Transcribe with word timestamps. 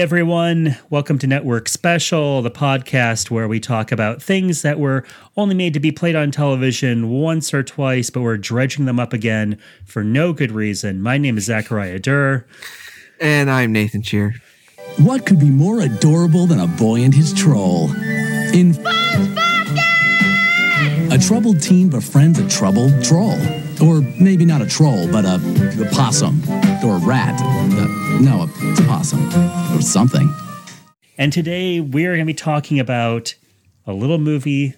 Hey 0.00 0.04
everyone, 0.04 0.78
welcome 0.88 1.18
to 1.18 1.26
Network 1.26 1.68
Special, 1.68 2.40
the 2.40 2.50
podcast 2.50 3.30
where 3.30 3.46
we 3.46 3.60
talk 3.60 3.92
about 3.92 4.22
things 4.22 4.62
that 4.62 4.80
were 4.80 5.04
only 5.36 5.54
made 5.54 5.74
to 5.74 5.78
be 5.78 5.92
played 5.92 6.16
on 6.16 6.30
television 6.30 7.10
once 7.10 7.52
or 7.52 7.62
twice, 7.62 8.08
but 8.08 8.22
we're 8.22 8.38
dredging 8.38 8.86
them 8.86 8.98
up 8.98 9.12
again 9.12 9.58
for 9.84 10.02
no 10.02 10.32
good 10.32 10.52
reason. 10.52 11.02
My 11.02 11.18
name 11.18 11.36
is 11.36 11.44
Zachariah 11.44 11.98
Durr. 11.98 12.46
And 13.20 13.50
I'm 13.50 13.74
Nathan 13.74 14.00
Cheer. 14.00 14.36
What 14.96 15.26
could 15.26 15.38
be 15.38 15.50
more 15.50 15.80
adorable 15.80 16.46
than 16.46 16.60
a 16.60 16.66
boy 16.66 17.02
and 17.02 17.12
his 17.12 17.34
troll? 17.34 17.90
In 18.54 18.70
a 21.12 21.18
troubled 21.18 21.60
teen 21.60 21.90
befriends 21.90 22.38
a 22.38 22.48
troubled 22.48 23.04
troll. 23.04 23.36
Or 23.82 24.02
maybe 24.20 24.44
not 24.44 24.60
a 24.60 24.66
troll, 24.66 25.10
but 25.10 25.24
a, 25.24 25.36
a 25.80 25.88
possum. 25.90 26.42
Or 26.84 26.96
a 26.96 26.98
rat. 26.98 27.40
Uh, 27.40 27.86
no, 28.20 28.50
it's 28.56 28.80
a 28.80 28.84
possum. 28.84 29.26
Or 29.74 29.80
something. 29.80 30.32
And 31.16 31.32
today 31.32 31.80
we're 31.80 32.14
going 32.14 32.26
to 32.26 32.32
be 32.32 32.34
talking 32.34 32.78
about 32.78 33.34
a 33.86 33.92
little 33.92 34.18
movie 34.18 34.74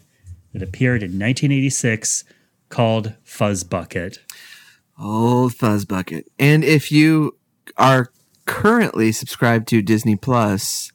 that 0.53 0.63
appeared 0.63 1.03
in 1.03 1.11
1986 1.11 2.25
called 2.69 3.15
Fuzz 3.23 3.65
Bucket. 3.65 4.19
Oh, 4.99 5.49
Fuzz 5.49 5.85
Bucket. 5.85 6.31
And 6.39 6.63
if 6.63 6.93
you 6.93 7.37
are 7.77 8.13
currently 8.47 9.13
subscribed 9.13 9.69
to 9.69 9.83
Disney 9.83 10.17
Plus, 10.17 10.93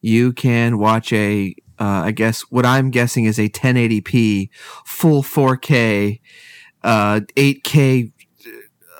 you 0.00 0.32
can 0.32 0.78
watch 0.78 1.12
a, 1.12 1.54
uh, 1.78 2.02
I 2.04 2.12
guess 2.12 2.42
what 2.50 2.66
I'm 2.66 2.90
guessing 2.90 3.24
is 3.24 3.38
a 3.38 3.48
1080p 3.48 4.50
full 4.84 5.22
4K, 5.22 6.20
uh, 6.82 7.20
8K, 7.36 8.12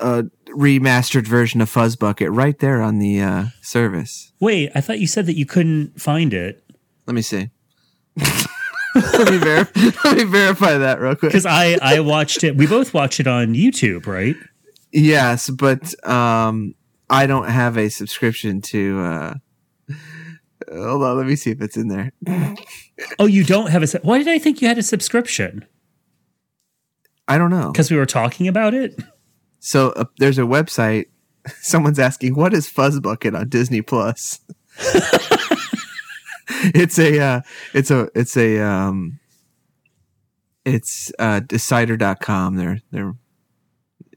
uh, 0.00 0.23
remastered 0.48 1.27
version 1.27 1.61
of 1.61 1.69
Fuzz 1.69 1.97
Bucket 1.97 2.31
right 2.31 2.59
there 2.59 2.83
on 2.83 2.98
the, 2.98 3.20
uh, 3.20 3.45
service. 3.61 4.33
Wait, 4.41 4.70
I 4.75 4.81
thought 4.81 4.98
you 4.98 5.06
said 5.06 5.27
that 5.27 5.36
you 5.36 5.47
couldn't 5.47 6.01
find 6.01 6.33
it. 6.33 6.64
Let 7.06 7.14
me 7.14 7.23
see. 7.23 7.51
let, 8.95 9.31
me 9.31 9.39
ver- 9.39 9.69
let 10.05 10.17
me 10.17 10.25
verify 10.25 10.78
that 10.78 11.01
real 11.01 11.14
quick. 11.14 11.33
Because 11.33 11.47
I, 11.47 11.78
I 11.83 12.01
watched 12.01 12.45
it. 12.45 12.56
We 12.56 12.67
both 12.67 12.95
watched 12.95 13.20
it 13.20 13.27
on 13.27 13.55
YouTube, 13.55 14.06
right? 14.06 14.36
Yes, 14.92 15.51
but 15.51 15.95
um, 16.08 16.75
I 17.08 17.27
don't 17.27 17.48
have 17.48 17.77
a 17.77 17.89
subscription 17.89 18.61
to. 18.62 19.01
Uh, 19.01 19.34
hold 20.73 21.03
on, 21.03 21.17
let 21.17 21.27
me 21.27 21.36
see 21.36 21.51
if 21.51 21.61
it's 21.61 21.77
in 21.77 21.89
there. 21.89 22.12
Oh, 23.19 23.27
you 23.27 23.45
don't 23.45 23.70
have 23.70 23.83
a. 23.83 23.98
Why 23.98 24.19
did 24.19 24.28
I 24.28 24.39
think 24.39 24.61
you 24.61 24.69
had 24.69 24.78
a 24.78 24.83
subscription? 24.83 25.64
I 27.31 27.39
don't 27.39 27.50
know. 27.50 27.70
Because 27.70 27.92
we 27.92 27.97
were 27.97 28.06
talking 28.06 28.48
about 28.48 28.75
it. 28.75 29.00
So 29.61 29.91
uh, 29.91 30.06
there's 30.19 30.39
a 30.39 30.42
website. 30.42 31.06
Someone's 31.61 32.00
asking, 32.00 32.34
"What 32.34 32.53
is 32.53 32.69
Fuzzbucket 32.69 33.39
on 33.39 33.48
Disney 33.48 33.83
Plus?" 33.83 34.41
it's 36.75 36.98
a. 36.98 37.20
Uh, 37.20 37.41
it's 37.73 37.91
a. 37.92 38.08
It's 38.17 38.36
a. 38.36 38.58
Um, 38.58 39.20
it's 40.64 41.12
uh, 41.20 41.41
Decider.com. 41.41 42.56
They're. 42.56 42.81
They're. 42.91 43.14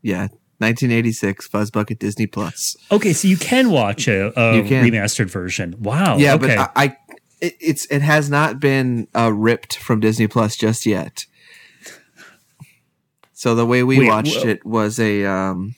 Yeah, 0.01 0.27
1986 0.57 1.47
Fuzzbucket 1.47 1.99
Disney 1.99 2.25
Plus. 2.25 2.75
Okay, 2.91 3.13
so 3.13 3.27
you 3.27 3.37
can 3.37 3.69
watch 3.69 4.07
a, 4.07 4.27
a 4.29 4.63
can. 4.63 4.83
remastered 4.83 5.29
version. 5.29 5.75
Wow. 5.79 6.17
Yeah, 6.17 6.33
okay. 6.33 6.55
but 6.55 6.71
I, 6.75 6.83
I 6.83 6.97
it, 7.41 7.57
it's 7.59 7.85
it 7.85 8.01
has 8.01 8.29
not 8.29 8.59
been 8.59 9.07
uh, 9.15 9.31
ripped 9.31 9.77
from 9.77 9.99
Disney 9.99 10.27
Plus 10.27 10.55
just 10.55 10.85
yet. 10.85 11.25
So 13.43 13.55
the 13.55 13.65
way 13.65 13.83
we 13.83 13.99
Wait, 13.99 14.07
watched 14.07 14.45
it 14.45 14.65
was 14.65 15.01
a 15.01 15.25
um 15.25 15.75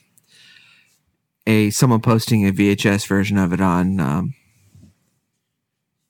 a 1.48 1.70
someone 1.70 2.00
posting 2.00 2.46
a 2.46 2.52
VHS 2.52 3.08
version 3.08 3.36
of 3.38 3.52
it 3.52 3.60
on 3.60 3.98
um 3.98 4.34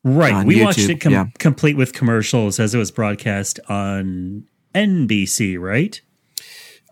right. 0.05 0.35
on 0.35 0.47
We 0.47 0.63
watched 0.63 0.81
it 0.81 1.01
com- 1.01 1.13
yeah. 1.13 1.29
complete 1.39 1.79
with 1.79 1.95
commercials 1.95 2.61
as 2.61 2.75
it 2.75 2.79
was 2.79 2.91
broadcast 2.91 3.59
on 3.71 4.47
NBC, 4.75 5.59
right? 5.59 5.99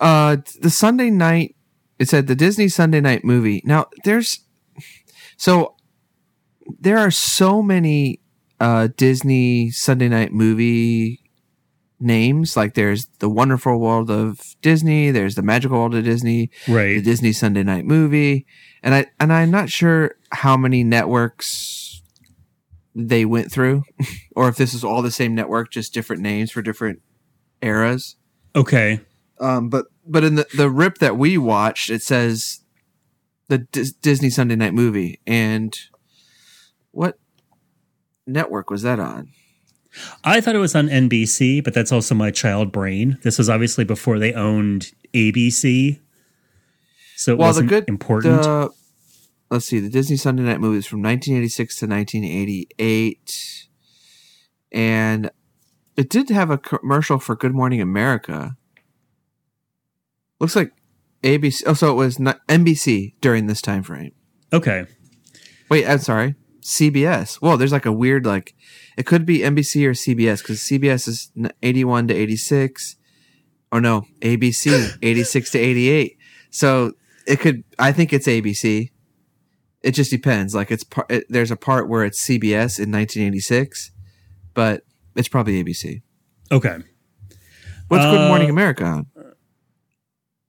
uh 0.00 0.38
the 0.62 0.70
Sunday 0.70 1.10
night 1.10 1.56
it 1.98 2.08
said 2.08 2.26
the 2.26 2.34
Disney 2.34 2.69
Sunday 2.69 3.02
night 3.02 3.22
movie. 3.22 3.60
Now 3.66 3.88
there's 4.04 4.46
so 5.36 5.75
there 6.81 6.96
are 6.96 7.10
so 7.10 7.60
many 7.60 8.20
uh 8.60 8.88
Disney 8.96 9.70
Sunday 9.70 10.08
night 10.08 10.32
movie 10.32 11.20
names. 12.04 12.56
Like 12.56 12.75
there's 12.75 13.06
the 13.19 13.28
wonderful 13.28 13.78
world 13.81 14.10
of 14.10 14.41
disney 14.62 15.10
there's 15.10 15.34
the 15.34 15.42
magical 15.42 15.78
world 15.78 15.94
of 15.94 16.04
disney 16.04 16.50
the 16.97 17.03
disney 17.03 17.32
sunday 17.32 17.62
night 17.62 17.84
movie. 17.84 18.47
And 18.82 18.94
i 18.94 19.06
and 19.19 19.32
i'm 19.32 19.50
not 19.50 19.70
sure 19.70 20.14
how 20.31 20.56
many 20.56 20.84
networks 20.84 22.03
they 22.94 23.25
went 23.25 23.50
through 23.50 23.82
or 24.37 24.48
if 24.48 24.56
this 24.56 24.72
is 24.75 24.84
all 24.84 25.03
the 25.03 25.10
same 25.10 25.34
network 25.34 25.70
just 25.70 25.93
different 25.94 26.22
names 26.22 26.50
for 26.50 26.62
different 26.62 27.00
eras. 27.62 28.16
Okay. 28.54 29.00
um 29.41 29.69
but 29.69 29.87
but 30.06 30.22
in 30.22 30.34
the 30.37 30.47
the 30.56 30.70
rip 30.70 30.98
that 30.98 31.16
we 31.16 31.37
watched 31.38 31.91
it 31.91 32.03
says 32.03 32.60
the 33.48 33.59
Dis- 33.59 33.93
disney 33.93 34.31
sunday 34.31 34.56
night 34.56 34.75
movie. 34.75 35.20
And 35.26 35.75
what 36.93 37.19
network 38.26 38.70
was 38.70 38.82
that 38.82 39.00
on 39.00 39.31
I 40.25 40.41
thought 40.41 40.55
it 40.55 40.59
was 40.59 40.75
on 40.75 40.88
NBC, 40.88 41.62
but 41.62 41.75
that's 41.75 41.93
also 41.93 42.15
my 42.15 42.31
child 42.31 42.72
brain. 42.72 43.19
This 43.22 43.38
was 43.38 43.49
obviously 43.49 43.84
before 43.84 44.19
they 44.19 44.32
owned 44.32 44.93
ABC. 45.12 46.00
So 47.16 47.32
it 47.32 47.38
well, 47.38 47.49
wasn't 47.49 47.69
good 47.69 47.88
important. 47.88 48.43
The, 48.43 48.71
let's 49.50 49.66
see, 49.66 49.78
the 49.78 49.88
Disney 49.88 50.16
Sunday 50.16 50.43
Night 50.43 50.60
movies 50.60 50.87
from 50.87 51.03
1986 51.03 51.78
to 51.78 51.87
1988, 51.87 53.69
and 54.72 55.31
it 55.97 56.11
did 56.11 56.28
have 56.31 56.50
a 56.50 56.59
commercial 56.59 57.19
for 57.19 57.37
Good 57.37 57.55
Morning 57.55 57.81
America. 57.81 58.56
Looks 60.41 60.56
like 60.56 60.72
ABC. 61.22 61.62
Oh, 61.66 61.75
so 61.75 61.93
it 61.93 61.94
was 61.94 62.19
not 62.19 62.47
NBC 62.49 63.15
during 63.21 63.47
this 63.47 63.62
time 63.62 63.82
frame. 63.82 64.12
okay. 64.53 64.87
Wait, 65.71 65.87
I'm 65.88 65.99
sorry, 65.99 66.34
CBS. 66.64 67.36
Whoa, 67.36 67.56
there's 67.56 67.72
like 67.72 67.86
a 67.86 67.92
weird 67.92 68.25
like. 68.26 68.54
It 68.97 69.06
could 69.06 69.26
be 69.26 69.38
NBC 69.41 69.84
or 69.86 69.92
CBS 69.92 70.38
because 70.38 70.60
CBS 70.60 71.06
is 71.06 71.30
81 71.62 72.08
to 72.08 72.14
86. 72.14 72.97
Or 73.70 73.80
no, 73.80 74.06
ABC 74.20 74.97
86 75.02 75.50
to 75.50 75.58
88. 75.58 76.16
So 76.50 76.92
it 77.26 77.41
could. 77.41 77.64
I 77.78 77.92
think 77.92 78.12
it's 78.12 78.26
ABC. 78.26 78.91
It 79.82 79.91
just 79.92 80.10
depends. 80.10 80.54
Like 80.54 80.70
it's 80.70 80.84
par- 80.84 81.06
it, 81.10 81.25
there's 81.28 81.50
a 81.50 81.56
part 81.56 81.88
where 81.88 82.04
it's 82.04 82.20
CBS 82.26 82.78
in 82.81 82.91
1986, 82.91 83.91
but 84.54 84.82
it's 85.14 85.28
probably 85.28 85.62
ABC. 85.62 86.00
Okay. 86.50 86.78
What's 87.88 88.04
Good 88.06 88.28
Morning 88.28 88.48
Uh, 88.48 88.52
America 88.52 88.84
on? 88.84 89.06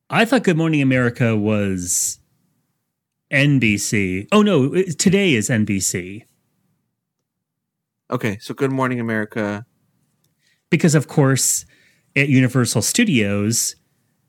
I 0.09 0.23
thought 0.23 0.43
Good 0.43 0.55
Morning 0.55 0.81
America 0.81 1.35
was 1.35 2.19
NBC. 3.35 4.27
Oh 4.31 4.41
no, 4.41 4.71
today 4.97 5.33
is 5.33 5.49
NBC 5.49 6.23
Okay, 8.09 8.37
so 8.39 8.53
Good 8.53 8.71
Morning 8.71 8.99
America. 8.99 9.65
because 10.69 10.95
of 10.95 11.07
course 11.07 11.65
at 12.15 12.29
Universal 12.29 12.81
Studios 12.83 13.75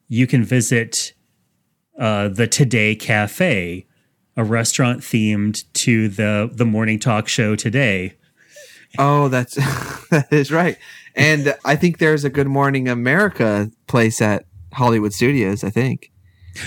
you 0.09 0.27
can 0.27 0.43
visit 0.43 1.13
uh, 1.99 2.29
the 2.29 2.47
Today 2.47 2.95
Cafe, 2.95 3.87
a 4.37 4.45
restaurant 4.45 5.01
themed 5.01 5.65
to 5.75 6.09
the 6.09 6.51
the 6.53 6.65
morning 6.65 6.99
talk 6.99 7.29
show 7.29 7.55
Today. 7.55 8.15
Oh, 8.99 9.29
that's 9.29 9.55
that 10.11 10.29
is 10.33 10.51
right. 10.51 10.79
And 11.15 11.55
I 11.65 11.77
think 11.77 11.99
there's 11.99 12.25
a 12.25 12.31
Good 12.31 12.49
Morning 12.49 12.89
America 12.89 13.71
place 13.87 14.21
at 14.21 14.47
Hollywood 14.73 15.13
Studios. 15.13 15.63
I 15.63 15.71
think. 15.71 16.11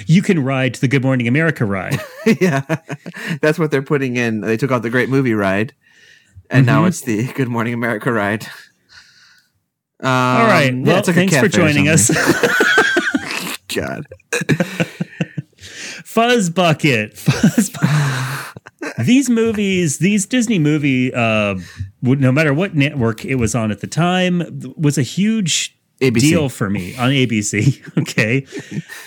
You 0.06 0.22
can 0.22 0.44
ride 0.44 0.76
the 0.76 0.88
Good 0.88 1.04
Morning 1.04 1.28
America 1.28 1.66
ride. 1.66 2.00
yeah, 2.42 2.62
that's 3.42 3.58
what 3.60 3.72
they're 3.72 3.82
putting 3.82 4.16
in. 4.16 4.42
They 4.42 4.58
took 4.58 4.72
out 4.72 4.82
the 4.82 4.90
Great 4.90 5.10
Movie 5.10 5.34
Ride, 5.34 5.74
and 6.50 6.66
now 6.66 6.84
Mhm. 6.84 6.88
it's 6.90 7.02
the 7.02 7.28
Good 7.34 7.48
Morning 7.50 7.74
America 7.74 8.12
ride. 8.12 8.46
Um, 10.02 10.08
All 10.10 10.48
right. 10.48 10.74
Well, 10.76 10.98
it's 11.00 11.08
like 11.08 11.16
thanks 11.16 11.38
for 11.38 11.48
joining 11.50 11.88
us. 11.90 12.10
God. 13.76 14.06
Fuzz 15.58 16.50
Bucket. 16.50 17.18
Fuzz 17.18 17.70
Bucket. 17.70 18.96
these 19.06 19.30
movies, 19.30 19.98
these 20.00 20.26
Disney 20.26 20.60
movie, 20.60 21.14
uh, 21.14 21.56
no 22.02 22.32
matter 22.32 22.54
what 22.54 22.76
network 22.76 23.26
it 23.26 23.36
was 23.36 23.56
on 23.56 23.72
at 23.72 23.82
the 23.82 23.88
time, 23.88 24.42
was 24.78 24.98
a 24.98 25.02
huge 25.04 25.78
ABC. 26.02 26.20
deal 26.20 26.50
for 26.50 26.70
me 26.70 26.96
on 26.98 27.10
ABC. 27.10 27.98
okay. 27.98 28.46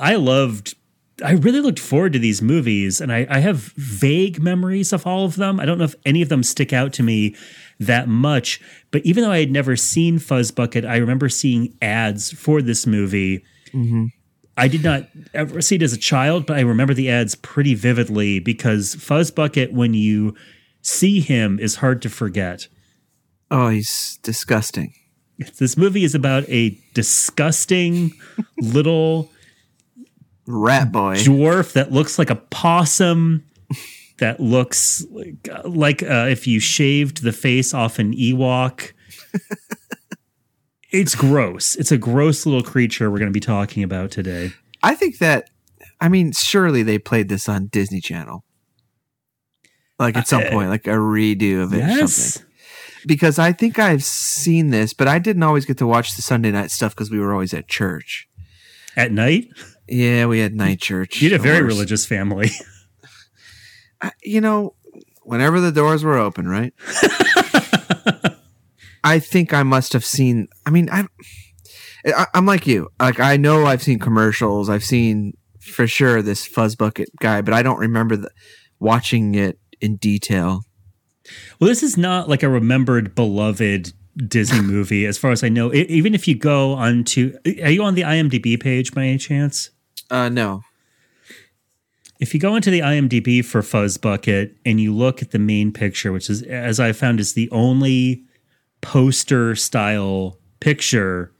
I 0.00 0.16
loved, 0.16 0.74
I 1.24 1.32
really 1.32 1.60
looked 1.60 1.78
forward 1.78 2.12
to 2.12 2.18
these 2.18 2.42
movies, 2.42 3.00
and 3.00 3.12
I, 3.12 3.26
I 3.28 3.38
have 3.38 3.72
vague 3.76 4.42
memories 4.42 4.92
of 4.92 5.06
all 5.06 5.24
of 5.24 5.36
them. 5.36 5.58
I 5.58 5.64
don't 5.64 5.78
know 5.78 5.84
if 5.84 5.94
any 6.04 6.22
of 6.22 6.28
them 6.28 6.42
stick 6.42 6.72
out 6.72 6.92
to 6.94 7.02
me 7.02 7.34
that 7.80 8.08
much, 8.08 8.60
but 8.90 9.04
even 9.04 9.24
though 9.24 9.30
I 9.30 9.40
had 9.40 9.50
never 9.50 9.76
seen 9.76 10.18
Fuzz 10.18 10.50
Bucket, 10.50 10.84
I 10.84 10.96
remember 10.96 11.28
seeing 11.28 11.76
ads 11.80 12.32
for 12.32 12.62
this 12.62 12.86
movie. 12.86 13.44
Mm-hmm. 13.72 14.06
I 14.56 14.68
did 14.68 14.84
not 14.84 15.08
ever 15.32 15.62
see 15.62 15.76
it 15.76 15.82
as 15.82 15.94
a 15.94 15.98
child, 15.98 16.44
but 16.44 16.58
I 16.58 16.60
remember 16.60 16.92
the 16.92 17.10
ads 17.10 17.34
pretty 17.34 17.74
vividly 17.74 18.38
because 18.38 18.94
Fuzz 18.96 19.30
Bucket, 19.30 19.72
when 19.72 19.94
you 19.94 20.34
see 20.82 21.20
him 21.20 21.58
is 21.58 21.76
hard 21.76 22.02
to 22.02 22.10
forget. 22.10 22.68
Oh, 23.50 23.68
he's 23.68 24.18
disgusting. 24.22 24.94
This 25.58 25.76
movie 25.76 26.04
is 26.04 26.14
about 26.14 26.48
a 26.48 26.78
disgusting 26.94 28.12
little 28.58 29.30
Rat 30.46 30.92
boy. 30.92 31.16
dwarf 31.16 31.72
that 31.72 31.90
looks 31.92 32.18
like 32.18 32.30
a 32.30 32.36
possum 32.36 33.44
that 34.18 34.38
looks 34.40 35.04
like, 35.10 35.48
like 35.64 36.02
uh, 36.02 36.26
if 36.30 36.46
you 36.46 36.60
shaved 36.60 37.22
the 37.22 37.32
face 37.32 37.74
off 37.74 37.98
an 37.98 38.14
Ewok. 38.14 38.92
it's 40.90 41.14
gross. 41.14 41.74
It's 41.76 41.90
a 41.92 41.98
gross 41.98 42.44
little 42.46 42.62
creature 42.62 43.10
we're 43.10 43.18
going 43.18 43.30
to 43.30 43.32
be 43.32 43.40
talking 43.40 43.82
about 43.82 44.10
today. 44.10 44.52
I 44.82 44.94
think 44.94 45.18
that, 45.18 45.50
I 46.00 46.08
mean, 46.08 46.32
surely 46.32 46.82
they 46.82 46.98
played 46.98 47.28
this 47.28 47.48
on 47.48 47.66
Disney 47.66 48.00
Channel. 48.00 48.44
Like 49.98 50.16
at 50.16 50.28
some 50.28 50.42
Uh, 50.42 50.50
point, 50.50 50.68
like 50.68 50.86
a 50.86 50.90
redo 50.90 51.62
of 51.62 51.72
it 51.72 51.76
or 51.78 51.86
Yes. 51.86 52.14
something. 52.14 52.51
Because 53.06 53.38
I 53.38 53.52
think 53.52 53.78
I've 53.78 54.04
seen 54.04 54.70
this, 54.70 54.92
but 54.94 55.08
I 55.08 55.18
didn't 55.18 55.42
always 55.42 55.64
get 55.64 55.78
to 55.78 55.86
watch 55.86 56.14
the 56.16 56.22
Sunday 56.22 56.50
night 56.52 56.70
stuff 56.70 56.94
because 56.94 57.10
we 57.10 57.18
were 57.18 57.32
always 57.32 57.52
at 57.52 57.68
church. 57.68 58.28
At 58.96 59.10
night, 59.12 59.48
Yeah, 59.88 60.26
we 60.26 60.38
had 60.40 60.54
night 60.54 60.80
church. 60.80 61.20
you 61.22 61.30
had 61.30 61.40
a 61.40 61.42
very 61.42 61.62
religious 61.62 62.06
family. 62.06 62.50
I- 64.00 64.12
you 64.22 64.40
know, 64.40 64.74
whenever 65.22 65.60
the 65.60 65.72
doors 65.72 66.04
were 66.04 66.16
open, 66.18 66.46
right? 66.48 66.72
I 69.04 69.18
think 69.18 69.52
I 69.52 69.62
must 69.64 69.92
have 69.94 70.04
seen. 70.04 70.48
I 70.64 70.70
mean, 70.70 70.88
I, 70.90 71.06
I, 72.06 72.26
I'm 72.34 72.46
like 72.46 72.66
you. 72.66 72.88
Like 73.00 73.18
I 73.18 73.36
know 73.36 73.66
I've 73.66 73.82
seen 73.82 73.98
commercials. 73.98 74.68
I've 74.68 74.84
seen 74.84 75.32
for 75.60 75.86
sure 75.86 76.22
this 76.22 76.46
fuzz 76.46 76.76
bucket 76.76 77.08
guy, 77.20 77.40
but 77.42 77.52
I 77.54 77.62
don't 77.62 77.78
remember 77.78 78.16
the, 78.16 78.30
watching 78.78 79.34
it 79.34 79.58
in 79.80 79.96
detail. 79.96 80.62
Well, 81.60 81.68
this 81.68 81.82
is 81.82 81.96
not 81.96 82.28
like 82.28 82.42
a 82.42 82.48
remembered 82.48 83.14
beloved 83.14 83.92
Disney 84.28 84.60
movie, 84.62 85.06
as 85.06 85.18
far 85.18 85.30
as 85.30 85.42
I 85.42 85.48
know. 85.48 85.72
E- 85.72 85.86
even 85.88 86.14
if 86.14 86.26
you 86.28 86.34
go 86.34 86.72
onto, 86.72 87.36
are 87.62 87.70
you 87.70 87.82
on 87.82 87.94
the 87.94 88.02
IMDb 88.02 88.60
page 88.60 88.92
by 88.92 89.04
any 89.04 89.18
chance? 89.18 89.70
Uh, 90.10 90.28
no. 90.28 90.62
If 92.20 92.34
you 92.34 92.40
go 92.40 92.54
into 92.54 92.70
the 92.70 92.80
IMDb 92.80 93.44
for 93.44 93.62
Fuzz 93.62 93.96
Bucket 93.96 94.56
and 94.64 94.80
you 94.80 94.94
look 94.94 95.22
at 95.22 95.32
the 95.32 95.40
main 95.40 95.72
picture, 95.72 96.12
which 96.12 96.30
is, 96.30 96.42
as 96.42 96.78
I 96.78 96.92
found, 96.92 97.18
is 97.18 97.34
the 97.34 97.50
only 97.50 98.24
poster 98.80 99.56
style 99.56 100.38
picture 100.60 101.32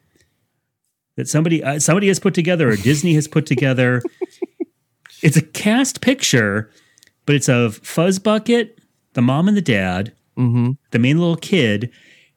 that 1.16 1.28
somebody 1.28 1.62
uh, 1.62 1.78
somebody 1.78 2.08
has 2.08 2.18
put 2.18 2.34
together 2.34 2.70
or 2.70 2.76
Disney 2.76 3.14
has 3.14 3.28
put 3.28 3.46
together. 3.46 4.02
it's 5.22 5.36
a 5.36 5.42
cast 5.42 6.00
picture, 6.00 6.70
but 7.26 7.36
it's 7.36 7.48
of 7.48 7.76
Fuzz 7.78 8.18
Bucket, 8.18 8.78
the 9.14 9.22
mom 9.22 9.48
and 9.48 9.56
the 9.56 9.62
dad, 9.62 10.12
Mm-hmm. 10.38 10.70
the 10.92 10.98
main 10.98 11.18
little 11.18 11.36
kid, 11.36 11.90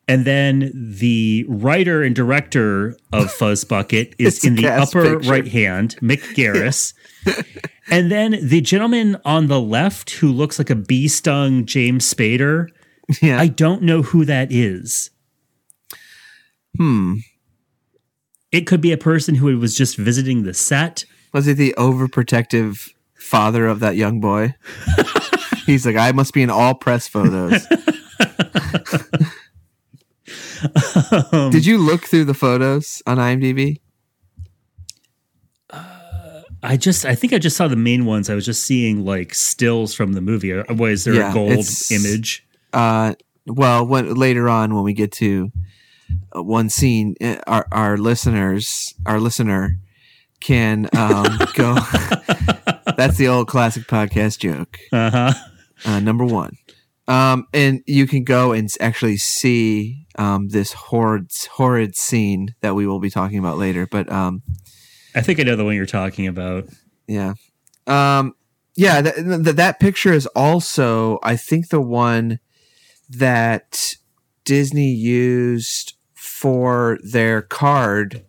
and 0.08 0.26
then 0.26 0.70
the 0.76 1.46
writer 1.48 2.04
and 2.04 2.14
director 2.14 2.98
of 3.14 3.32
Fuzz 3.40 3.64
Bucket 3.64 4.14
is 4.20 4.44
in 4.44 4.56
the 4.56 4.68
upper 4.68 5.16
picture. 5.16 5.32
right 5.32 5.48
hand, 5.48 5.96
Mick 6.02 6.20
Garris. 6.36 6.94
and 7.90 8.12
then 8.12 8.38
the 8.46 8.60
gentleman 8.62 9.16
on 9.24 9.48
the 9.48 9.62
left 9.62 10.10
who 10.12 10.32
looks 10.32 10.60
like 10.60 10.70
a 10.70 10.76
bee 10.76 11.08
stung 11.08 11.66
James 11.66 12.14
Spader, 12.14 12.68
Yeah. 13.22 13.40
I 13.40 13.48
don't 13.48 13.82
know 13.82 14.02
who 14.02 14.26
that 14.26 14.52
is. 14.52 15.10
hmm. 16.78 17.16
It 18.52 18.68
could 18.68 18.82
be 18.82 18.92
a 18.92 18.98
person 18.98 19.36
who 19.36 19.58
was 19.60 19.76
just 19.76 19.98
visiting 19.98 20.44
the 20.44 20.54
set. 20.54 21.06
Was 21.34 21.48
it 21.48 21.56
the 21.58 21.74
overprotective 21.78 22.90
father 23.16 23.68
of 23.68 23.80
that 23.80 23.96
young 23.96 24.20
boy? 24.20 24.54
He's 25.66 25.86
like, 25.86 25.96
I 25.96 26.12
must 26.12 26.34
be 26.34 26.42
in 26.44 26.50
all 26.50 26.76
press 26.76 27.08
photos. 27.08 27.66
Um, 31.32 31.52
Did 31.52 31.66
you 31.66 31.78
look 31.78 32.06
through 32.06 32.26
the 32.26 32.34
photos 32.34 33.02
on 33.06 33.18
IMDb? 33.18 33.80
I 36.64 36.78
just, 36.78 37.06
I 37.06 37.14
think 37.14 37.32
I 37.32 37.38
just 37.38 37.56
saw 37.58 37.68
the 37.68 37.76
main 37.76 38.06
ones. 38.06 38.28
I 38.28 38.34
was 38.34 38.44
just 38.46 38.64
seeing 38.64 39.06
like 39.06 39.36
stills 39.36 39.94
from 39.94 40.14
the 40.14 40.22
movie. 40.22 40.52
Was 40.70 41.04
there 41.04 41.14
Yeah, 41.14 41.30
a 41.30 41.34
gold 41.34 41.68
image? 41.92 42.44
Uh, 42.74 43.14
well, 43.46 43.86
when 43.86 44.16
later 44.16 44.50
on 44.50 44.74
when 44.74 44.84
we 44.84 44.94
get 44.94 45.12
to 45.14 45.52
uh, 46.36 46.42
one 46.42 46.70
scene, 46.70 47.14
uh, 47.22 47.36
our 47.46 47.68
our 47.72 47.98
listeners, 47.98 48.96
our 49.06 49.20
listener 49.20 49.78
can 50.40 50.90
um, 50.98 51.38
go. 51.54 51.76
That's 52.98 53.18
the 53.18 53.28
old 53.28 53.48
classic 53.48 53.84
podcast 53.84 54.40
joke. 54.40 54.80
Uh 54.92 55.12
huh. 55.12 55.34
Uh, 55.84 56.00
number 56.00 56.26
one, 56.26 56.56
um, 57.08 57.48
and 57.54 57.82
you 57.86 58.08
can 58.08 58.24
go 58.24 58.52
and 58.52 58.70
actually 58.80 59.18
see 59.18 60.08
um, 60.18 60.50
this 60.50 60.74
horrid 60.74 61.32
horrid 61.52 61.96
scene 61.96 62.56
that 62.62 62.76
we 62.76 62.88
will 62.88 63.00
be 63.00 63.10
talking 63.10 63.40
about 63.40 63.58
later. 63.58 63.88
But 63.88 64.12
um, 64.12 64.42
I 65.16 65.22
think 65.22 65.40
I 65.40 65.44
know 65.44 65.56
the 65.56 65.66
one 65.66 65.76
you're 65.76 65.86
talking 65.86 66.28
about. 66.28 66.66
Yeah. 67.08 67.34
Um 67.88 68.36
yeah, 68.76 69.02
that 69.02 69.16
th- 69.16 69.56
that 69.56 69.80
picture 69.80 70.12
is 70.12 70.26
also 70.28 71.20
I 71.24 71.38
think 71.38 71.70
the 71.70 71.82
one 71.82 72.40
that 73.10 73.96
Disney 74.44 74.92
used 74.92 75.94
for 76.14 77.00
their 77.04 77.42
card 77.42 78.26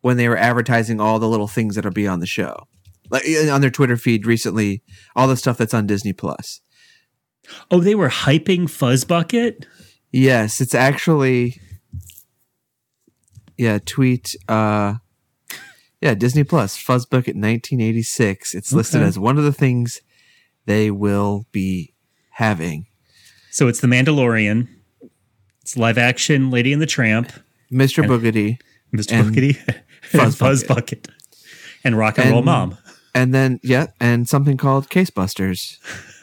when 0.00 0.16
they 0.16 0.28
were 0.28 0.36
advertising 0.36 1.00
all 1.00 1.18
the 1.18 1.28
little 1.28 1.48
things 1.48 1.74
that'll 1.74 1.90
be 1.90 2.06
on 2.06 2.20
the 2.20 2.26
show. 2.26 2.66
Like 3.10 3.24
on 3.50 3.60
their 3.60 3.70
Twitter 3.70 3.96
feed 3.96 4.24
recently, 4.24 4.82
all 5.14 5.28
the 5.28 5.36
stuff 5.36 5.58
that's 5.58 5.74
on 5.74 5.86
Disney 5.86 6.12
Plus. 6.12 6.60
Oh, 7.70 7.80
they 7.80 7.94
were 7.94 8.08
hyping 8.08 8.68
Fuzz 8.68 9.04
Bucket. 9.04 9.66
Yes, 10.12 10.60
it's 10.60 10.74
actually 10.74 11.60
yeah, 13.56 13.78
tweet 13.84 14.34
uh 14.48 14.94
yeah, 16.00 16.14
Disney 16.14 16.44
Plus, 16.44 16.78
Fuzzbucket 16.78 17.36
1986. 17.36 18.54
It's 18.54 18.72
listed 18.72 19.02
Okay. 19.02 19.08
as 19.08 19.18
one 19.18 19.36
of 19.36 19.44
the 19.44 19.52
things 19.52 20.00
they 20.64 20.90
will 20.90 21.44
be 21.52 21.92
having. 22.30 22.86
So 23.50 23.68
it's 23.68 23.80
The 23.80 23.86
Mandalorian. 23.86 24.66
It's 25.60 25.76
live 25.76 25.98
action 25.98 26.50
Lady 26.50 26.72
and 26.72 26.80
the 26.80 26.86
Tramp, 26.86 27.30
Mr. 27.70 28.02
Boogedy 28.04 28.58
Mr. 28.94 29.12
And 29.12 29.34
Buckety, 29.34 29.56
Fuzz 30.02 30.62
and 30.62 30.68
Bucket, 30.68 31.08
and 31.84 31.96
Rock 31.96 32.18
and, 32.18 32.30
Roll 32.30 32.42
Mom. 32.42 32.76
and 33.14 33.32
then 33.34 33.60
yeah, 33.62 33.88
and 34.00 34.28
something 34.28 34.56
called 34.56 34.90
Case 34.90 35.10
Busters, 35.10 35.78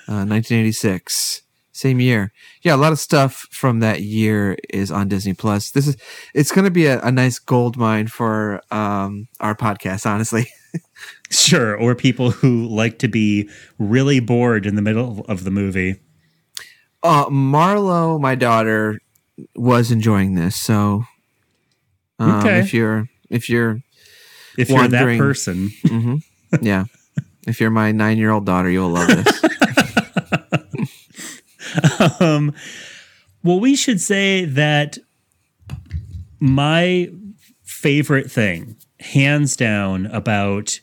uh, 0.08 0.26
1986, 0.26 1.42
same 1.72 2.00
year. 2.00 2.32
Yeah, 2.64 2.76
a 2.76 2.78
lot 2.78 2.92
of 2.92 3.00
stuff 3.00 3.48
from 3.52 3.80
that 3.82 4.02
year 4.02 4.58
is 4.70 4.92
on 4.92 5.08
Disney 5.08 5.34
Plus. 5.34 5.72
This 5.72 5.88
is 5.88 5.98
it's 6.34 6.52
going 6.52 6.66
to 6.66 6.72
be 6.72 6.86
a, 6.88 7.00
a 7.02 7.12
nice 7.12 7.40
gold 7.40 7.78
mine 7.78 8.08
for 8.08 8.62
um, 8.72 9.28
our 9.40 9.56
podcast. 9.56 10.06
Honestly, 10.06 10.48
Sure, 11.30 11.76
or 11.78 11.94
people 11.96 12.32
who 12.32 12.68
like 12.68 13.00
to 13.00 13.08
be 13.08 13.50
really 13.78 14.20
bored 14.20 14.66
in 14.66 14.76
the 14.76 14.82
middle 14.82 15.26
of 15.28 15.44
the 15.44 15.52
movie. 15.52 15.96
uh, 17.04 17.26
Marlo, 17.26 18.20
my 18.20 18.34
daughter, 18.36 19.00
was 19.56 19.92
enjoying 19.92 20.36
this. 20.36 20.56
So, 20.56 21.04
um, 22.20 22.40
Okay. 22.40 22.60
if 22.60 22.74
you're 22.74 23.10
if 23.30 23.50
you're 23.50 23.82
If 24.58 24.70
you're 24.70 24.88
that 24.88 25.04
person, 25.20 25.70
mhm, 25.84 26.24
yeah, 26.62 26.86
if 27.48 27.60
you're 27.60 27.70
my 27.70 27.92
nine 27.92 28.18
year 28.18 28.32
old 28.32 28.46
daughter, 28.46 28.70
you'll 28.70 28.90
love 28.90 29.08
this. 29.10 29.42
Um, 32.20 32.54
well, 33.44 33.60
we 33.60 33.76
should 33.76 34.02
say 34.02 34.46
that 34.46 34.98
my 36.40 37.10
favorite 37.64 38.30
thing, 38.32 38.76
hands 39.00 39.56
down, 39.56 40.06
about 40.08 40.80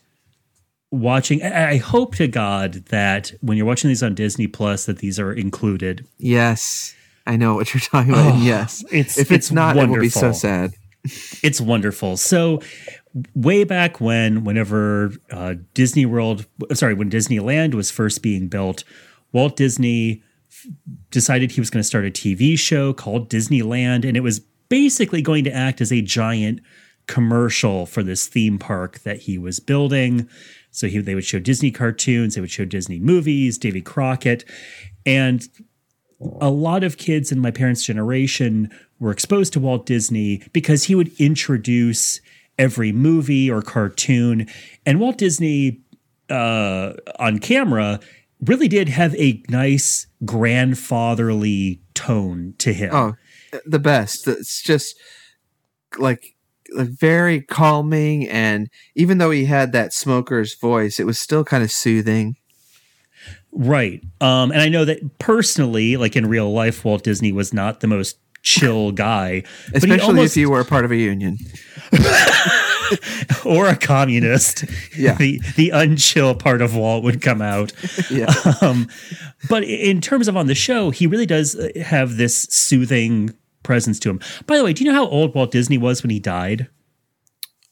watching. 0.91 1.43
I 1.43 1.77
hope 1.77 2.15
to 2.15 2.27
God 2.27 2.85
that 2.85 3.31
when 3.41 3.57
you're 3.57 3.65
watching 3.65 3.87
these 3.89 4.03
on 4.03 4.15
Disney 4.15 4.47
Plus, 4.47 4.85
that 4.85 4.99
these 4.99 5.19
are 5.19 5.31
included. 5.33 6.05
yes, 6.17 6.93
I 7.27 7.37
know 7.37 7.55
what 7.55 7.73
you're 7.73 7.81
talking 7.81 8.11
about. 8.13 8.35
and 8.35 8.43
yes, 8.43 8.83
Oh, 8.85 8.89
It's 8.91 9.17
if 9.17 9.31
it's, 9.31 9.51
not, 9.51 9.75
it 9.77 9.89
will 9.89 9.99
be 9.99 10.09
so 10.09 10.31
sad. 10.31 10.73
It's 11.41 11.59
wonderful. 11.59 12.17
So, 12.17 12.61
way 13.33 13.63
back 13.63 13.99
when, 13.99 14.43
whenever 14.43 15.11
uh, 15.31 15.55
Disney 15.73 16.05
World, 16.05 16.45
sorry, 16.73 16.93
when 16.93 17.09
Disneyland 17.09 17.73
was 17.73 17.89
first 17.91 18.21
being 18.21 18.47
built, 18.47 18.83
Walt 19.31 19.55
Disney 19.55 20.21
decided 21.11 21.51
he 21.51 21.61
was 21.61 21.69
going 21.69 21.81
to 21.81 21.87
start 21.87 22.05
a 22.05 22.11
TV 22.11 22.57
show 22.57 22.93
called 22.93 23.29
Disneyland, 23.29 24.05
and 24.05 24.17
it 24.17 24.21
was 24.21 24.39
basically 24.69 25.21
going 25.21 25.43
to 25.43 25.53
act 25.53 25.81
as 25.81 25.91
a 25.91 26.01
giant 26.01 26.61
commercial 27.07 27.85
for 27.85 28.03
this 28.03 28.27
theme 28.27 28.57
park 28.57 28.99
that 28.99 29.21
he 29.21 29.37
was 29.37 29.59
building. 29.59 30.27
So 30.71 30.87
he, 30.87 30.99
they 30.99 31.15
would 31.15 31.25
show 31.25 31.39
Disney 31.39 31.71
cartoons, 31.71 32.35
they 32.35 32.41
would 32.41 32.51
show 32.51 32.65
Disney 32.65 32.99
movies, 32.99 33.57
Davy 33.57 33.81
Crockett, 33.81 34.43
and 35.05 35.47
a 36.41 36.49
lot 36.49 36.83
of 36.83 36.97
kids 36.97 37.31
in 37.31 37.39
my 37.39 37.51
parents' 37.51 37.85
generation 37.85 38.69
were 38.99 39.11
exposed 39.11 39.53
to 39.53 39.59
Walt 39.59 39.85
Disney 39.85 40.43
because 40.53 40.85
he 40.85 40.95
would 40.95 41.11
introduce 41.19 42.21
every 42.57 42.91
movie 42.91 43.51
or 43.51 43.61
cartoon. 43.61 44.47
And 44.85 44.99
Walt 44.99 45.17
Disney 45.17 45.81
uh, 46.29 46.93
on 47.19 47.39
camera 47.39 47.99
really 48.43 48.67
did 48.67 48.89
have 48.89 49.15
a 49.15 49.41
nice 49.49 50.07
grandfatherly 50.23 51.81
tone 51.93 52.53
to 52.59 52.73
him. 52.73 52.89
Oh, 52.93 53.15
the 53.65 53.79
best. 53.79 54.27
It's 54.27 54.61
just 54.61 54.97
like, 55.97 56.35
like 56.73 56.89
very 56.89 57.41
calming, 57.41 58.27
and 58.27 58.69
even 58.95 59.17
though 59.17 59.31
he 59.31 59.45
had 59.45 59.71
that 59.71 59.93
smoker's 59.93 60.55
voice, 60.55 60.99
it 60.99 61.05
was 61.05 61.19
still 61.19 61.43
kind 61.43 61.63
of 61.63 61.71
soothing. 61.71 62.35
Right. 63.51 64.03
Um, 64.19 64.51
and 64.51 64.61
I 64.61 64.67
know 64.67 64.83
that 64.83 65.17
personally, 65.19 65.95
like 65.95 66.15
in 66.15 66.27
real 66.27 66.51
life, 66.51 66.83
Walt 66.83 67.03
Disney 67.03 67.31
was 67.31 67.53
not 67.53 67.79
the 67.79 67.87
most 67.87 68.17
chill 68.41 68.91
guy, 68.91 69.43
Especially 69.73 70.01
almost, 70.01 70.35
if 70.35 70.41
you 70.41 70.49
were 70.49 70.59
a 70.59 70.65
part 70.65 70.85
of 70.85 70.91
a 70.91 70.97
union. 70.97 71.37
or 73.45 73.67
a 73.67 73.75
communist. 73.75 74.65
Yeah. 74.97 75.15
the 75.15 75.39
the 75.55 75.69
unchill 75.73 76.37
part 76.37 76.61
of 76.61 76.75
Walt 76.75 77.03
would 77.03 77.21
come 77.21 77.41
out. 77.41 77.73
Yeah. 78.09 78.33
Um, 78.61 78.87
but 79.49 79.63
in 79.63 79.99
terms 80.01 80.27
of 80.27 80.37
on 80.37 80.47
the 80.47 80.55
show, 80.55 80.89
he 80.91 81.07
really 81.07 81.25
does 81.25 81.55
uh, 81.55 81.69
have 81.83 82.17
this 82.17 82.43
soothing 82.49 83.33
presence 83.63 83.99
to 83.99 84.09
him. 84.09 84.19
By 84.47 84.57
the 84.57 84.63
way, 84.63 84.73
do 84.73 84.83
you 84.83 84.91
know 84.91 84.95
how 84.95 85.07
old 85.07 85.33
Walt 85.33 85.51
Disney 85.51 85.77
was 85.77 86.03
when 86.03 86.11
he 86.11 86.19
died? 86.19 86.67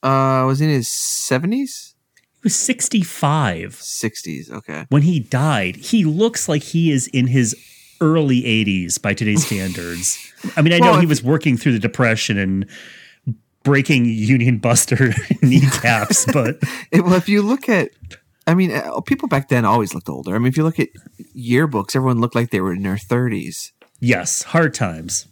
Uh, 0.02 0.44
was 0.48 0.60
in 0.60 0.70
his 0.70 0.88
seventies, 0.90 1.96
He 2.16 2.40
was 2.44 2.56
65 2.56 3.76
sixties? 3.76 4.52
Okay. 4.52 4.86
when 4.90 5.04
he 5.04 5.20
died. 5.20 5.76
He 5.78 6.04
looks 6.04 6.50
like 6.50 6.64
he 6.64 6.92
is 6.92 7.08
in 7.08 7.28
his 7.28 7.56
early 8.02 8.42
80s 8.42 9.02
by 9.02 9.14
today's 9.14 9.46
standards. 9.46 10.18
I 10.58 10.62
mean, 10.62 10.74
I 10.74 10.80
know 10.80 11.00
he 11.00 11.06
was 11.06 11.24
working 11.24 11.56
through 11.58 11.74
the 11.74 11.80
depression 11.80 12.38
and 12.38 12.66
breaking 13.64 14.06
Union 14.06 14.58
Buster 14.58 15.14
kneecaps, 15.42 16.26
but 16.34 16.58
It, 16.92 17.04
well, 17.04 17.14
if 17.14 17.28
you 17.30 17.42
look 17.42 17.70
at, 17.70 17.90
I 18.46 18.54
mean, 18.56 18.72
uh, 18.72 19.00
people 19.02 19.28
back 19.28 19.50
then 19.50 19.66
always 19.66 19.94
looked 19.94 20.10
older. 20.10 20.36
I 20.36 20.38
mean, 20.40 20.48
if 20.48 20.58
you 20.58 20.64
look 20.64 20.80
at 20.80 20.90
yearbooks, 21.36 21.96
everyone 21.96 22.20
looked 22.20 22.36
like 22.36 22.50
they 22.52 22.62
were 22.62 22.74
in 22.74 22.84
their 22.84 22.98
thirties. 22.98 23.72
yes, 24.00 24.44
hard 24.44 24.74
times. 24.74 25.28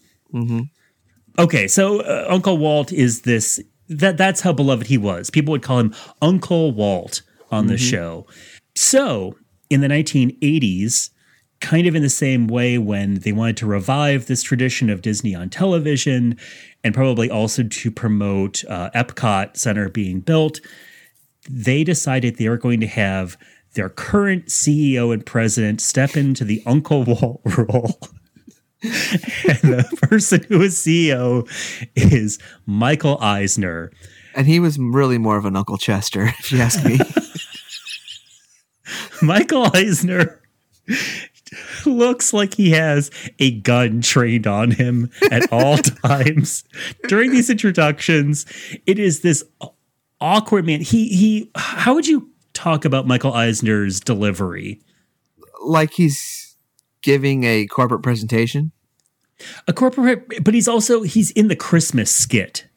Okay, 1.39 1.67
so 1.67 2.01
uh, 2.01 2.25
Uncle 2.29 2.57
Walt 2.57 2.91
is 2.91 3.21
this 3.21 3.59
that 3.89 4.15
that's 4.17 4.41
how 4.41 4.53
beloved 4.53 4.87
he 4.87 4.97
was. 4.97 5.29
People 5.29 5.51
would 5.51 5.63
call 5.63 5.79
him 5.79 5.93
Uncle 6.21 6.71
Walt 6.71 7.21
on 7.51 7.67
the 7.67 7.77
show. 7.77 8.25
So, 8.75 9.35
in 9.69 9.81
the 9.81 9.89
1980s, 9.89 11.09
kind 11.59 11.85
of 11.87 11.95
in 11.95 12.01
the 12.01 12.09
same 12.09 12.47
way 12.47 12.77
when 12.77 13.15
they 13.19 13.33
wanted 13.33 13.57
to 13.57 13.65
revive 13.65 14.27
this 14.27 14.41
tradition 14.41 14.89
of 14.89 15.01
Disney 15.01 15.35
on 15.35 15.49
television 15.49 16.37
and 16.83 16.93
probably 16.93 17.29
also 17.29 17.63
to 17.63 17.91
promote 17.91 18.63
uh, 18.65 18.89
Epcot 18.91 19.57
Center 19.57 19.89
being 19.89 20.19
built, 20.19 20.59
they 21.49 21.83
decided 21.83 22.37
they 22.37 22.49
were 22.49 22.57
going 22.57 22.79
to 22.79 22.87
have 22.87 23.37
their 23.73 23.89
current 23.89 24.47
CEO 24.47 25.13
and 25.13 25.25
president 25.25 25.81
step 25.81 26.17
into 26.17 26.43
the 26.43 26.61
Uncle 26.65 27.03
Walt 27.03 27.41
role. 27.57 27.99
and 28.83 29.61
the 29.61 29.97
person 30.01 30.43
who 30.49 30.61
is 30.61 30.77
CEO 30.77 31.47
is 31.95 32.39
Michael 32.65 33.17
Eisner. 33.21 33.91
And 34.33 34.47
he 34.47 34.59
was 34.59 34.79
really 34.79 35.17
more 35.17 35.37
of 35.37 35.45
an 35.45 35.55
Uncle 35.55 35.77
Chester, 35.77 36.33
if 36.39 36.51
you 36.51 36.59
ask 36.59 36.83
me. 36.83 36.99
Michael 39.21 39.69
Eisner 39.73 40.41
looks 41.85 42.33
like 42.33 42.53
he 42.53 42.71
has 42.71 43.11
a 43.39 43.51
gun 43.59 44.01
trained 44.01 44.47
on 44.47 44.71
him 44.71 45.09
at 45.31 45.51
all 45.51 45.77
times 46.05 46.63
during 47.07 47.31
these 47.31 47.49
introductions. 47.49 48.45
It 48.85 48.99
is 48.99 49.21
this 49.21 49.43
awkward 50.19 50.65
man. 50.65 50.81
He 50.81 51.09
he. 51.09 51.51
How 51.55 51.93
would 51.93 52.07
you 52.07 52.29
talk 52.53 52.85
about 52.85 53.07
Michael 53.07 53.33
Eisner's 53.33 53.99
delivery? 53.99 54.81
like 55.61 55.93
he's 55.93 56.57
giving 57.01 57.43
a 57.43 57.65
corporate 57.67 58.03
presentation. 58.03 58.71
A 59.67 59.73
corporate, 59.73 60.43
but 60.43 60.53
he's 60.53 60.67
also 60.67 61.01
he's 61.01 61.31
in 61.31 61.47
the 61.47 61.55
Christmas 61.55 62.11
skit. 62.11 62.67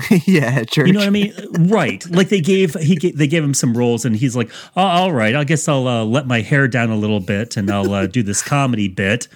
yeah, 0.26 0.64
church. 0.64 0.86
You 0.86 0.92
know 0.94 1.00
what 1.00 1.06
I 1.06 1.10
mean? 1.10 1.34
right. 1.68 2.04
Like 2.10 2.28
they 2.30 2.40
gave 2.40 2.74
he 2.74 2.96
ga- 2.96 3.12
they 3.12 3.26
gave 3.26 3.44
him 3.44 3.54
some 3.54 3.76
roles, 3.76 4.04
and 4.04 4.16
he's 4.16 4.34
like, 4.34 4.50
oh, 4.76 4.82
"All 4.82 5.12
right, 5.12 5.34
I 5.34 5.44
guess 5.44 5.68
I'll 5.68 5.86
uh, 5.86 6.04
let 6.04 6.26
my 6.26 6.40
hair 6.40 6.66
down 6.66 6.90
a 6.90 6.96
little 6.96 7.20
bit, 7.20 7.56
and 7.56 7.70
I'll 7.70 7.92
uh, 7.92 8.06
do 8.06 8.22
this 8.22 8.42
comedy 8.42 8.88
bit 8.88 9.28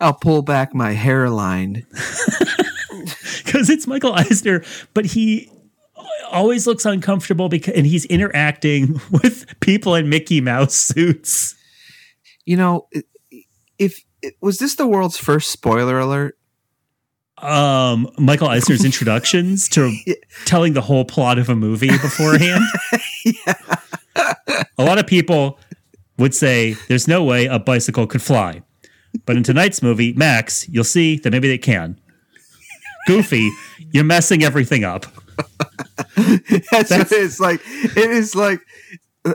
I'll 0.00 0.14
pull 0.14 0.42
back 0.42 0.74
my 0.74 0.92
hairline. 0.92 1.86
because 3.44 3.68
it's 3.68 3.86
Michael 3.86 4.14
Eisner, 4.14 4.64
but 4.94 5.04
he 5.04 5.50
always 6.30 6.66
looks 6.66 6.86
uncomfortable 6.86 7.48
because 7.48 7.74
and 7.74 7.86
he's 7.86 8.06
interacting 8.06 9.00
with 9.10 9.46
people 9.60 9.94
in 9.94 10.08
Mickey 10.08 10.40
Mouse 10.40 10.74
suits. 10.74 11.54
You 12.46 12.56
know, 12.56 12.88
if 13.78 14.02
was 14.40 14.58
this 14.58 14.76
the 14.76 14.86
world's 14.86 15.18
first 15.18 15.50
spoiler 15.50 15.98
alert? 15.98 16.38
Um, 17.42 18.10
Michael 18.18 18.48
Eisner's 18.48 18.84
introductions 18.84 19.68
to 19.70 19.94
telling 20.44 20.74
the 20.74 20.80
whole 20.82 21.04
plot 21.04 21.38
of 21.38 21.48
a 21.48 21.56
movie 21.56 21.88
beforehand. 21.88 22.64
A 24.78 24.84
lot 24.84 24.98
of 24.98 25.06
people 25.06 25.58
would 26.18 26.34
say 26.34 26.74
there's 26.88 27.06
no 27.08 27.22
way 27.24 27.46
a 27.46 27.58
bicycle 27.58 28.06
could 28.06 28.22
fly. 28.22 28.62
But 29.26 29.36
in 29.36 29.42
tonight's 29.42 29.82
movie, 29.82 30.12
Max, 30.12 30.68
you'll 30.68 30.84
see 30.84 31.16
that 31.18 31.30
maybe 31.30 31.48
they 31.48 31.58
can. 31.58 31.98
Goofy, 33.06 33.50
you're 33.92 34.04
messing 34.04 34.42
everything 34.42 34.84
up. 34.84 35.06
That's, 36.70 36.90
what 36.90 37.10
it's 37.12 37.40
like. 37.40 37.60
It 37.64 38.10
is 38.10 38.34
like 38.34 38.60
uh, 39.24 39.34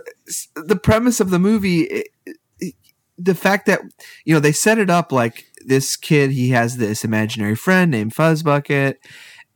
the 0.56 0.76
premise 0.76 1.20
of 1.20 1.30
the 1.32 1.40
movie. 1.40 1.92
i- 1.92 2.04
i- 2.28 2.74
the 3.18 3.34
fact 3.36 3.66
that 3.68 3.80
you 4.26 4.34
know 4.34 4.40
they 4.42 4.52
set 4.52 4.78
it 4.78 4.90
up 4.90 5.12
like 5.14 5.46
this 5.68 5.96
kid, 5.98 6.32
he 6.32 6.50
has 6.50 6.78
this 6.78 7.04
imaginary 7.04 7.56
friend 7.56 7.92
named 7.92 8.14
Fuzzbucket. 8.14 8.96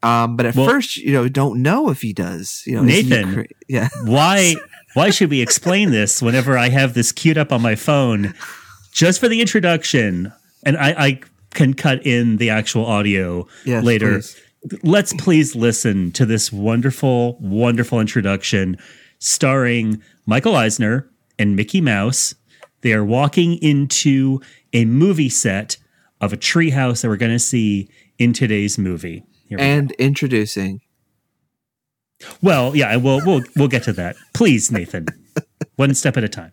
Um, 0.02 0.36
but 0.38 0.46
at 0.46 0.56
Well- 0.56 0.70
first, 0.70 0.98
you 0.98 1.12
know, 1.12 1.28
don't 1.28 1.62
know 1.62 1.90
if 1.90 2.02
he 2.02 2.14
does. 2.14 2.64
You 2.66 2.76
know, 2.78 2.84
Nathan. 2.84 3.34
cra- 3.34 3.46
yeah, 3.68 3.90
Why 4.04 4.56
why 4.94 5.10
should 5.12 5.30
we 5.30 5.42
explain 5.42 5.92
this 5.92 6.22
whenever 6.22 6.58
I 6.58 6.70
have 6.70 6.94
this 6.94 7.12
queued 7.12 7.38
up 7.38 7.52
on 7.52 7.62
my 7.62 7.76
phone 7.76 8.34
just 8.92 9.20
for 9.20 9.28
the 9.28 9.40
introduction? 9.42 10.32
And 10.66 10.78
I, 10.78 10.90
I 10.98 11.20
can 11.54 11.74
cut 11.74 12.06
in 12.06 12.38
the 12.38 12.50
actual 12.50 12.86
audio 12.86 13.48
Yes, 13.66 13.84
later. 13.84 14.14
please. 14.14 14.36
Let's 14.84 15.14
please 15.14 15.56
listen 15.56 16.12
to 16.14 16.26
this 16.26 16.52
wonderful, 16.52 17.38
wonderful 17.40 18.00
introduction 18.02 18.78
starring 19.20 20.02
Michael 20.26 20.56
Eisner 20.56 21.10
and 21.38 21.56
Mickey 21.56 21.82
Mouse. 21.82 22.36
They 22.82 22.94
are 22.94 23.06
walking 23.06 23.56
into 23.62 24.42
a 24.74 24.86
movie 24.86 25.30
set 25.30 25.78
of 26.22 26.34
a 26.34 26.38
treehouse 26.38 27.02
that 27.02 27.08
we're 27.10 27.18
going 27.18 27.32
to 27.32 27.40
see 27.40 27.90
in 28.18 28.34
today's 28.34 28.78
movie. 28.78 29.24
Here 29.48 29.58
we 29.58 29.64
go. 29.64 29.64
and 29.64 29.92
introducing 29.94 30.82
Well, 32.42 32.76
yeah, 32.76 32.96
we'll 32.98 33.26
we'll 33.26 33.42
we'll 33.56 33.68
get 33.68 33.84
to 33.84 33.94
that. 33.94 34.16
Please, 34.34 34.72
Nathan. 34.72 35.08
One 35.76 35.94
step 35.94 36.18
at 36.18 36.24
a 36.24 36.30
time. 36.30 36.52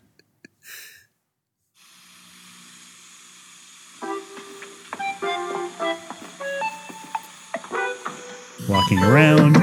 Walking 8.69 8.99
around. 9.03 9.53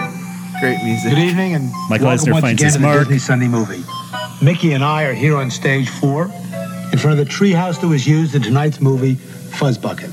great 0.60 0.78
music. 0.82 1.10
Good 1.10 1.18
evening 1.18 1.54
and 1.54 1.70
Michael 1.90 2.06
welcome 2.06 2.08
Eisner 2.08 2.32
once 2.32 2.42
finds 2.42 2.62
again 2.62 2.66
his 2.66 2.76
to 2.76 2.82
the. 2.82 2.98
Disney 3.04 3.18
Sunday 3.18 3.48
movie. 3.48 3.82
Mickey 4.42 4.72
and 4.72 4.84
I 4.84 5.04
are 5.04 5.12
here 5.14 5.36
on 5.36 5.50
stage 5.50 5.88
four 5.88 6.24
in 6.92 6.98
front 6.98 7.18
of 7.18 7.26
the 7.26 7.30
treehouse 7.30 7.80
that 7.80 7.88
was 7.88 8.06
used 8.06 8.34
in 8.34 8.42
tonight's 8.42 8.80
movie, 8.80 9.18
Fuzzbucket. 9.58 10.12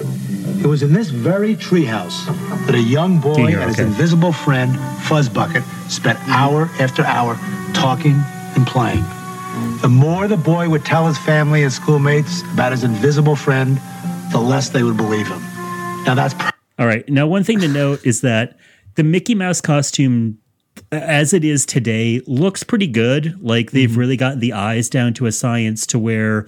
It 0.64 0.68
was 0.68 0.84
in 0.84 0.94
this 0.94 1.10
very 1.10 1.56
treehouse 1.56 2.26
that 2.66 2.76
a 2.76 2.80
young 2.80 3.20
boy 3.20 3.36
Junior, 3.36 3.60
and 3.60 3.70
his 3.70 3.80
okay. 3.80 3.88
invisible 3.88 4.32
friend, 4.32 4.76
Fuzzbucket, 5.08 5.64
spent 5.90 6.20
mm-hmm. 6.20 6.32
hour 6.32 6.70
after 6.80 7.04
hour 7.04 7.36
talking 7.74 8.22
and 8.56 8.68
playing. 8.68 9.04
The 9.82 9.90
more 9.90 10.28
the 10.28 10.38
boy 10.38 10.70
would 10.70 10.86
tell 10.86 11.08
his 11.08 11.18
family 11.18 11.64
and 11.64 11.74
schoolmates 11.74 12.44
about 12.54 12.72
his 12.72 12.84
invisible 12.84 13.36
friend, 13.36 13.80
the 14.32 14.40
less 14.40 14.70
they 14.70 14.84
would 14.84 14.98
believe 14.98 15.28
him. 15.28 15.42
Now 16.06 16.14
that's 16.16 16.36
All 16.80 16.86
right. 16.86 17.08
Now, 17.10 17.28
one 17.28 17.44
thing 17.44 17.60
to 17.60 17.68
note 17.68 18.06
is 18.06 18.22
that 18.22 18.58
the 18.96 19.04
Mickey 19.04 19.36
Mouse 19.36 19.62
costume, 19.62 20.38
as 20.92 21.34
it 21.34 21.44
is 21.44 21.66
today, 21.66 22.22
looks 22.28 22.64
pretty 22.64 22.88
good. 22.88 23.42
Like 23.42 23.72
they've 23.72 23.90
mm-hmm. 23.90 24.00
really 24.00 24.18
gotten 24.18 24.40
the 24.40 24.54
eyes 24.54 24.90
down 24.90 25.14
to 25.16 25.26
a 25.26 25.32
science 25.32 25.86
to 25.88 26.00
where 26.00 26.48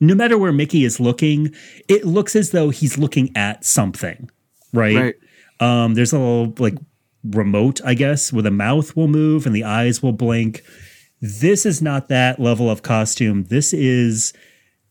no 0.00 0.14
matter 0.14 0.38
where 0.38 0.52
Mickey 0.52 0.84
is 0.84 1.00
looking, 1.00 1.54
it 1.88 2.04
looks 2.04 2.36
as 2.36 2.50
though 2.50 2.70
he's 2.70 2.98
looking 2.98 3.30
at 3.36 3.64
something, 3.64 4.30
right? 4.72 4.96
Right. 4.96 5.14
Um, 5.60 5.94
there's 5.94 6.12
a 6.12 6.18
little 6.18 6.54
like 6.58 6.78
remote, 7.24 7.80
I 7.84 7.94
guess, 7.94 8.32
where 8.32 8.42
the 8.42 8.50
mouth 8.50 8.94
will 8.96 9.08
move 9.08 9.46
and 9.46 9.54
the 9.54 9.64
eyes 9.64 10.02
will 10.02 10.12
blink. 10.12 10.62
This 11.20 11.66
is 11.66 11.82
not 11.82 12.08
that 12.08 12.38
level 12.38 12.70
of 12.70 12.82
costume. 12.82 13.44
This 13.44 13.72
is 13.72 14.32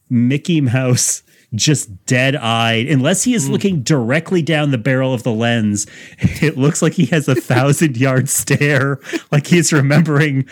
Mickey 0.09 0.61
Mouse 0.61 1.23
just 1.55 2.05
dead 2.05 2.35
eyed. 2.35 2.87
Unless 2.87 3.23
he 3.23 3.33
is 3.33 3.49
looking 3.49 3.81
directly 3.81 4.41
down 4.41 4.71
the 4.71 4.77
barrel 4.77 5.13
of 5.13 5.23
the 5.23 5.31
lens, 5.31 5.87
it 6.19 6.57
looks 6.57 6.81
like 6.81 6.93
he 6.93 7.05
has 7.05 7.27
a 7.27 7.35
thousand 7.35 7.95
yard 7.95 8.27
stare, 8.29 8.99
like 9.31 9.47
he's 9.47 9.71
remembering 9.71 10.45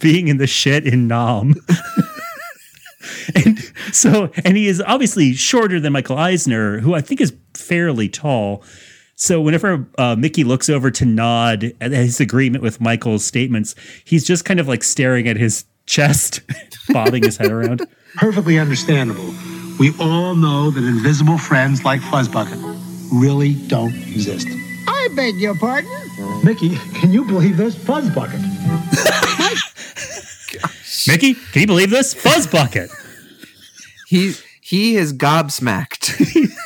being 0.00 0.28
in 0.28 0.38
the 0.38 0.46
shit 0.46 0.86
in 0.86 1.06
Nam. 1.06 1.54
and 3.44 3.58
so, 3.92 4.30
and 4.44 4.56
he 4.56 4.68
is 4.68 4.82
obviously 4.86 5.32
shorter 5.34 5.80
than 5.80 5.92
Michael 5.92 6.18
Eisner, 6.18 6.80
who 6.80 6.94
I 6.94 7.00
think 7.00 7.20
is 7.20 7.34
fairly 7.54 8.08
tall. 8.08 8.62
So 9.14 9.40
whenever 9.40 9.86
uh, 9.98 10.16
Mickey 10.16 10.42
looks 10.42 10.68
over 10.68 10.90
to 10.90 11.04
nod 11.04 11.72
at 11.80 11.92
his 11.92 12.20
agreement 12.20 12.62
with 12.62 12.80
Michael's 12.80 13.24
statements, 13.24 13.74
he's 14.04 14.24
just 14.24 14.44
kind 14.44 14.58
of 14.58 14.66
like 14.66 14.82
staring 14.82 15.28
at 15.28 15.36
his 15.36 15.64
chest, 15.86 16.40
bobbing 16.88 17.22
his 17.22 17.36
head 17.36 17.52
around. 17.52 17.86
Perfectly 18.16 18.58
understandable. 18.58 19.32
We 19.78 19.92
all 20.00 20.34
know 20.34 20.70
that 20.70 20.84
invisible 20.84 21.38
friends 21.38 21.84
like 21.84 22.00
Fuzzbucket 22.00 22.60
really 23.12 23.54
don't 23.68 23.94
exist. 23.94 24.48
I 24.88 25.08
beg 25.14 25.36
your 25.36 25.54
pardon? 25.54 25.90
Mickey, 26.44 26.76
can 26.94 27.12
you 27.12 27.24
believe 27.24 27.56
this? 27.56 27.74
Fuzzbucket. 27.74 29.21
Mickey, 31.06 31.34
can 31.34 31.62
you 31.62 31.66
believe 31.66 31.90
this? 31.90 32.14
Fuzz 32.14 32.46
bucket. 32.46 32.90
He 34.08 34.34
he 34.60 34.96
is 34.96 35.12
gobsmacked. 35.12 36.18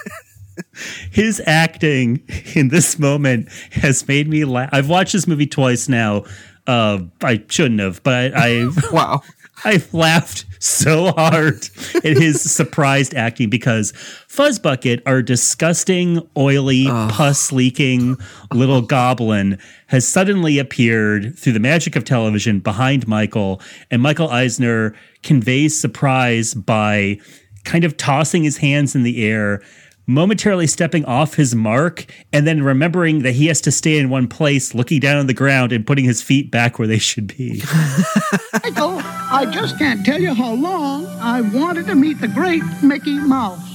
His 1.11 1.43
acting 1.47 2.23
in 2.55 2.69
this 2.69 2.99
moment 2.99 3.49
has 3.73 4.07
made 4.07 4.28
me 4.28 4.45
laugh. 4.45 4.69
I've 4.73 4.88
watched 4.88 5.12
this 5.12 5.26
movie 5.26 5.47
twice 5.47 5.88
now. 5.88 6.25
Uh, 6.66 7.05
I 7.23 7.43
shouldn't 7.49 7.81
have, 7.81 8.02
but 8.02 8.35
I, 8.35 8.64
I 8.64 8.71
wow. 8.93 9.23
I've 9.64 9.92
laughed 9.94 10.44
so 10.58 11.12
hard 11.12 11.68
at 11.94 12.16
his 12.16 12.40
surprised 12.50 13.14
acting 13.14 13.50
because 13.50 13.92
Fuzzbucket, 14.28 15.02
our 15.06 15.22
disgusting, 15.22 16.28
oily, 16.36 16.86
pus 16.86 17.52
leaking 17.52 18.16
little 18.52 18.82
goblin, 18.82 19.58
has 19.86 20.06
suddenly 20.06 20.58
appeared 20.58 21.38
through 21.38 21.52
the 21.52 21.60
magic 21.60 21.96
of 21.96 22.04
television 22.04 22.60
behind 22.60 23.08
Michael, 23.08 23.60
and 23.90 24.02
Michael 24.02 24.28
Eisner 24.28 24.94
conveys 25.22 25.78
surprise 25.78 26.54
by 26.54 27.18
kind 27.64 27.84
of 27.84 27.96
tossing 27.96 28.44
his 28.44 28.58
hands 28.58 28.94
in 28.94 29.02
the 29.02 29.25
air. 29.25 29.62
Momentarily 30.08 30.68
stepping 30.68 31.04
off 31.04 31.34
his 31.34 31.54
mark 31.56 32.06
and 32.32 32.46
then 32.46 32.62
remembering 32.62 33.22
that 33.22 33.32
he 33.32 33.46
has 33.46 33.60
to 33.62 33.72
stay 33.72 33.98
in 33.98 34.08
one 34.08 34.28
place, 34.28 34.72
looking 34.72 35.00
down 35.00 35.16
on 35.16 35.26
the 35.26 35.34
ground 35.34 35.72
and 35.72 35.84
putting 35.84 36.04
his 36.04 36.22
feet 36.22 36.50
back 36.52 36.78
where 36.78 36.86
they 36.86 36.98
should 36.98 37.26
be. 37.26 37.60
Michael, 38.62 39.00
I 39.02 39.50
just 39.52 39.78
can't 39.78 40.06
tell 40.06 40.20
you 40.20 40.32
how 40.32 40.52
long 40.52 41.06
I 41.20 41.40
wanted 41.40 41.86
to 41.86 41.96
meet 41.96 42.20
the 42.20 42.28
great 42.28 42.62
Mickey 42.84 43.18
Mouse. 43.18 43.75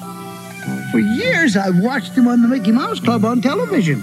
For 0.92 1.00
years, 1.00 1.58
I've 1.58 1.80
watched 1.80 2.14
him 2.14 2.30
on 2.30 2.42
the 2.42 2.48
Mickey 2.48 2.72
Mouse 2.72 3.02
Club 3.02 3.26
on 3.26 3.42
television. 3.42 4.02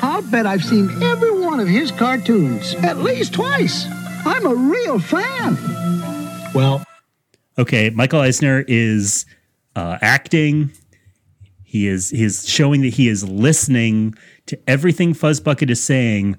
I'll 0.00 0.22
bet 0.22 0.46
I've 0.46 0.64
seen 0.64 1.02
every 1.02 1.38
one 1.38 1.60
of 1.60 1.68
his 1.68 1.90
cartoons 1.92 2.74
at 2.76 2.98
least 2.98 3.34
twice. 3.34 3.86
I'm 4.24 4.46
a 4.46 4.54
real 4.54 4.98
fan. 4.98 5.56
Well, 6.54 6.82
okay, 7.58 7.90
Michael 7.90 8.20
Eisner 8.20 8.64
is 8.66 9.26
uh, 9.76 9.98
acting. 10.00 10.72
He 11.72 11.88
is 11.88 12.10
he 12.10 12.22
is 12.22 12.46
showing 12.46 12.82
that 12.82 12.92
he 12.92 13.08
is 13.08 13.26
listening 13.26 14.14
to 14.44 14.60
everything 14.68 15.14
Fuzzbucket 15.14 15.70
is 15.70 15.82
saying, 15.82 16.36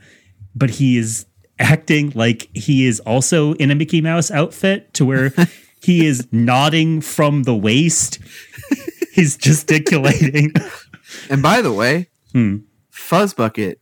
but 0.54 0.70
he 0.70 0.96
is 0.96 1.26
acting 1.58 2.12
like 2.14 2.56
he 2.56 2.86
is 2.86 3.00
also 3.00 3.54
in 3.54 3.72
a 3.72 3.76
Mickey 3.76 4.00
Mouse 4.00 4.30
outfit 4.30 4.94
to 4.94 5.06
where 5.06 5.34
he 5.82 6.06
is 6.06 6.28
nodding 6.32 7.02
from 7.02 7.44
the 7.44 7.56
waist. 7.56 8.20
He's 9.12 9.36
gesticulating. 9.36 10.54
And 11.32 11.42
by 11.42 11.64
the 11.64 11.74
way, 11.74 12.10
Hmm. 12.32 12.58
Fuzzbucket 12.92 13.78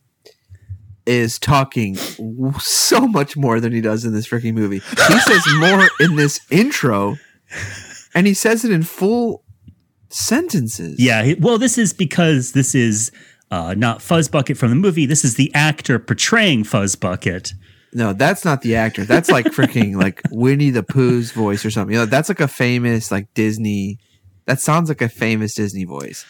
is 1.04 1.38
talking 1.38 1.96
so 1.96 3.06
much 3.06 3.36
more 3.36 3.60
than 3.60 3.74
he 3.74 3.82
does 3.82 4.06
in 4.06 4.14
this 4.14 4.26
freaking 4.26 4.54
movie. 4.54 4.78
He 4.78 5.18
says 5.20 5.44
more 5.58 5.86
in 6.00 6.16
this 6.16 6.40
intro, 6.50 7.16
and 8.14 8.26
he 8.26 8.32
says 8.32 8.64
it 8.64 8.70
in 8.70 8.84
full 8.84 9.44
sentences. 10.14 10.98
Yeah, 10.98 11.34
well, 11.38 11.58
this 11.58 11.78
is 11.78 11.92
because 11.92 12.52
this 12.52 12.74
is 12.74 13.10
uh, 13.50 13.74
not 13.76 13.98
Fuzzbucket 13.98 14.56
from 14.56 14.70
the 14.70 14.76
movie. 14.76 15.06
This 15.06 15.24
is 15.24 15.34
the 15.34 15.52
actor 15.54 15.98
portraying 15.98 16.64
Fuzzbucket. 16.64 17.52
No, 17.92 18.12
that's 18.12 18.44
not 18.44 18.62
the 18.62 18.76
actor. 18.76 19.04
That's 19.04 19.30
like 19.30 19.46
freaking 19.46 19.96
like 20.02 20.22
Winnie 20.30 20.70
the 20.70 20.82
Pooh's 20.82 21.32
voice 21.32 21.64
or 21.64 21.70
something. 21.70 21.92
You 21.92 22.00
know, 22.00 22.06
that's 22.06 22.28
like 22.28 22.40
a 22.40 22.48
famous 22.48 23.10
like 23.10 23.32
Disney. 23.34 23.98
That 24.46 24.60
sounds 24.60 24.88
like 24.88 25.02
a 25.02 25.08
famous 25.08 25.54
Disney 25.54 25.84
voice. 25.84 26.24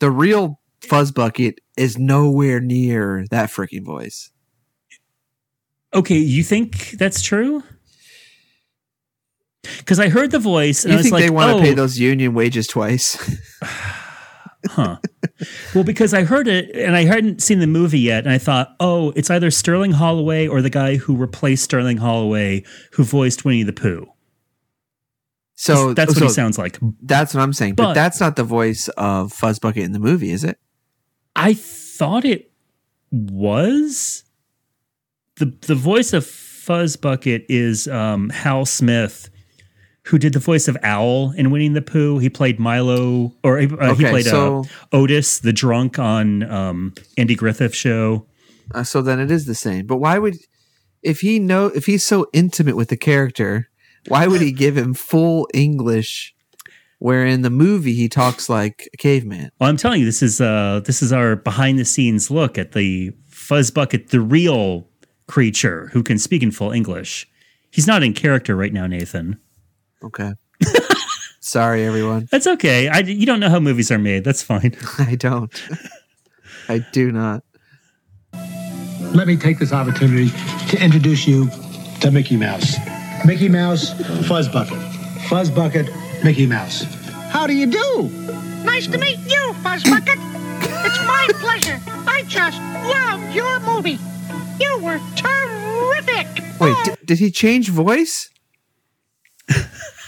The 0.00 0.10
real 0.10 0.60
Fuzzbucket 0.82 1.54
is 1.76 1.98
nowhere 1.98 2.60
near 2.60 3.24
that 3.30 3.50
freaking 3.50 3.84
voice. 3.84 4.30
Okay, 5.94 6.18
you 6.18 6.44
think 6.44 6.90
that's 6.90 7.22
true? 7.22 7.62
Because 9.62 9.98
I 9.98 10.08
heard 10.08 10.30
the 10.30 10.38
voice 10.38 10.84
and 10.84 10.92
I 10.92 10.96
You 10.96 10.98
was 10.98 11.04
think 11.06 11.12
like, 11.14 11.24
they 11.24 11.30
want 11.30 11.50
to 11.50 11.56
oh, 11.58 11.60
pay 11.60 11.74
those 11.74 11.98
union 11.98 12.34
wages 12.34 12.66
twice? 12.66 13.38
huh? 14.66 14.96
well, 15.74 15.84
because 15.84 16.14
I 16.14 16.24
heard 16.24 16.48
it 16.48 16.70
and 16.74 16.96
I 16.96 17.04
hadn't 17.04 17.42
seen 17.42 17.58
the 17.58 17.66
movie 17.66 18.00
yet, 18.00 18.24
and 18.24 18.32
I 18.32 18.38
thought, 18.38 18.74
oh, 18.80 19.12
it's 19.16 19.30
either 19.30 19.50
Sterling 19.50 19.92
Holloway 19.92 20.46
or 20.46 20.62
the 20.62 20.70
guy 20.70 20.96
who 20.96 21.16
replaced 21.16 21.64
Sterling 21.64 21.98
Holloway 21.98 22.64
who 22.92 23.04
voiced 23.04 23.44
Winnie 23.44 23.64
the 23.64 23.72
Pooh. 23.72 24.06
So 25.56 25.92
that's 25.92 26.10
what 26.10 26.18
so 26.18 26.24
he 26.26 26.30
sounds 26.30 26.56
like. 26.56 26.78
That's 27.02 27.34
what 27.34 27.42
I'm 27.42 27.52
saying. 27.52 27.74
But, 27.74 27.86
But- 27.86 27.94
that's 27.94 28.20
not 28.20 28.36
the 28.36 28.44
voice 28.44 28.88
of 28.96 29.32
Fuzzbucket 29.32 29.82
in 29.82 29.92
the 29.92 29.98
movie, 29.98 30.30
is 30.30 30.44
it? 30.44 30.58
I 31.34 31.54
thought 31.54 32.24
it 32.24 32.52
was 33.10 34.24
the 35.36 35.46
the 35.66 35.74
voice 35.74 36.12
of 36.12 36.24
Fuzzbucket 36.24 37.44
is 37.48 37.88
um, 37.88 38.28
Hal 38.30 38.66
Smith, 38.66 39.30
who 40.08 40.18
did 40.18 40.32
the 40.32 40.38
voice 40.38 40.68
of 40.68 40.76
Owl 40.82 41.32
in 41.32 41.50
Winnie 41.50 41.68
the 41.68 41.82
Pooh. 41.82 42.18
He 42.18 42.30
played 42.30 42.58
Milo, 42.58 43.34
or 43.44 43.58
uh, 43.58 43.94
he 43.94 44.04
played 44.04 44.24
so- 44.24 44.64
uh, 44.92 44.96
Otis, 44.96 45.40
the 45.40 45.52
drunk 45.52 45.98
on 45.98 46.42
um, 46.50 46.94
Andy 47.18 47.34
Griffith 47.34 47.74
show. 47.74 48.26
Uh, 48.74 48.82
so 48.82 49.02
then 49.02 49.20
it 49.20 49.30
is 49.30 49.44
the 49.44 49.54
same. 49.54 49.86
But 49.86 49.98
why 49.98 50.18
would 50.18 50.36
if 51.02 51.20
he 51.20 51.38
know 51.38 51.66
if 51.66 51.86
he's 51.86 52.04
so 52.04 52.26
intimate 52.32 52.74
with 52.74 52.88
the 52.88 52.96
character, 52.96 53.68
why 54.08 54.26
would 54.26 54.40
he 54.40 54.50
give 54.50 54.76
him 54.76 54.94
full 54.94 55.46
English 55.52 56.34
where 56.98 57.24
in 57.24 57.42
the 57.42 57.50
movie 57.50 57.94
he 57.94 58.08
talks 58.08 58.48
like 58.48 58.88
a 58.94 58.96
caveman? 58.96 59.50
Well, 59.60 59.68
I'm 59.68 59.76
telling 59.76 60.00
you, 60.00 60.06
this 60.06 60.22
is 60.22 60.40
uh, 60.40 60.80
this 60.84 61.02
is 61.02 61.12
our 61.12 61.36
behind 61.36 61.78
the 61.78 61.84
scenes 61.84 62.30
look 62.30 62.56
at 62.56 62.72
the 62.72 63.12
Fuzzbucket, 63.30 64.08
the 64.08 64.20
real 64.20 64.88
creature 65.26 65.90
who 65.92 66.02
can 66.02 66.18
speak 66.18 66.42
in 66.42 66.50
full 66.50 66.72
English. 66.72 67.28
He's 67.70 67.86
not 67.86 68.02
in 68.02 68.14
character 68.14 68.56
right 68.56 68.72
now, 68.72 68.86
Nathan. 68.86 69.38
Okay. 70.02 70.32
Sorry 71.40 71.84
everyone. 71.86 72.28
That's 72.30 72.46
okay. 72.46 72.88
I, 72.88 72.98
you 72.98 73.24
don't 73.26 73.40
know 73.40 73.48
how 73.48 73.58
movies 73.60 73.90
are 73.90 73.98
made. 73.98 74.24
That's 74.24 74.42
fine. 74.42 74.76
I 74.98 75.14
don't. 75.14 75.50
I 76.68 76.78
do 76.92 77.10
not. 77.10 77.42
let 79.14 79.26
me 79.26 79.36
take 79.36 79.58
this 79.58 79.72
opportunity 79.72 80.30
to 80.68 80.82
introduce 80.82 81.26
you 81.26 81.48
to 82.00 82.10
Mickey 82.10 82.36
Mouse. 82.36 82.76
Mickey 83.24 83.48
Mouse, 83.48 83.94
Fuzzbucket. 84.28 84.78
Fuzzbucket, 85.28 85.88
Mickey 86.22 86.46
Mouse. 86.46 86.82
How 87.30 87.46
do 87.46 87.54
you 87.54 87.66
do? 87.66 88.08
Nice 88.64 88.86
to 88.88 88.98
meet 88.98 89.18
you, 89.20 89.54
Fuzzbucket. 89.62 90.18
it's 90.84 90.98
my 91.06 91.28
pleasure. 91.40 91.80
I 92.06 92.22
just 92.28 92.58
loved 92.60 93.34
your 93.34 93.60
movie. 93.60 93.98
You 94.60 94.78
were 94.82 95.00
terrific. 95.16 96.26
Wait, 96.60 96.76
d- 96.84 96.92
did 97.04 97.18
he 97.18 97.30
change 97.30 97.70
voice? 97.70 98.28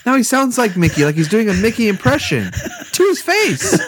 now 0.07 0.17
he 0.17 0.23
sounds 0.23 0.59
like 0.59 0.77
Mickey, 0.77 1.05
like 1.05 1.15
he's 1.15 1.29
doing 1.29 1.49
a 1.49 1.55
Mickey 1.55 1.89
impression 1.89 2.51
to 2.93 3.03
his 3.05 3.23
face. 3.23 3.71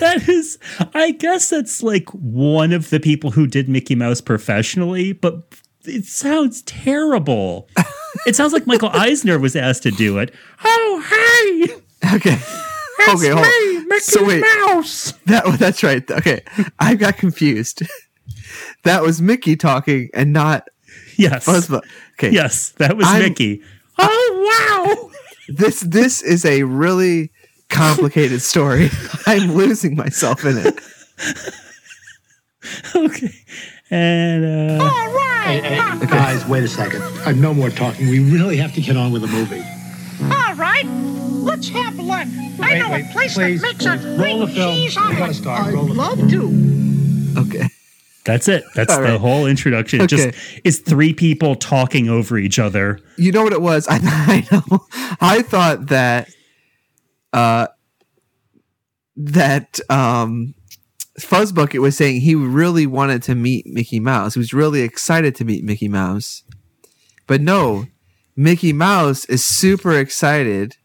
that 0.00 0.28
is, 0.28 0.58
I 0.94 1.12
guess 1.12 1.50
that's 1.50 1.82
like 1.82 2.08
one 2.10 2.72
of 2.72 2.90
the 2.90 3.00
people 3.00 3.30
who 3.30 3.46
did 3.46 3.68
Mickey 3.68 3.94
Mouse 3.94 4.20
professionally, 4.20 5.12
but 5.12 5.42
it 5.84 6.04
sounds 6.04 6.62
terrible. 6.62 7.68
it 8.26 8.36
sounds 8.36 8.52
like 8.52 8.66
Michael 8.66 8.90
Eisner 8.92 9.38
was 9.38 9.56
asked 9.56 9.82
to 9.84 9.90
do 9.90 10.18
it. 10.18 10.34
Oh, 10.64 11.04
hey, 11.08 11.74
Okay. 12.14 12.38
it's 12.98 13.22
okay, 13.24 13.30
hold 13.30 13.46
me. 13.46 13.86
Mickey 13.86 14.00
So 14.00 14.24
wait. 14.24 14.40
Mouse. 14.40 15.12
That 15.26 15.42
oh, 15.46 15.52
that's 15.52 15.82
right. 15.82 16.08
Okay, 16.10 16.42
I 16.78 16.94
got 16.94 17.16
confused. 17.16 17.82
That 18.84 19.02
was 19.02 19.20
Mickey 19.20 19.56
talking 19.56 20.08
and 20.14 20.32
not 20.32 20.68
Yes, 21.18 21.46
Fuzzbucket. 21.46 21.84
Okay, 22.18 22.30
yes, 22.30 22.70
that 22.72 22.96
was 22.96 23.06
I'm- 23.06 23.22
Mickey. 23.22 23.62
Oh 23.98 25.08
wow. 25.08 25.10
this 25.48 25.80
this 25.80 26.22
is 26.22 26.44
a 26.44 26.62
really 26.64 27.30
complicated 27.70 28.42
story. 28.52 28.90
I'm 29.26 29.54
losing 29.54 29.96
myself 29.96 30.44
in 30.44 30.58
it. 30.58 30.78
okay, 32.94 33.34
and 33.90 34.44
uh, 34.80 34.84
All 34.84 35.14
right. 35.14 35.60
Hey, 35.62 35.76
hey, 35.76 36.06
guys, 36.06 36.44
wait 36.46 36.64
a 36.64 36.68
second. 36.68 37.00
Uh, 37.02 37.32
no 37.32 37.54
more 37.54 37.70
talking. 37.70 38.08
We 38.08 38.18
really 38.30 38.56
have 38.58 38.74
to 38.74 38.80
get 38.80 38.96
on 38.96 39.12
with 39.12 39.22
the 39.22 39.28
movie. 39.28 39.62
All 40.22 40.54
right. 40.56 40.84
Let's 40.84 41.68
have 41.68 41.96
lunch. 41.98 42.30
I 42.60 42.78
know 42.78 42.90
wait, 42.90 43.06
a 43.06 43.12
place 43.12 43.34
please, 43.34 43.62
that 43.62 43.68
makes 43.68 43.86
a 43.86 43.96
please. 43.96 44.18
Roll 44.18 44.38
the 44.40 44.46
film. 44.48 44.74
cheese 44.74 44.96
We 44.96 45.14
gotta 45.16 45.48
omelet. 45.48 45.48
I'd 45.48 45.96
love 45.96 46.30
to. 46.30 47.38
Okay. 47.38 47.68
That's 48.26 48.48
it. 48.48 48.64
That's 48.74 48.92
All 48.92 49.00
the 49.02 49.08
right. 49.10 49.20
whole 49.20 49.46
introduction. 49.46 50.02
Okay. 50.02 50.06
just 50.32 50.60
is 50.64 50.80
three 50.80 51.14
people 51.14 51.54
talking 51.56 52.08
over 52.08 52.36
each 52.36 52.58
other. 52.58 52.98
You 53.16 53.32
know 53.32 53.42
what 53.44 53.52
it 53.52 53.62
was? 53.62 53.86
I, 53.90 53.98
I 54.02 54.46
know. 54.52 54.80
I 55.20 55.42
thought 55.42 55.86
that 55.86 56.28
uh 57.32 57.68
that 59.16 59.80
um 59.90 60.54
Fuzzbucket 61.20 61.80
was 61.80 61.96
saying 61.96 62.20
he 62.20 62.34
really 62.34 62.86
wanted 62.86 63.22
to 63.24 63.34
meet 63.34 63.66
Mickey 63.66 64.00
Mouse. 64.00 64.34
He 64.34 64.38
was 64.38 64.52
really 64.52 64.82
excited 64.82 65.34
to 65.36 65.44
meet 65.46 65.64
Mickey 65.64 65.88
Mouse. 65.88 66.42
But 67.26 67.40
no, 67.40 67.86
Mickey 68.36 68.74
Mouse 68.74 69.24
is 69.24 69.42
super 69.42 69.98
excited 69.98 70.76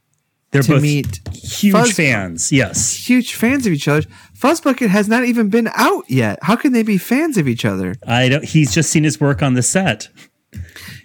They're 0.52 0.62
to 0.64 0.80
meet 0.80 1.20
huge 1.34 1.74
Fuzz- 1.74 1.92
fans. 1.92 2.50
Yes. 2.52 2.96
huge 3.10 3.36
fans 3.36 3.68
of 3.68 3.74
each 3.74 3.90
other. 3.90 4.08
Fuzzbucket 4.42 4.90
has 4.90 5.08
not 5.08 5.24
even 5.26 5.50
been 5.50 5.70
out 5.76 6.04
yet. 6.10 6.40
How 6.42 6.56
can 6.56 6.74
they 6.74 6.82
be 6.84 6.98
fans 6.98 7.38
of 7.38 7.48
each 7.48 7.64
other? 7.64 7.94
I 8.08 8.28
don't 8.30 8.44
he's 8.44 8.74
just 8.74 8.90
seen 8.90 9.04
his 9.04 9.20
work 9.22 9.44
on 9.44 9.54
the 9.54 9.62
set. 9.62 10.08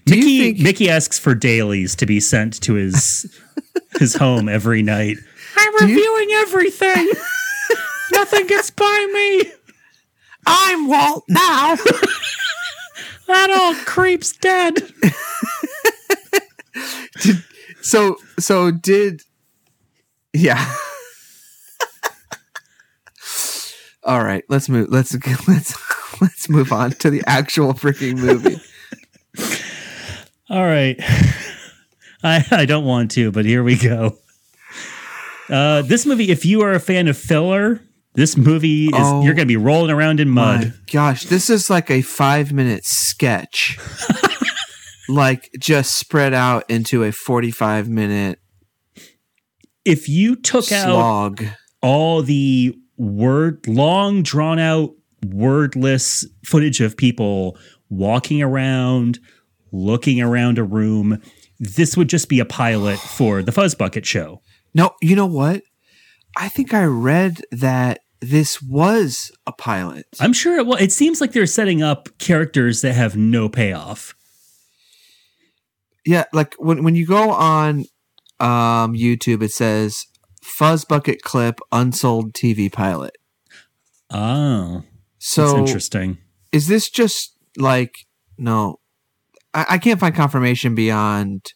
Do 0.07 0.15
Mickey 0.17 0.39
think 0.41 0.59
Mickey 0.61 0.89
asks 0.91 1.19
for 1.19 1.35
dailies 1.35 1.95
to 1.97 2.07
be 2.07 2.19
sent 2.19 2.61
to 2.63 2.75
his 2.75 3.27
his 3.99 4.15
home 4.17 4.49
every 4.49 4.83
night. 4.83 5.19
I'm 5.57 5.77
Do 5.79 5.87
you- 5.89 5.97
reviewing 5.97 6.31
everything. 6.33 7.09
Nothing 8.13 8.47
gets 8.47 8.71
by 8.71 9.11
me. 9.13 9.53
I'm 10.47 10.89
Walt 10.89 11.25
now? 11.29 11.77
That 13.29 13.51
old 13.51 13.85
creep's 13.87 14.31
dead. 14.37 14.79
so 17.83 18.17
so 18.39 18.71
did 18.71 19.23
yeah 20.33 20.73
all 24.07 24.23
right 24.25 24.45
let's 24.49 24.69
move 24.69 24.89
let's 24.89 25.15
let's 25.49 25.75
let's 26.23 26.49
move 26.49 26.73
on 26.73 26.91
to 26.93 27.11
the 27.11 27.23
actual 27.27 27.75
freaking 27.75 28.17
movie 28.19 28.57
All 30.49 30.63
right. 30.65 30.97
I, 32.23 32.45
I 32.51 32.67
don't 32.67 32.85
want 32.85 33.11
to, 33.13 33.31
but 33.33 33.45
here 33.45 33.63
we 33.65 33.77
go. 33.77 34.17
Uh, 35.51 35.83
this 35.83 36.07
movie, 36.07 36.31
if 36.31 36.45
you 36.45 36.63
are 36.63 36.73
a 36.73 36.79
fan 36.81 37.09
of 37.09 37.17
filler, 37.19 37.81
this 38.15 38.37
movie 38.37 38.85
is 38.87 38.93
Oh. 38.95 39.23
you're 39.23 39.35
going 39.35 39.47
to 39.47 39.53
be 39.53 39.57
rolling 39.57 39.91
around 39.91 40.21
in 40.21 40.29
mud. 40.31 40.73
gosh 40.91 41.25
this 41.25 41.51
is 41.51 41.69
like 41.69 41.91
a 41.91 42.01
five 42.03 42.53
minute 42.53 42.85
sketch 42.87 43.79
like 45.09 45.51
just 45.59 45.97
spread 45.97 46.33
out 46.33 46.65
into 46.71 47.03
a 47.05 47.13
45 47.13 47.89
minute 47.89 48.39
If 49.85 50.09
you 50.09 50.35
took 50.37 50.71
out 50.73 51.41
all 51.83 52.23
the 52.23 52.75
word 52.97 53.67
long 53.67 54.23
drawn 54.23 54.59
out 54.59 54.91
wordless 55.25 56.27
footage 56.45 56.81
of 56.81 56.97
people 56.97 57.59
walking 57.89 58.43
around 58.43 59.19
looking 59.73 60.21
around 60.21 60.59
a 60.59 60.65
room. 60.65 61.21
This 61.59 61.97
would 61.97 62.09
just 62.09 62.29
be 62.29 62.41
a 62.41 62.45
pilot 62.45 62.99
for 62.99 63.43
the 63.43 63.53
fuzz 63.53 63.75
bucket 63.75 64.07
show. 64.07 64.41
No 64.75 64.93
you 65.01 65.17
know 65.17 65.27
what? 65.27 65.63
I 66.37 66.49
think 66.49 66.75
i 66.75 66.85
read 66.85 67.43
that 67.51 68.01
this 68.21 68.61
was 68.61 69.31
a 69.47 69.53
pilot. 69.53 70.07
I'm 70.21 70.33
sure 70.33 70.59
it, 70.59 70.67
well 70.67 70.79
it 70.79 70.93
seems 70.93 71.21
like 71.21 71.33
they're 71.33 71.47
setting 71.47 71.83
up 71.83 72.09
characters 72.19 72.83
that 72.83 72.95
have 72.95 73.17
no 73.17 73.49
payoff. 73.49 74.15
Yeah, 76.05 76.25
like 76.33 76.55
when 76.59 76.85
when 76.85 76.95
you 76.95 77.07
go 77.07 77.31
on 77.31 77.81
um 78.39 78.95
YouTube, 78.95 79.43
it 79.43 79.53
says 79.53 80.07
Fuzz 80.47 80.85
Bucket 80.85 81.23
clip 81.23 81.59
unsold 81.73 82.33
TV 82.33 82.73
pilot. 82.73 83.17
oh 84.11 84.85
that's 85.15 85.27
So 85.27 85.59
interesting 85.59 86.19
is 86.53 86.69
this 86.69 86.89
just 86.89 87.37
like 87.59 88.07
no? 88.39 88.81
I, 89.53 89.67
I 89.71 89.79
can't 89.79 90.01
find 90.01 90.15
confirmation 90.15 90.75
beyond 90.75 91.53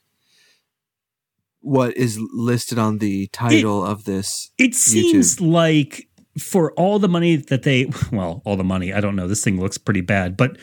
what 1.61 1.97
is 1.97 2.19
listed 2.33 2.79
on 2.79 2.99
the 2.99 3.29
title 3.29 3.85
of 3.85 4.05
this. 4.05 4.51
It 4.59 4.75
seems 4.75 5.41
like 5.41 6.09
for 6.39 6.73
all 6.73 6.99
the 6.99 7.09
money 7.09 7.37
that 7.37 7.63
they, 7.63 7.91
well, 8.13 8.43
all 8.45 8.57
the 8.57 8.65
money, 8.65 8.93
I 8.93 9.01
don't 9.01 9.17
know, 9.17 9.29
this 9.29 9.45
thing 9.45 9.61
looks 9.61 9.79
pretty 9.79 10.01
bad, 10.01 10.37
but 10.37 10.57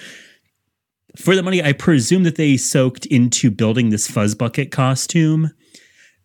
for 1.16 1.36
the 1.36 1.44
money 1.44 1.64
I 1.64 1.74
presume 1.74 2.24
that 2.24 2.36
they 2.36 2.58
soaked 2.58 3.06
into 3.06 3.52
building 3.52 3.90
this 3.90 4.10
fuzz 4.10 4.36
bucket 4.36 4.72
costume, 4.72 5.52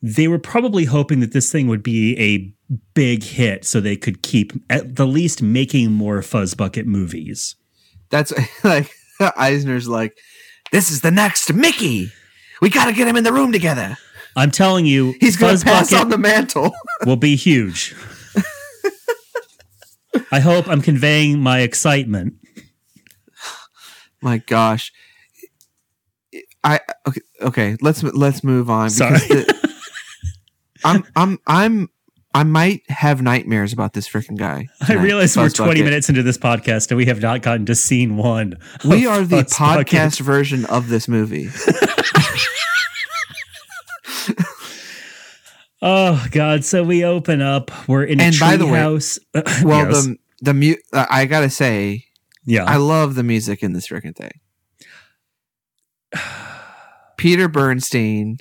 they 0.03 0.27
were 0.27 0.38
probably 0.38 0.85
hoping 0.85 1.21
that 1.21 1.33
this 1.33 1.51
thing 1.53 1.69
would 1.69 1.83
be 1.83 2.19
a 2.19 2.53
big 2.95 3.23
hit 3.23 3.65
so 3.65 3.81
they 3.81 3.97
could 3.97 4.23
keep 4.23 4.53
at 4.69 4.97
the 4.97 5.07
least 5.07 5.41
making 5.43 5.93
more 5.93 6.21
fuzz 6.23 6.55
bucket 6.55 6.87
movies. 6.87 7.55
That's 8.11 8.33
like 8.65 8.91
Eisner's 9.37 9.88
like, 9.88 10.17
this 10.73 10.91
is 10.91 11.03
the 11.03 11.11
next 11.11 11.53
Mickey. 11.55 12.11
We 12.61 12.69
got 12.71 12.87
to 12.87 12.93
get 12.93 13.07
him 13.07 13.17
in 13.17 13.25
the 13.25 13.33
room 13.33 13.53
together. 13.53 13.97
I'm 14.35 14.51
telling 14.51 14.87
you, 14.87 15.15
He's 15.21 15.37
going 15.37 15.53
Fuzz 15.53 15.65
pass 15.65 15.91
Bucket 15.91 16.05
on 16.05 16.11
the 16.11 16.19
mantle. 16.19 16.73
will 17.07 17.17
be 17.17 17.37
huge. 17.37 17.95
I 20.31 20.41
hope 20.41 20.67
I'm 20.69 20.81
conveying 20.83 21.41
my 21.41 21.61
excitement. 21.61 22.35
My 24.23 24.38
gosh. 24.38 24.93
I 26.65 26.81
okay 27.07 27.21
okay, 27.41 27.77
let's 27.81 28.03
let's 28.03 28.45
move 28.45 28.71
on 28.71 28.88
Sorry. 28.91 29.19
the- 29.19 29.62
I'm 30.85 31.05
I'm 31.16 31.38
I'm 31.47 31.88
I 32.35 32.45
might 32.45 32.83
have 32.90 33.21
nightmares 33.23 33.73
about 33.73 33.92
this 33.92 34.09
freaking 34.09 34.38
guy. 34.38 34.68
I 34.81 34.87
tonight, 34.87 35.03
realize 35.03 35.37
we're 35.37 35.51
20 35.51 35.71
Bucket. 35.73 35.85
minutes 35.85 36.09
into 36.09 36.23
this 36.23 36.38
podcast 36.38 36.90
and 36.90 36.97
we 36.97 37.05
have 37.07 37.21
not 37.21 37.42
gotten 37.42 37.66
to 37.66 37.75
scene 37.75 38.16
one. 38.16 38.57
We 38.85 39.07
are 39.07 39.21
the 39.23 39.42
Fuzz 39.45 39.59
Bucket. 39.59 39.87
podcast 39.88 40.21
version 40.21 40.64
of 40.66 40.88
this 40.88 41.09
movie. 41.09 41.49
Oh 45.85 46.25
God! 46.31 46.64
So 46.64 46.85
we 46.85 47.05
open 47.05 47.42
up. 47.42 47.71
We're 47.88 48.05
in 48.05 48.21
a 48.21 48.25
And 48.25 48.38
by 48.38 48.57
the 48.57 48.66
way- 48.66 48.79
treehouse. 48.79 49.18
Well, 49.64 49.90
Yes. 49.90 50.07
the 50.07 50.16
the 50.40 50.55
mu- 50.55 50.75
uh, 50.92 51.07
I 51.11 51.27
gotta 51.27 51.51
say, 51.51 52.05
yeah, 52.45 52.64
I 52.64 52.77
love 52.77 53.16
the 53.16 53.25
music 53.25 53.62
in 53.64 53.73
this 53.73 53.88
freaking 53.88 54.14
thing. 54.14 54.31
Peter 57.16 57.49
Bernstein, 57.49 58.38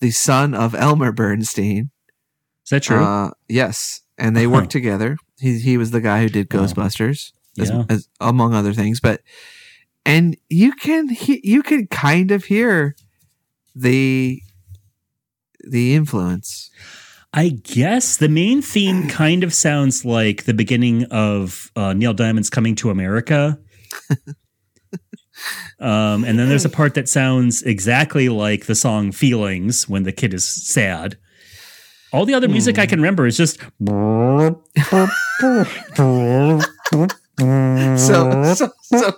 the 0.00 0.10
son 0.10 0.54
of 0.54 0.74
Elmer 0.74 1.12
Bernstein. 1.12 1.90
is 2.64 2.70
that 2.70 2.82
true? 2.82 3.02
Uh, 3.02 3.30
yes, 3.48 4.02
and 4.18 4.36
they 4.36 4.46
worked 4.46 4.70
together. 4.70 5.16
He 5.38 5.58
he 5.58 5.76
was 5.78 5.90
the 5.90 6.00
guy 6.00 6.22
who 6.22 6.28
did. 6.28 6.48
Ghostbusters, 6.50 7.32
as, 7.58 7.70
Yeah. 7.70 7.84
as, 7.88 8.08
among 8.20 8.54
other 8.54 8.72
things. 8.72 9.00
But 9.00 9.22
and 10.04 10.36
you 10.48 10.72
can 10.72 11.08
he, 11.08 11.40
you 11.44 11.62
can 11.62 11.86
kind 11.86 12.30
of 12.30 12.44
hear 12.44 12.96
the 13.74 14.40
the 15.64 15.94
influence. 15.94 16.70
I 17.32 17.50
guess 17.50 18.16
the 18.16 18.28
main 18.28 18.60
theme 18.60 19.08
kind 19.22 19.44
of 19.44 19.54
sounds 19.54 20.04
like 20.04 20.44
the 20.44 20.54
beginning 20.54 21.04
of 21.12 21.70
uh, 21.76 21.92
Neil 21.92 22.14
Diamond's 22.14 22.50
"Coming 22.50 22.74
to 22.76 22.90
America." 22.90 23.58
um, 25.78 26.24
and 26.24 26.38
then 26.38 26.48
there's 26.48 26.64
a 26.64 26.70
part 26.70 26.94
that 26.94 27.08
sounds 27.08 27.62
exactly 27.62 28.28
like 28.28 28.66
the 28.66 28.74
song 28.74 29.12
"Feelings" 29.12 29.88
when 29.88 30.02
the 30.04 30.12
kid 30.12 30.34
is 30.34 30.46
sad. 30.46 31.16
All 32.12 32.26
the 32.26 32.34
other 32.34 32.48
music 32.48 32.78
I 32.78 32.86
can 32.86 32.98
remember 33.00 33.26
is 33.26 33.36
just 33.36 33.60
So 37.96 38.54
so 38.54 38.70
so, 38.82 39.12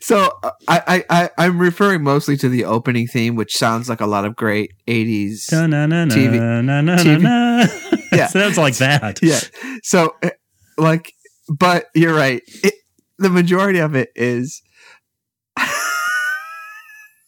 so 0.00 0.30
uh, 0.42 0.50
I, 0.68 1.04
I 1.10 1.30
I'm 1.38 1.58
referring 1.58 2.02
mostly 2.04 2.36
to 2.38 2.48
the 2.48 2.64
opening 2.64 3.06
theme, 3.08 3.34
which 3.34 3.56
sounds 3.56 3.88
like 3.88 4.00
a 4.00 4.06
lot 4.06 4.24
of 4.24 4.36
great 4.36 4.72
'80s. 4.86 5.46
Da-na-na-na, 5.48 6.14
TV 6.14 6.38
na-na-na-na. 6.38 6.96
TV. 7.02 7.92
Yeah. 8.12 8.28
sounds 8.28 8.56
like 8.56 8.76
that. 8.76 9.18
yeah. 9.22 9.40
So, 9.82 10.14
uh, 10.22 10.30
like, 10.78 11.12
but 11.48 11.86
you're 11.94 12.14
right. 12.14 12.40
It, 12.62 12.72
the 13.18 13.28
majority 13.28 13.78
of 13.80 13.94
it 13.94 14.10
is 14.14 14.62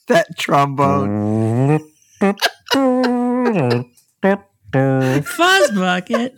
that 0.08 0.38
trombone. 0.38 1.80
Fuzz 5.24 5.70
bucket. 5.72 6.34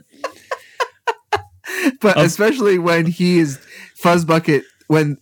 But 2.01 2.17
Oh. 2.17 2.23
especially 2.23 2.79
when 2.79 3.07
he 3.07 3.39
is 3.39 3.59
Fuzzbucket, 4.03 4.63
when 4.89 5.17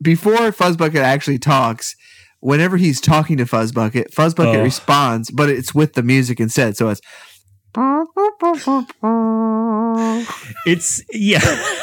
before 0.00 0.36
Fuzzbucket 0.52 1.02
actually 1.02 1.38
talks, 1.38 1.96
whenever 2.40 2.76
he's 2.76 3.00
talking 3.00 3.36
to 3.38 3.44
Fuzzbucket, 3.44 4.12
Fuzzbucket 4.14 4.58
Oh. 4.58 4.62
responds, 4.62 5.30
but 5.30 5.48
it's 5.48 5.74
with 5.74 5.94
the 5.94 6.02
music 6.02 6.40
instead. 6.40 6.76
So 6.76 6.90
it's. 6.90 7.00
It's 10.66 11.02
yeah. 11.12 11.40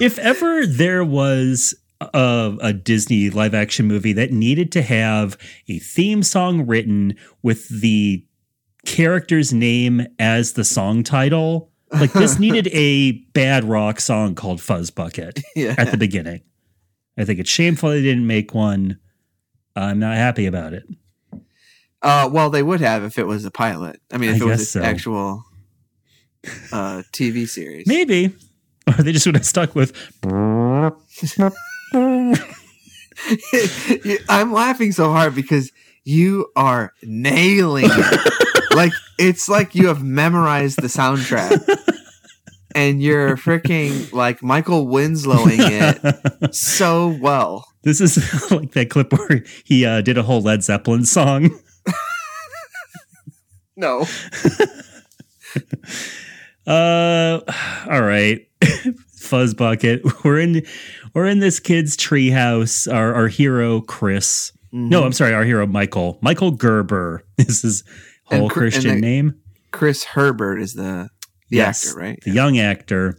if 0.00 0.18
ever 0.18 0.66
there 0.66 1.04
was 1.04 1.74
a, 2.00 2.56
a 2.60 2.72
Disney 2.72 3.30
live 3.30 3.54
action 3.54 3.86
movie 3.86 4.12
that 4.12 4.30
needed 4.32 4.70
to 4.72 4.82
have 4.82 5.36
a 5.68 5.78
theme 5.78 6.22
song 6.22 6.66
written 6.66 7.16
with 7.42 7.68
the 7.80 8.24
character's 8.86 9.52
name 9.52 10.06
as 10.18 10.52
the 10.54 10.64
song 10.64 11.02
title, 11.02 11.70
Like 11.92 12.12
this 12.12 12.38
needed 12.40 12.68
a 12.68 13.12
bad 13.34 13.64
rock 13.64 14.00
song 14.00 14.34
called 14.34 14.60
Fuzz 14.60 14.90
Bucket 14.90 15.40
Yeah. 15.56 15.74
at 15.76 15.90
the 15.90 15.96
beginning. 15.96 16.42
I 17.18 17.24
think 17.24 17.40
it's 17.40 17.50
shameful 17.50 17.90
they 17.90 18.02
didn't 18.02 18.26
make 18.26 18.54
one. 18.54 18.98
I'm 19.74 19.98
not 19.98 20.16
happy 20.16 20.46
about 20.46 20.72
it. 20.72 20.84
Uh, 22.00 22.28
well, 22.32 22.48
they 22.48 22.62
would 22.62 22.80
have 22.80 23.02
if 23.02 23.18
it 23.18 23.26
was 23.26 23.44
a 23.44 23.50
pilot. 23.50 24.00
I 24.12 24.18
mean, 24.18 24.30
if 24.30 24.40
I 24.42 24.44
it 24.44 24.48
was 24.48 24.76
an 24.76 24.82
so. 24.82 24.88
actual 24.88 25.44
uh, 26.72 27.02
TV 27.12 27.48
series. 27.48 27.86
Maybe. 27.86 28.34
Or 28.88 29.02
they 29.02 29.12
just 29.12 29.26
would 29.26 29.34
have 29.34 29.44
stuck 29.44 29.74
with 29.74 29.92
I'm 34.28 34.52
laughing 34.52 34.92
so 34.92 35.10
hard 35.10 35.34
because 35.34 35.72
you 36.04 36.50
are 36.56 36.92
nailing 37.02 37.86
it. 37.88 38.32
like 38.74 38.92
it's 39.18 39.48
like 39.48 39.74
you 39.74 39.88
have 39.88 40.02
memorized 40.02 40.80
the 40.80 40.88
soundtrack. 40.88 41.62
And 42.74 43.02
you're 43.02 43.36
freaking 43.36 44.12
like 44.12 44.42
Michael 44.42 44.86
Winslowing 44.86 45.58
it 45.58 46.54
so 46.54 47.18
well. 47.20 47.66
This 47.82 48.00
is 48.00 48.16
like 48.52 48.72
that 48.72 48.90
clip 48.90 49.12
where 49.12 49.42
he 49.64 49.84
uh, 49.84 50.02
did 50.02 50.18
a 50.18 50.22
whole 50.22 50.42
Led 50.42 50.62
Zeppelin 50.62 51.04
song. 51.04 51.58
No. 53.76 54.06
Uh, 56.68 57.40
all 57.88 58.02
right, 58.02 58.46
Fuzz 59.18 59.54
Bucket. 59.54 60.02
We're 60.24 60.38
in 60.40 60.64
we're 61.14 61.26
in 61.26 61.38
this 61.40 61.58
kid's 61.60 61.96
treehouse. 61.96 62.92
Our 62.92 63.14
our 63.14 63.28
hero 63.28 63.80
Chris. 63.80 64.52
Mm-hmm. 64.72 64.88
No, 64.90 65.04
I'm 65.04 65.12
sorry. 65.12 65.32
Our 65.34 65.44
hero 65.44 65.66
Michael. 65.66 66.18
Michael 66.22 66.50
Gerber 66.52 67.24
is 67.38 67.62
his 67.62 67.84
whole 68.24 68.42
And 68.42 68.50
Chr- 68.50 68.64
and 68.64 68.72
Christian 68.72 68.94
the- 68.96 69.00
name. 69.00 69.34
Chris 69.72 70.04
Herbert 70.04 70.58
is 70.58 70.74
the 70.74 71.08
the 71.50 71.56
Yes, 71.56 71.88
actor, 71.88 71.98
right? 72.00 72.18
The 72.24 72.30
young 72.32 72.58
actor. 72.58 73.18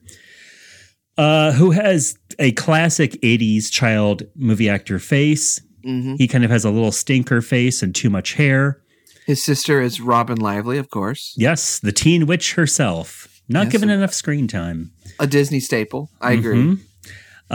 Uh, 1.17 1.51
who 1.51 1.71
has 1.71 2.17
a 2.39 2.53
classic 2.53 3.11
80s 3.21 3.69
child 3.69 4.23
movie 4.35 4.69
actor 4.69 4.99
face. 4.99 5.59
hmm 5.83 6.15
He 6.15 6.27
kind 6.29 6.45
of 6.45 6.51
has 6.51 6.63
a 6.63 6.69
little 6.71 6.93
stinker 6.93 7.41
face 7.41 7.83
and 7.83 7.93
too 7.93 8.09
much 8.09 8.33
hair. 8.35 8.81
His 9.25 9.43
sister 9.43 9.81
is 9.81 9.99
Robyn 9.99 10.37
Lively, 10.39 10.77
of 10.77 10.89
course. 10.89 11.33
Yes, 11.37 11.79
the 11.79 11.91
teen 11.91 12.25
witch 12.25 12.53
herself. 12.53 13.27
Not 13.49 13.65
Yes. 13.65 13.71
given 13.73 13.89
enough 13.89 14.13
screen 14.13 14.47
time. 14.47 14.91
A 15.19 15.27
Disney 15.27 15.59
staple. 15.59 16.09
I 16.21 16.33
agree. 16.33 16.57
Mhm. 16.57 16.79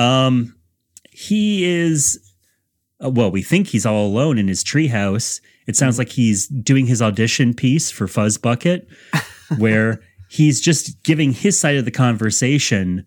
Um, 0.00 0.55
he 1.11 1.64
is. 1.64 2.18
uh, 3.05 3.11
well, 3.11 3.31
we 3.31 3.42
think 3.42 3.68
he's 3.68 3.87
all 3.87 4.07
alone 4.07 4.38
in 4.38 4.48
his 4.48 4.62
treehouse. 4.64 5.40
It 5.66 5.77
sounds 5.77 5.98
like 5.98 6.11
he's 6.11 6.46
doing 6.46 6.87
his 6.87 7.00
audition 7.03 7.55
piece 7.55 7.90
for 7.90 8.07
Fuzz 8.07 8.37
Bucket, 8.38 8.87
where 9.59 10.00
he's 10.29 10.61
just 10.61 11.03
giving 11.05 11.33
his 11.33 11.59
side 11.59 11.77
of 11.77 11.85
the 11.85 11.90
conversation 11.90 13.05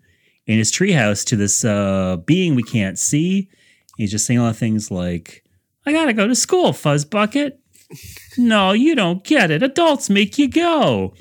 in 0.48 0.58
his 0.58 0.72
treehouse 0.72 1.26
to 1.26 1.36
this 1.36 1.63
uh, 1.65 2.17
being 2.26 2.56
we 2.56 2.63
can't 2.63 2.98
see. 2.98 3.50
He's 3.98 4.12
just 4.12 4.26
saying 4.26 4.39
a 4.39 4.43
lot 4.43 4.50
of 4.50 4.58
things 4.58 4.89
like, 4.91 5.43
"I 5.86 5.91
gotta 5.91 6.13
go 6.13 6.28
to 6.28 6.36
school, 6.36 6.74
Fuzz 6.74 7.06
Bucket." 7.06 7.60
no, 8.38 8.72
you 8.74 8.96
don't 8.96 9.24
get 9.24 9.52
it. 9.52 9.62
Adults 9.63 10.10
make 10.10 10.38
you 10.38 10.48
go. 10.50 11.13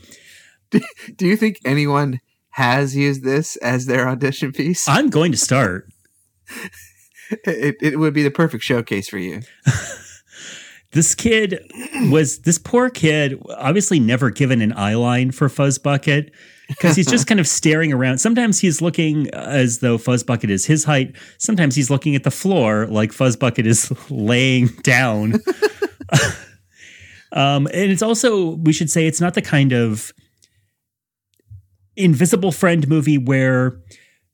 Do 1.17 1.27
you 1.27 1.37
think 1.37 1.59
anyone 1.65 2.21
has 2.57 2.97
used 2.97 3.23
this 3.23 3.57
as 3.57 3.85
their 3.85 4.09
audition 4.09 4.51
piece? 4.51 4.89
I'm 4.89 5.11
going 5.11 5.31
to 5.31 5.37
start. 5.37 5.93
It, 7.45 7.77
it 7.83 7.99
would 7.99 8.15
be 8.15 8.23
the 8.23 8.31
perfect 8.31 8.65
showcase 8.65 9.11
for 9.11 9.19
you. 9.19 9.43
this 10.93 11.15
kid 11.15 11.61
was 12.11 12.39
this 12.41 12.59
poor 12.59 12.89
kid 12.89 13.39
obviously 13.59 14.01
never 14.01 14.31
given 14.31 14.63
an 14.63 14.73
eye 14.73 14.95
line 14.95 15.33
for 15.33 15.51
fuzz 15.51 15.77
bucket 15.77 16.33
because 16.69 16.97
he's 16.97 17.07
just 17.07 17.27
kind 17.29 17.41
of 17.41 17.47
staring 17.47 17.93
around 17.93 18.19
sometimes 18.19 18.61
he's 18.61 18.81
looking 18.81 19.29
as 19.31 19.81
though 19.81 19.99
fuzz 19.99 20.23
bucket 20.23 20.49
is 20.49 20.65
his 20.65 20.85
height 20.85 21.15
sometimes 21.39 21.75
he's 21.75 21.91
looking 21.91 22.15
at 22.15 22.23
the 22.23 22.31
floor 22.31 22.87
like 22.87 23.13
fuzz 23.13 23.37
bucket 23.37 23.67
is 23.67 23.93
laying 24.11 24.69
down 24.83 25.35
um, 27.33 27.67
and 27.67 27.91
it's 27.91 28.03
also 28.03 28.51
we 28.51 28.73
should 28.73 28.89
say 28.89 29.07
it's 29.07 29.21
not 29.21 29.35
the 29.35 29.43
kind 29.43 29.73
of 29.73 30.13
invisible 31.97 32.53
friend 32.53 32.87
movie 32.89 33.19
where 33.19 33.81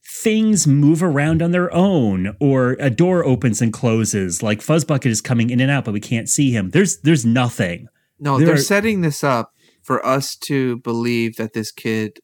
things 0.04 0.66
move 0.66 1.02
around 1.02 1.40
on 1.42 1.52
their 1.52 1.72
own 1.72 2.36
or 2.40 2.72
a 2.80 2.90
door 2.90 3.24
opens 3.24 3.62
and 3.62 3.72
closes 3.72 4.42
like 4.42 4.58
fuzzbucket 4.60 5.06
is 5.06 5.20
coming 5.20 5.48
in 5.50 5.60
and 5.60 5.70
out 5.70 5.84
but 5.84 5.92
we 5.94 6.00
can't 6.00 6.28
see 6.28 6.50
him. 6.50 6.70
There's 6.70 6.98
there's 7.00 7.24
nothing. 7.24 7.86
No, 8.18 8.36
There 8.38 8.46
they're 8.46 8.54
are- 8.56 8.58
setting 8.58 9.00
this 9.00 9.22
up 9.24 9.52
for 9.82 10.04
us 10.06 10.36
to 10.36 10.78
believe 10.78 11.36
that 11.36 11.52
this 11.54 11.70
kid 11.72 12.18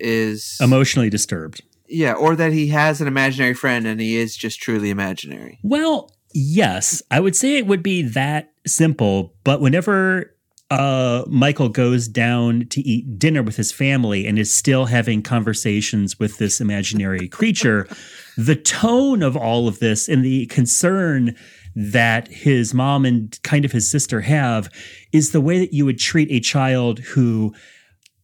is 0.00 0.56
emotionally 0.60 1.10
disturbed. 1.10 1.62
Yeah, 1.86 2.14
or 2.14 2.34
that 2.36 2.52
he 2.52 2.68
has 2.68 3.00
an 3.00 3.06
imaginary 3.06 3.54
friend 3.54 3.86
and 3.86 4.00
he 4.00 4.16
is 4.16 4.36
just 4.36 4.60
truly 4.60 4.90
imaginary. 4.90 5.58
well 5.62 6.10
yes 6.36 7.00
i 7.12 7.20
would 7.20 7.36
say 7.36 7.56
it 7.58 7.66
would 7.68 7.80
be 7.82 8.02
that 8.02 8.52
simple 8.66 9.34
but 9.44 9.60
whenever 9.60 10.33
uh 10.70 11.22
michael 11.26 11.68
goes 11.68 12.08
down 12.08 12.66
to 12.68 12.80
eat 12.80 13.18
dinner 13.18 13.42
with 13.42 13.56
his 13.56 13.70
family 13.70 14.26
and 14.26 14.38
is 14.38 14.52
still 14.52 14.86
having 14.86 15.22
conversations 15.22 16.18
with 16.18 16.38
this 16.38 16.60
imaginary 16.60 17.28
creature 17.28 17.86
the 18.36 18.56
tone 18.56 19.22
of 19.22 19.36
all 19.36 19.68
of 19.68 19.78
this 19.78 20.08
and 20.08 20.24
the 20.24 20.46
concern 20.46 21.36
that 21.76 22.28
his 22.28 22.72
mom 22.72 23.04
and 23.04 23.38
kind 23.42 23.64
of 23.64 23.72
his 23.72 23.90
sister 23.90 24.20
have 24.20 24.70
is 25.12 25.32
the 25.32 25.40
way 25.40 25.58
that 25.58 25.72
you 25.72 25.84
would 25.84 25.98
treat 25.98 26.30
a 26.30 26.40
child 26.40 27.00
who 27.00 27.52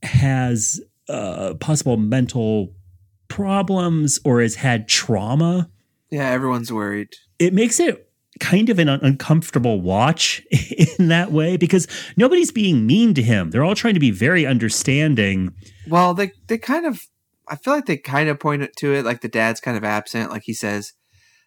has 0.03 0.81
uh, 1.09 1.55
possible 1.55 1.97
mental 1.97 2.73
problems 3.29 4.19
or 4.25 4.41
has 4.41 4.55
had 4.57 4.89
trauma. 4.89 5.69
Yeah, 6.11 6.29
everyone's 6.29 6.73
worried. 6.73 7.15
It 7.39 7.53
makes 7.55 7.81
it 7.81 8.10
kind 8.41 8.71
of 8.71 8.79
an 8.79 8.89
uncomfortable 8.89 9.81
watch 9.81 10.43
in 10.99 11.09
that 11.09 11.31
way 11.31 11.57
because 11.57 11.87
nobody's 12.17 12.51
being 12.51 12.87
mean 12.87 13.15
to 13.15 13.23
him. 13.23 13.51
They're 13.51 13.65
all 13.65 13.75
trying 13.75 13.95
to 13.95 14.01
be 14.01 14.11
very 14.11 14.47
understanding. 14.47 15.55
Well, 15.89 16.15
they 16.15 16.33
they 16.49 16.59
kind 16.59 16.87
of 16.87 17.01
I 17.49 17.57
feel 17.57 17.75
like 17.75 17.87
they 17.87 17.97
kind 17.97 18.29
of 18.29 18.41
point 18.41 18.69
to 18.77 18.95
it 18.95 19.05
like 19.05 19.21
the 19.21 19.29
dad's 19.29 19.61
kind 19.61 19.77
of 19.77 19.85
absent 19.85 20.31
like 20.31 20.43
he 20.45 20.55
says 20.55 20.93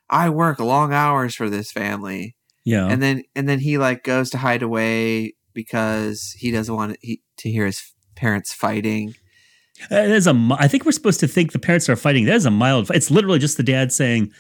I 0.10 0.30
work 0.30 0.60
long 0.60 0.94
hours 0.94 1.36
for 1.36 1.50
this 1.50 1.72
family. 1.72 2.36
Yeah. 2.64 2.88
And 2.88 3.02
then 3.02 3.24
and 3.36 3.50
then 3.50 3.60
he 3.60 3.78
like 3.78 4.04
goes 4.04 4.30
to 4.32 4.38
hide 4.38 4.62
away 4.62 5.34
because 5.54 6.36
he 6.38 6.52
doesn't 6.52 6.74
want 6.74 6.98
he, 7.02 7.22
to 7.38 7.50
hear 7.50 7.66
his 7.66 7.94
parents 8.16 8.54
fighting. 8.54 9.16
That 9.90 10.10
is 10.10 10.28
a 10.28 10.50
I 10.58 10.68
think 10.68 10.86
we're 10.86 10.92
supposed 10.92 11.20
to 11.22 11.28
think 11.28 11.52
the 11.52 11.60
parents 11.60 11.90
are 11.90 11.96
fighting. 11.96 12.26
That 12.26 12.36
is 12.36 12.46
a 12.46 12.52
mild. 12.52 12.92
It's 12.92 13.12
literally 13.12 13.40
just 13.40 13.58
the 13.58 13.64
dad 13.64 13.92
saying, 13.92 14.32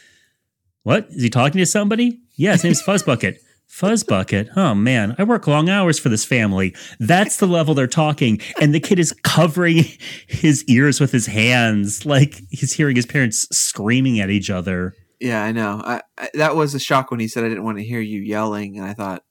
"What 0.83 1.07
is 1.09 1.23
he 1.23 1.29
talking 1.29 1.59
to 1.59 1.65
somebody?" 1.65 2.19
Yeah, 2.35 2.53
his 2.53 2.63
name's 2.63 2.81
Fuzzbucket. 2.81 3.37
Fuzzbucket. 3.69 4.49
Oh 4.55 4.75
man, 4.75 5.15
I 5.17 5.23
work 5.23 5.47
long 5.47 5.67
hours 5.67 5.97
for 5.97 6.09
this 6.09 6.23
family. 6.25 6.75
That's 6.99 7.37
the 7.37 7.47
level 7.47 7.73
they're 7.73 7.87
talking, 7.87 8.39
and 8.61 8.71
the 8.73 8.79
kid 8.79 8.99
is 8.99 9.13
covering 9.23 9.85
his 10.27 10.63
ears 10.65 10.99
with 10.99 11.11
his 11.11 11.25
hands, 11.25 12.05
like 12.05 12.39
he's 12.51 12.73
hearing 12.73 12.95
his 12.95 13.07
parents 13.07 13.47
screaming 13.55 14.19
at 14.19 14.29
each 14.29 14.51
other. 14.51 14.93
Yeah, 15.19 15.43
I 15.43 15.51
know. 15.53 15.81
I, 15.83 16.01
I 16.19 16.29
that 16.35 16.55
was 16.55 16.75
a 16.75 16.79
shock 16.79 17.09
when 17.09 17.19
he 17.19 17.27
said 17.27 17.43
I 17.43 17.49
didn't 17.49 17.63
want 17.63 17.79
to 17.79 17.83
hear 17.83 17.99
you 18.01 18.21
yelling 18.21 18.77
and 18.77 18.85
I 18.85 18.93
thought, 18.93 19.23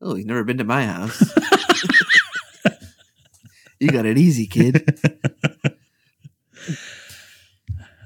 "Oh, 0.00 0.16
you've 0.16 0.26
never 0.26 0.42
been 0.44 0.58
to 0.58 0.64
my 0.64 0.86
house." 0.86 1.22
you 3.78 3.88
got 3.88 4.06
it 4.06 4.18
easy, 4.18 4.46
kid. 4.46 4.84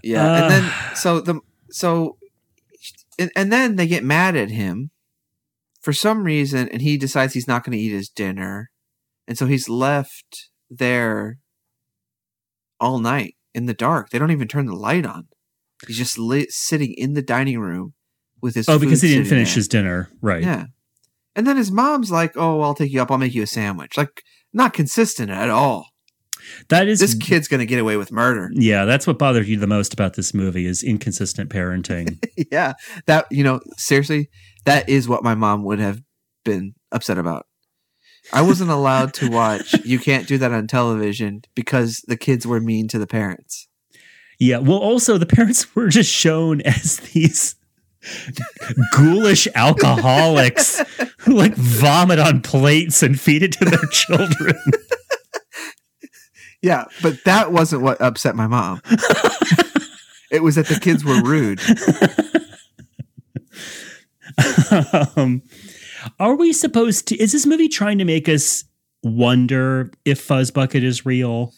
Yeah, 0.02 0.30
Uh. 0.30 0.34
and 0.42 0.50
then 0.50 0.72
so 0.96 1.20
the 1.20 1.40
so 1.70 2.18
and, 3.18 3.30
and 3.36 3.52
then 3.52 3.76
they 3.76 3.86
get 3.86 4.04
mad 4.04 4.36
at 4.36 4.50
him 4.50 4.90
for 5.80 5.92
some 5.92 6.24
reason 6.24 6.68
and 6.68 6.82
he 6.82 6.96
decides 6.96 7.34
he's 7.34 7.48
not 7.48 7.64
going 7.64 7.76
to 7.76 7.82
eat 7.82 7.92
his 7.92 8.08
dinner. 8.08 8.70
And 9.28 9.38
so 9.38 9.46
he's 9.46 9.68
left 9.68 10.50
there 10.70 11.38
all 12.80 12.98
night 12.98 13.36
in 13.54 13.66
the 13.66 13.74
dark. 13.74 14.10
They 14.10 14.18
don't 14.18 14.30
even 14.30 14.48
turn 14.48 14.66
the 14.66 14.74
light 14.74 15.06
on. 15.06 15.28
He's 15.86 15.98
just 15.98 16.18
lit, 16.18 16.50
sitting 16.50 16.92
in 16.94 17.14
the 17.14 17.22
dining 17.22 17.58
room 17.60 17.94
with 18.40 18.54
his 18.54 18.68
Oh, 18.68 18.78
because 18.78 19.02
he 19.02 19.08
didn't 19.08 19.26
finish 19.28 19.50
there. 19.50 19.56
his 19.56 19.68
dinner, 19.68 20.10
right? 20.20 20.42
Yeah. 20.42 20.66
And 21.36 21.46
then 21.46 21.56
his 21.56 21.72
mom's 21.72 22.12
like, 22.12 22.36
"Oh, 22.36 22.60
I'll 22.60 22.74
take 22.74 22.92
you 22.92 23.02
up. 23.02 23.10
I'll 23.10 23.18
make 23.18 23.34
you 23.34 23.42
a 23.42 23.46
sandwich." 23.46 23.96
Like 23.96 24.22
not 24.52 24.72
consistent 24.72 25.30
at 25.30 25.50
all. 25.50 25.88
That 26.68 26.88
is 26.88 27.00
This 27.00 27.14
kid's 27.14 27.48
going 27.48 27.60
to 27.60 27.66
get 27.66 27.78
away 27.78 27.96
with 27.96 28.12
murder. 28.12 28.50
Yeah, 28.52 28.84
that's 28.84 29.06
what 29.06 29.18
bothered 29.18 29.46
you 29.46 29.58
the 29.58 29.66
most 29.66 29.92
about 29.92 30.14
this 30.14 30.34
movie 30.34 30.66
is 30.66 30.82
inconsistent 30.82 31.50
parenting. 31.50 32.22
yeah. 32.52 32.74
That, 33.06 33.26
you 33.30 33.44
know, 33.44 33.60
seriously, 33.76 34.30
that 34.64 34.88
is 34.88 35.08
what 35.08 35.22
my 35.22 35.34
mom 35.34 35.64
would 35.64 35.78
have 35.78 36.02
been 36.44 36.74
upset 36.92 37.18
about. 37.18 37.46
I 38.32 38.42
wasn't 38.42 38.70
allowed 38.70 39.12
to 39.14 39.30
watch 39.30 39.74
You 39.84 39.98
Can't 39.98 40.26
Do 40.26 40.38
That 40.38 40.52
on 40.52 40.66
Television 40.66 41.42
because 41.54 42.02
the 42.06 42.16
kids 42.16 42.46
were 42.46 42.60
mean 42.60 42.88
to 42.88 42.98
the 42.98 43.06
parents. 43.06 43.68
Yeah. 44.38 44.58
Well, 44.58 44.78
also 44.78 45.18
the 45.18 45.26
parents 45.26 45.74
were 45.76 45.88
just 45.88 46.10
shown 46.10 46.60
as 46.62 46.96
these 46.98 47.56
ghoulish 48.92 49.48
alcoholics 49.54 50.82
who 51.20 51.32
like 51.32 51.54
vomit 51.54 52.18
on 52.18 52.42
plates 52.42 53.02
and 53.02 53.18
feed 53.18 53.42
it 53.42 53.52
to 53.52 53.64
their 53.64 53.86
children. 53.90 54.56
Yeah, 56.64 56.84
but 57.02 57.22
that 57.24 57.52
wasn't 57.52 57.82
what 57.82 58.00
upset 58.00 58.34
my 58.34 58.46
mom. 58.46 58.80
it 60.30 60.42
was 60.42 60.54
that 60.54 60.66
the 60.66 60.80
kids 60.80 61.04
were 61.04 61.20
rude. 61.22 61.60
um, 65.16 65.42
are 66.18 66.34
we 66.34 66.54
supposed 66.54 67.06
to? 67.08 67.16
Is 67.20 67.32
this 67.32 67.44
movie 67.44 67.68
trying 67.68 67.98
to 67.98 68.04
make 68.06 68.28
us 68.30 68.64
wonder 69.02 69.90
if 70.06 70.26
Fuzzbucket 70.26 70.82
is 70.82 71.04
real? 71.04 71.52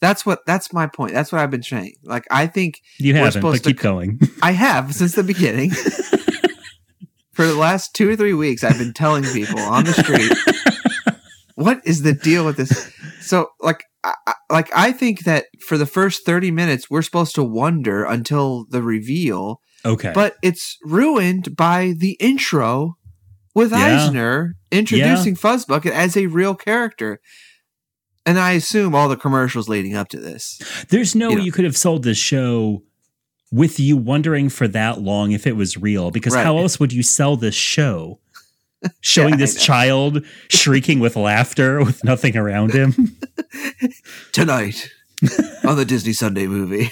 That's 0.00 0.24
what 0.26 0.40
that's 0.46 0.72
my 0.74 0.86
point. 0.86 1.12
That's 1.14 1.32
what 1.32 1.40
I've 1.40 1.50
been 1.50 1.62
saying. 1.62 1.94
Like 2.04 2.24
I 2.30 2.46
think 2.46 2.80
You 2.98 3.14
We're 3.14 3.18
haven't, 3.18 3.32
supposed 3.32 3.62
but 3.64 3.68
keep 3.70 3.76
to- 3.78 3.82
going. 3.82 4.20
I 4.42 4.52
have 4.52 4.94
since 4.94 5.14
the 5.14 5.22
beginning. 5.22 5.70
For 7.32 7.46
the 7.46 7.54
last 7.54 7.94
two 7.94 8.10
or 8.10 8.16
three 8.16 8.34
weeks, 8.34 8.62
I've 8.62 8.76
been 8.76 8.92
telling 8.92 9.24
people 9.24 9.58
on 9.60 9.84
the 9.84 9.94
street, 9.94 10.30
"What 11.54 11.80
is 11.86 12.02
the 12.02 12.12
deal 12.12 12.44
with 12.44 12.58
this?" 12.58 12.92
So, 13.22 13.48
like, 13.60 13.84
I, 14.04 14.14
I- 14.26 14.34
like 14.50 14.70
I 14.74 14.92
think 14.92 15.24
that 15.24 15.46
for 15.66 15.78
the 15.78 15.86
first 15.86 16.24
thirty 16.26 16.50
minutes, 16.50 16.90
we're 16.90 17.02
supposed 17.02 17.34
to 17.36 17.44
wonder 17.44 18.04
until 18.04 18.64
the 18.70 18.82
reveal, 18.82 19.60
Okay. 19.84 20.12
but 20.14 20.36
it's 20.42 20.76
ruined 20.82 21.54
by 21.56 21.94
the 21.96 22.12
intro 22.20 22.96
with 23.54 23.70
Yeah. 23.72 24.06
Eisner 24.06 24.56
introducing 24.72 25.36
Fuzzbucket 25.36 25.90
as 25.92 26.16
a 26.16 26.26
real 26.26 26.54
character. 26.54 27.20
And 28.26 28.38
I 28.38 28.52
assume 28.52 28.94
all 28.94 29.08
the 29.08 29.16
commercials 29.16 29.68
leading 29.68 29.94
up 29.96 30.08
to 30.10 30.18
this. 30.20 30.60
There's 30.88 31.14
no 31.14 31.28
you 31.30 31.34
way 31.34 31.38
know. 31.40 31.44
you 31.46 31.52
could 31.52 31.64
have 31.64 31.76
sold 31.76 32.02
this 32.02 32.18
show 32.18 32.82
with 33.50 33.80
you 33.80 33.96
wondering 33.96 34.48
for 34.48 34.68
that 34.68 35.00
long 35.00 35.32
if 35.32 35.46
it 35.46 35.56
was 35.56 35.76
real. 35.76 36.10
Because 36.10 36.34
Right. 36.34 36.44
how 36.44 36.58
else 36.58 36.78
would 36.78 36.92
you 36.92 37.02
sell 37.02 37.36
this 37.36 37.54
show? 37.54 38.20
Showing 39.00 39.30
Yeah, 39.30 39.36
this 39.36 39.62
child 39.62 40.24
shrieking 40.48 41.00
with 41.00 41.16
laughter 41.16 41.84
with 41.84 42.02
nothing 42.04 42.36
around 42.36 42.72
him. 42.72 43.16
tonight 44.32 44.88
on 45.66 45.76
the 45.76 45.84
Disney 45.84 46.12
Sunday 46.14 46.46
movie. 46.46 46.90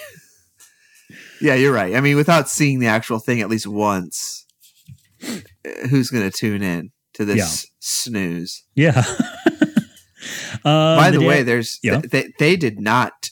yeah, 1.40 1.54
you're 1.54 1.72
right. 1.72 1.94
I 1.96 2.00
mean, 2.00 2.16
without 2.16 2.48
seeing 2.48 2.78
the 2.78 2.88
actual 2.88 3.18
thing 3.18 3.40
at 3.40 3.48
least 3.48 3.66
once, 3.66 4.44
uh, 5.26 5.36
who's 5.88 6.10
going 6.10 6.30
to 6.30 6.36
tune 6.36 6.62
in 6.62 6.90
to 7.14 7.24
this 7.24 7.36
Yeah. 7.38 7.68
snooze? 7.80 8.64
Yeah. 8.74 9.04
um, 10.64 10.96
By 10.96 11.10
the, 11.10 11.20
way, 11.24 11.42
there's 11.42 11.78
yeah. 11.82 12.00
th- 12.00 12.10
they 12.10 12.32
they 12.38 12.56
did 12.56 12.80
not 12.80 13.30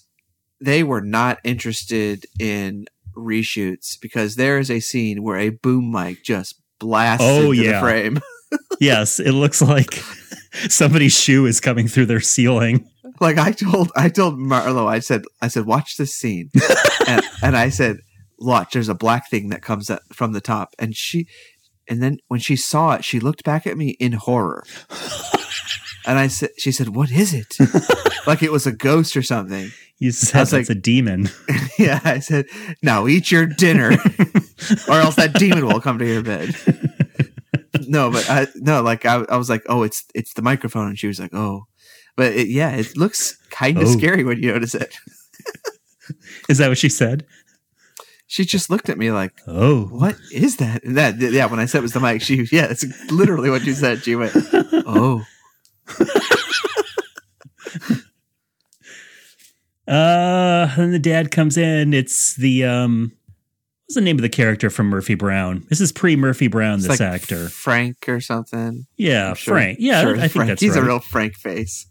they 0.60 0.82
were 0.82 1.02
not 1.02 1.38
interested 1.44 2.24
in 2.40 2.86
reshoots 3.14 4.00
because 4.00 4.36
there 4.36 4.58
is 4.58 4.70
a 4.70 4.80
scene 4.80 5.22
where 5.22 5.36
a 5.38 5.50
boom 5.50 5.90
mic 5.92 6.22
just 6.24 6.60
blasts 6.78 7.22
Oh, 7.24 7.50
into 7.52 7.64
yeah. 7.64 7.72
the 7.72 7.80
frame. 7.80 8.18
Yes, 8.80 9.20
it 9.20 9.32
looks 9.32 9.60
like 9.62 9.94
somebody's 10.68 11.18
shoe 11.18 11.46
is 11.46 11.60
coming 11.60 11.88
through 11.88 12.06
their 12.06 12.20
ceiling. 12.20 12.88
like 13.20 13.38
I 13.38 13.52
told 13.52 13.90
I 13.96 14.08
told 14.08 14.38
Marlo, 14.38 14.86
I 14.86 14.98
said 15.00 15.22
I 15.40 15.48
said 15.48 15.66
watch 15.66 15.96
this 15.96 16.14
scene, 16.14 16.50
and, 17.08 17.22
and 17.42 17.56
I 17.56 17.68
said 17.68 17.98
watch. 18.38 18.72
There's 18.74 18.88
a 18.88 18.94
black 18.94 19.30
thing 19.30 19.48
that 19.50 19.62
comes 19.62 19.90
up 19.90 20.02
from 20.12 20.32
the 20.32 20.40
top, 20.40 20.74
and 20.78 20.94
she, 20.94 21.26
and 21.88 22.02
then 22.02 22.18
when 22.28 22.40
she 22.40 22.56
saw 22.56 22.94
it, 22.94 23.04
she 23.04 23.20
looked 23.20 23.44
back 23.44 23.66
at 23.66 23.76
me 23.76 23.96
in 24.00 24.12
horror, 24.12 24.64
and 26.06 26.18
I 26.18 26.26
said, 26.28 26.50
she 26.58 26.72
said, 26.72 26.90
what 26.90 27.10
is 27.10 27.32
it? 27.34 27.56
like 28.26 28.42
it 28.42 28.52
was 28.52 28.66
a 28.66 28.72
ghost 28.72 29.16
or 29.16 29.22
something. 29.22 29.70
You 29.98 30.10
said 30.10 30.42
it's 30.42 30.52
like- 30.52 30.68
a 30.68 30.74
demon. 30.74 31.30
yeah, 31.78 32.00
I 32.04 32.18
said, 32.18 32.46
now 32.82 33.06
eat 33.06 33.30
your 33.30 33.46
dinner, 33.46 33.92
or 34.88 34.94
else 35.00 35.16
that 35.16 35.32
demon 35.38 35.66
will 35.66 35.80
come 35.80 35.98
to 35.98 36.06
your 36.06 36.22
bed. 36.22 36.54
No, 37.88 38.10
but 38.10 38.28
I, 38.28 38.46
no, 38.56 38.82
like 38.82 39.04
I, 39.06 39.24
I 39.28 39.36
was 39.36 39.48
like, 39.50 39.62
oh, 39.68 39.82
it's 39.82 40.04
it's 40.14 40.34
the 40.34 40.42
microphone, 40.42 40.88
and 40.88 40.98
she 40.98 41.06
was 41.06 41.18
like, 41.20 41.34
oh, 41.34 41.66
but 42.16 42.32
it, 42.32 42.48
yeah, 42.48 42.70
it 42.70 42.96
looks 42.96 43.36
kind 43.50 43.78
of 43.78 43.84
Oh. 43.88 43.96
scary 43.98 44.24
when 44.24 44.42
you 44.42 44.52
notice 44.52 44.74
it. 44.74 44.94
Is 46.48 46.58
that 46.58 46.68
what 46.68 46.78
she 46.78 46.88
said? 46.88 47.26
She 48.28 48.44
just 48.44 48.70
looked 48.70 48.88
at 48.88 48.98
me 48.98 49.10
like, 49.12 49.32
Oh. 49.46 49.84
"What 49.86 50.16
is 50.32 50.56
that?" 50.58 50.82
And 50.84 50.96
that 50.96 51.18
yeah, 51.18 51.46
when 51.46 51.60
I 51.60 51.66
said 51.66 51.78
it 51.78 51.82
was 51.82 51.92
the 51.92 52.00
mic, 52.00 52.22
she 52.22 52.46
yeah, 52.52 52.66
it's 52.70 52.84
literally 53.10 53.50
what 53.50 53.64
you 53.64 53.72
said. 53.74 54.02
She 54.04 54.14
went, 54.16 54.32
"Oh, 54.34 55.24
Uh, 59.88 60.68
and 60.76 60.92
the 60.92 60.98
dad 60.98 61.30
comes 61.30 61.56
in. 61.56 61.94
It's 61.94 62.34
the 62.34 62.64
um, 62.64 63.12
what's 63.86 63.94
the 63.94 64.00
name 64.00 64.16
of 64.16 64.22
the 64.22 64.28
character 64.28 64.68
from 64.70 64.88
Murphy 64.88 65.14
Brown? 65.14 65.64
This 65.68 65.80
is 65.80 65.92
pre 65.92 66.16
Murphy 66.16 66.48
Brown. 66.48 66.74
it's 66.78 66.88
This 66.88 67.00
like 67.00 67.08
actor, 67.14 67.48
Frank 67.48 68.08
or 68.08 68.20
something." 68.20 68.86
yeah, 68.96 69.34
sure- 69.34 69.54
Frank. 69.54 69.78
Yeah, 69.80 70.02
sure 70.02 70.16
I 70.16 70.20
think 70.20 70.32
Frank. 70.32 70.48
that's 70.50 70.60
he's 70.62 70.74
right. 70.74 70.82
a 70.82 70.86
real 70.86 70.98
Frank 71.00 71.34
face. 71.34 71.86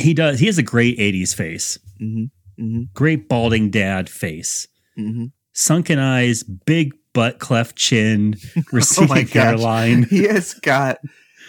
he 0.00 0.12
does. 0.14 0.40
He 0.40 0.46
has 0.46 0.58
a 0.58 0.62
great 0.62 0.98
'80s 0.98 1.34
face. 1.34 1.78
hmm 1.98 2.24
hmm 2.58 2.82
Great 2.94 3.28
balding 3.28 3.70
dad 3.70 4.08
face. 4.08 4.66
hmm 4.96 5.26
Sunken 5.56 6.00
eyes, 6.00 6.42
big 6.42 6.92
butt, 7.12 7.38
cleft 7.38 7.76
chin, 7.76 8.34
receding 8.72 9.10
Oh 9.12 9.40
hairline. 9.40 10.02
He 10.04 10.24
has 10.24 10.54
got 10.54 10.98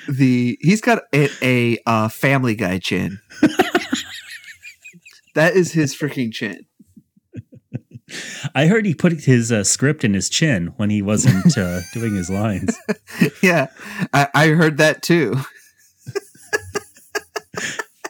the 0.07 0.57
he's 0.61 0.79
got 0.81 1.01
a, 1.13 1.27
a 1.41 1.79
uh, 1.87 2.07
Family 2.09 2.53
Guy 2.55 2.77
chin. 2.77 3.19
that 5.33 5.55
is 5.55 5.71
his 5.73 5.95
freaking 5.95 6.31
chin. 6.31 6.65
I 8.53 8.67
heard 8.67 8.85
he 8.85 8.93
put 8.93 9.11
his 9.21 9.51
uh, 9.51 9.63
script 9.63 10.03
in 10.03 10.13
his 10.13 10.29
chin 10.29 10.73
when 10.77 10.89
he 10.91 11.01
wasn't 11.01 11.57
uh, 11.57 11.81
doing 11.93 12.15
his 12.15 12.29
lines. 12.29 12.77
Yeah, 13.41 13.67
I, 14.13 14.27
I 14.33 14.47
heard 14.49 14.77
that 14.77 15.01
too. 15.01 15.35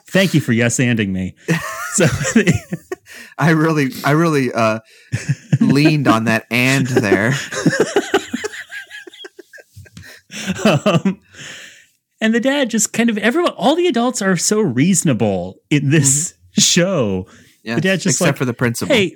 Thank 0.07 0.33
you 0.33 0.39
for 0.41 0.51
yes 0.53 0.77
anding 0.77 1.09
me. 1.09 1.35
So 1.95 2.07
I 3.37 3.51
really, 3.51 3.91
I 4.03 4.11
really 4.11 4.51
uh, 4.51 4.79
leaned 5.61 6.09
on 6.09 6.25
that 6.25 6.45
and 6.51 6.85
there. 6.85 7.33
um, 10.65 11.21
and 12.19 12.33
the 12.35 12.41
dad 12.41 12.69
just 12.69 12.91
kind 12.91 13.09
of 13.09 13.17
everyone 13.17 13.53
all 13.53 13.75
the 13.77 13.87
adults 13.87 14.21
are 14.21 14.35
so 14.35 14.59
reasonable 14.59 15.55
in 15.69 15.89
this 15.89 16.33
show 16.57 17.27
Yeah, 17.63 17.75
The 17.75 17.81
dad's 17.81 18.03
just 18.03 18.15
except 18.19 18.31
like, 18.33 18.37
for 18.37 18.45
the 18.45 18.53
principal. 18.53 18.93
hey 18.93 19.15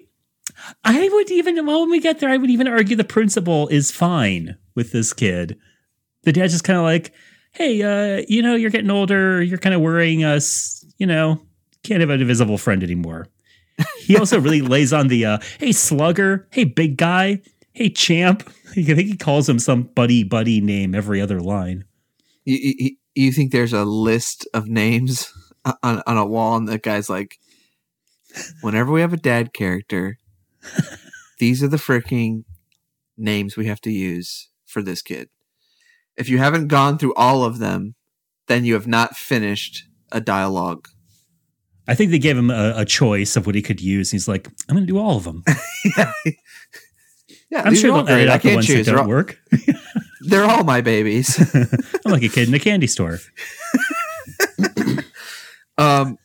i 0.84 1.10
would 1.10 1.32
even 1.32 1.66
well 1.66 1.82
when 1.82 1.92
we 1.92 2.00
get 2.00 2.20
there 2.20 2.30
i 2.30 2.38
would 2.38 2.50
even 2.50 2.68
argue 2.68 2.96
the 2.96 3.04
principal 3.04 3.68
is 3.70 3.92
fine 3.92 4.58
with 4.80 4.94
this 4.94 5.12
kid. 5.12 5.58
The 6.24 6.32
dad's 6.32 6.54
just 6.54 6.64
kind 6.64 6.80
of 6.80 6.86
like 6.86 7.12
hey 7.52 7.82
uh 7.82 8.24
you 8.30 8.42
know 8.42 8.56
you're 8.56 8.70
getting 8.70 8.90
older. 8.90 9.44
You're 9.44 9.58
kind 9.58 9.76
of 9.76 9.82
worrying 9.82 10.24
us 10.24 10.86
you 10.98 11.06
know 11.06 11.42
can't 11.84 12.00
have 12.00 12.10
an 12.10 12.22
invisible 12.22 12.58
friend 12.58 12.82
anymore. 12.82 13.28
He 14.00 14.18
also 14.18 14.40
really 14.40 14.62
lays 14.76 14.94
on 14.94 15.10
the 15.10 15.26
uh 15.26 15.40
hey 15.60 15.74
slugger. 15.74 16.48
Hey 16.52 16.64
big 16.64 16.96
guy. 16.96 17.42
Hey 17.74 17.90
champ. 17.90 18.50
I 18.72 18.84
think 18.84 19.00
he 19.00 19.18
calls 19.18 19.50
him 19.50 19.60
some 19.60 19.84
buddy 19.84 20.24
buddy 20.24 20.62
name 20.62 20.96
every 20.96 21.20
other 21.20 21.42
line. 21.42 21.84
You, 22.46 22.74
you, 22.80 22.96
you 23.16 23.32
think 23.34 23.52
there's 23.52 23.74
a 23.74 23.84
list 23.84 24.48
of 24.54 24.70
names 24.70 25.34
on, 25.84 26.02
on 26.08 26.18
a 26.18 26.26
wall, 26.26 26.56
and 26.56 26.68
the 26.68 26.78
guy's 26.78 27.10
like, 27.10 27.38
whenever 28.62 28.92
we 28.92 29.02
have 29.02 29.12
a 29.12 29.18
dad 29.18 29.54
character, 29.54 30.19
these 31.40 31.64
are 31.64 31.68
the 31.68 31.78
freaking 31.78 32.44
names 33.18 33.58
we 33.58 33.68
have 33.68 33.82
to 33.82 33.92
use 33.92 34.50
for 34.66 34.82
this 34.82 35.02
kid. 35.02 35.30
If 36.16 36.30
you 36.30 36.38
haven't 36.38 36.68
gone 36.68 36.98
through 36.98 37.14
all 37.16 37.44
of 37.44 37.60
them, 37.60 37.96
then 38.48 38.66
you 38.66 38.74
have 38.74 38.88
not 38.88 39.16
finished 39.16 39.86
a 40.12 40.20
dialogue. 40.20 40.88
I 41.88 41.96
think 41.96 42.12
they 42.12 42.20
gave 42.20 42.38
him 42.38 42.52
a, 42.52 42.74
a 42.76 42.86
choice 42.86 43.36
of 43.36 43.46
what 43.46 43.56
he 43.56 43.62
could 43.62 43.82
use. 43.82 44.12
He's 44.12 44.28
like, 44.28 44.48
I'm 44.68 44.76
going 44.76 44.86
to 44.86 44.94
do 44.94 45.00
all 45.00 45.18
of 45.18 45.24
them. 45.24 45.44
yeah, 45.98 46.12
yeah 47.50 47.62
I'm 47.64 47.76
sure 47.76 47.92
they'll 47.92 48.10
edit 48.10 48.30
out 48.30 48.42
the 48.42 48.54
ones 48.54 48.68
choose. 48.68 48.86
that 48.86 48.92
don't 48.92 49.02
all, 49.02 49.08
work. 49.08 49.40
they're 50.22 50.46
all 50.46 50.64
my 50.64 50.82
babies. 50.82 51.40
I'm 51.56 52.12
like 52.12 52.24
a 52.24 52.30
kid 52.30 52.48
in 52.48 52.54
a 52.54 52.60
candy 52.60 52.88
store. 52.88 53.20
Um, 55.80 56.18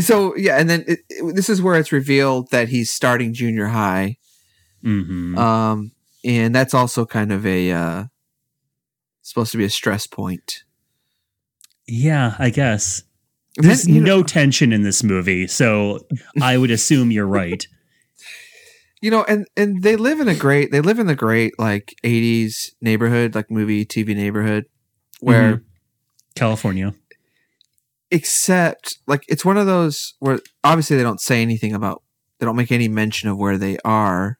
so 0.00 0.34
yeah, 0.36 0.56
and 0.58 0.68
then 0.68 0.84
it, 0.86 1.00
it- 1.08 1.34
this 1.34 1.48
is 1.48 1.62
where 1.62 1.76
it's 1.78 1.92
revealed 1.92 2.50
that 2.50 2.68
he's 2.68 2.90
starting 2.90 3.32
junior 3.34 3.68
high. 3.68 4.16
hmm 4.82 5.36
Um, 5.38 5.92
and 6.24 6.54
that's 6.54 6.74
also 6.74 7.04
kind 7.06 7.32
of 7.32 7.44
a 7.46 7.70
uh, 7.70 8.04
supposed 9.22 9.52
to 9.52 9.58
be 9.58 9.64
a 9.64 9.70
stress 9.70 10.06
point. 10.06 10.64
yeah, 11.86 12.34
I 12.38 12.50
guess. 12.50 13.02
And 13.56 13.64
then, 13.66 13.70
There's 13.70 13.88
know, 13.88 14.00
no 14.18 14.22
tension 14.22 14.72
in 14.72 14.82
this 14.82 15.02
movie, 15.04 15.46
so 15.46 16.00
I 16.42 16.56
would 16.58 16.70
assume 16.72 17.10
you're 17.12 17.26
right. 17.26 17.64
you 19.00 19.10
know, 19.10 19.22
and 19.28 19.46
and 19.56 19.82
they 19.82 19.96
live 19.96 20.18
in 20.18 20.28
a 20.28 20.34
great 20.34 20.72
they 20.72 20.80
live 20.80 20.98
in 20.98 21.06
the 21.06 21.14
great 21.14 21.56
like 21.58 21.94
'80s 22.02 22.72
neighborhood, 22.80 23.34
like 23.34 23.50
movie 23.50 23.84
TV 23.84 24.14
neighborhood, 24.16 24.64
where 25.20 25.62
California. 26.34 26.94
Except 28.14 28.98
like 29.06 29.24
it's 29.28 29.44
one 29.44 29.56
of 29.56 29.66
those 29.66 30.14
where 30.18 30.38
obviously 30.62 30.96
they 30.96 31.02
don't 31.02 31.20
say 31.20 31.42
anything 31.42 31.74
about 31.74 32.02
they 32.38 32.46
don't 32.46 32.56
make 32.56 32.72
any 32.72 32.88
mention 32.88 33.28
of 33.28 33.36
where 33.36 33.58
they 33.58 33.76
are 33.84 34.38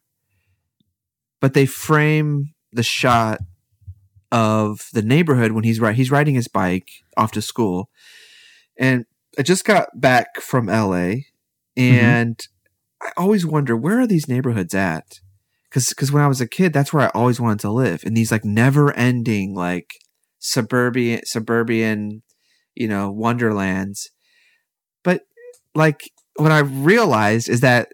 but 1.41 1.55
they 1.55 1.66
frame 1.66 2.55
the 2.72 2.83
shot 2.83 3.41
of 4.33 4.89
the 4.93 5.03
neighborhood 5.03 5.53
when 5.53 5.64
he's 5.64 5.81
right 5.81 5.97
he's 5.97 6.11
riding 6.11 6.35
his 6.35 6.49
bike 6.49 6.89
off 7.16 7.33
to 7.33 7.43
school 7.43 7.89
and 8.79 9.07
i 9.39 9.43
just 9.43 9.64
got 9.64 10.01
back 10.01 10.41
from 10.41 10.66
la 10.66 10.75
mm-hmm. 10.75 11.25
and 11.77 12.49
I 13.05 13.12
always 13.18 13.45
wonder 13.45 13.77
where 13.77 14.01
are 14.01 14.07
these 14.07 14.29
neighborhoods 14.29 14.75
at? 14.75 15.20
Because 15.68 16.11
when 16.11 16.22
I 16.22 16.29
was 16.29 16.41
a 16.41 16.49
kid, 16.49 16.72
that's 16.72 16.93
where 16.93 17.05
I 17.05 17.11
always 17.14 17.41
wanted 17.41 17.61
to 17.61 17.70
live 17.70 18.03
in 18.05 18.14
these 18.14 18.33
like 18.33 18.45
never 18.45 18.93
ending 18.93 19.55
like 19.55 19.95
suburban 20.39 21.20
suburban 21.25 22.22
you 22.75 22.89
know 22.89 23.11
wonderlands. 23.11 24.11
But 25.03 25.22
like 25.75 26.11
what 26.37 26.53
I 26.53 26.61
realized 26.61 27.49
is 27.49 27.61
that 27.61 27.93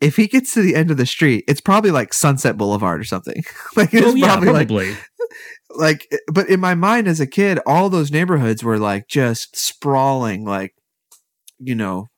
if 0.00 0.16
he 0.16 0.26
gets 0.26 0.54
to 0.54 0.62
the 0.62 0.74
end 0.74 0.90
of 0.90 0.96
the 0.96 1.06
street, 1.06 1.44
it's 1.46 1.60
probably 1.60 1.90
like 1.90 2.14
Sunset 2.14 2.56
Boulevard 2.56 3.00
or 3.00 3.04
something. 3.04 3.42
like 3.76 3.92
it's 3.92 4.06
Oh 4.06 4.14
yeah, 4.14 4.26
probably 4.26 4.50
like 4.50 4.68
probably. 4.68 4.96
like 5.76 6.08
but 6.32 6.48
in 6.48 6.58
my 6.58 6.74
mind 6.74 7.06
as 7.06 7.20
a 7.20 7.26
kid 7.26 7.60
all 7.64 7.88
those 7.88 8.10
neighborhoods 8.10 8.64
were 8.64 8.78
like 8.78 9.06
just 9.06 9.56
sprawling 9.56 10.44
like 10.44 10.74
you 11.60 11.76
know 11.76 12.08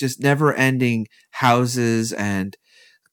just 0.00 0.20
never 0.20 0.52
ending 0.52 1.06
houses 1.30 2.12
and 2.12 2.56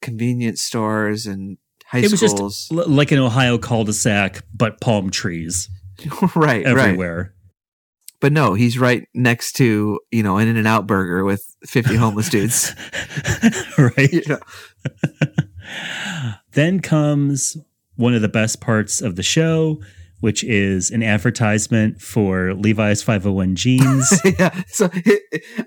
convenience 0.01 0.61
stores 0.61 1.27
and 1.27 1.57
high 1.85 1.99
it 1.99 2.09
was 2.09 2.19
schools 2.19 2.69
just 2.69 2.71
l- 2.71 2.87
like 2.87 3.11
an 3.11 3.19
Ohio 3.19 3.57
cul-de-sac, 3.57 4.43
but 4.55 4.81
palm 4.81 5.09
trees 5.09 5.69
right 6.35 6.65
right 6.65 6.65
everywhere. 6.65 7.35
But 8.19 8.31
no 8.33 8.53
he's 8.53 8.77
right 8.79 9.07
next 9.13 9.53
to 9.53 9.99
you 10.11 10.23
know 10.23 10.37
an 10.37 10.47
in 10.47 10.57
and 10.57 10.67
out 10.67 10.87
burger 10.87 11.23
with 11.23 11.43
50 11.65 11.95
homeless 11.95 12.29
dudes 12.35 12.73
right. 13.77 14.11
you 14.11 14.21
know 14.27 14.39
Then 16.53 16.79
comes 16.79 17.57
one 17.95 18.13
of 18.15 18.21
the 18.21 18.27
best 18.29 18.59
parts 18.59 19.01
of 19.01 19.15
the 19.15 19.23
show, 19.23 19.79
which 20.19 20.43
is 20.43 20.89
an 20.89 21.03
advertisement 21.03 22.01
for 22.01 22.53
Levi's 22.55 23.03
501 23.03 23.55
jeans. 23.55 24.19
yeah 24.39 24.63
so 24.67 24.89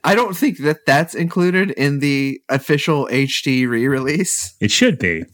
i 0.04 0.14
don't 0.14 0.36
think 0.36 0.58
that 0.58 0.84
that's 0.86 1.14
included 1.14 1.70
in 1.72 2.00
the 2.00 2.40
official 2.48 3.06
hd 3.08 3.68
re-release 3.68 4.54
it 4.60 4.70
should 4.70 4.98
be. 4.98 5.24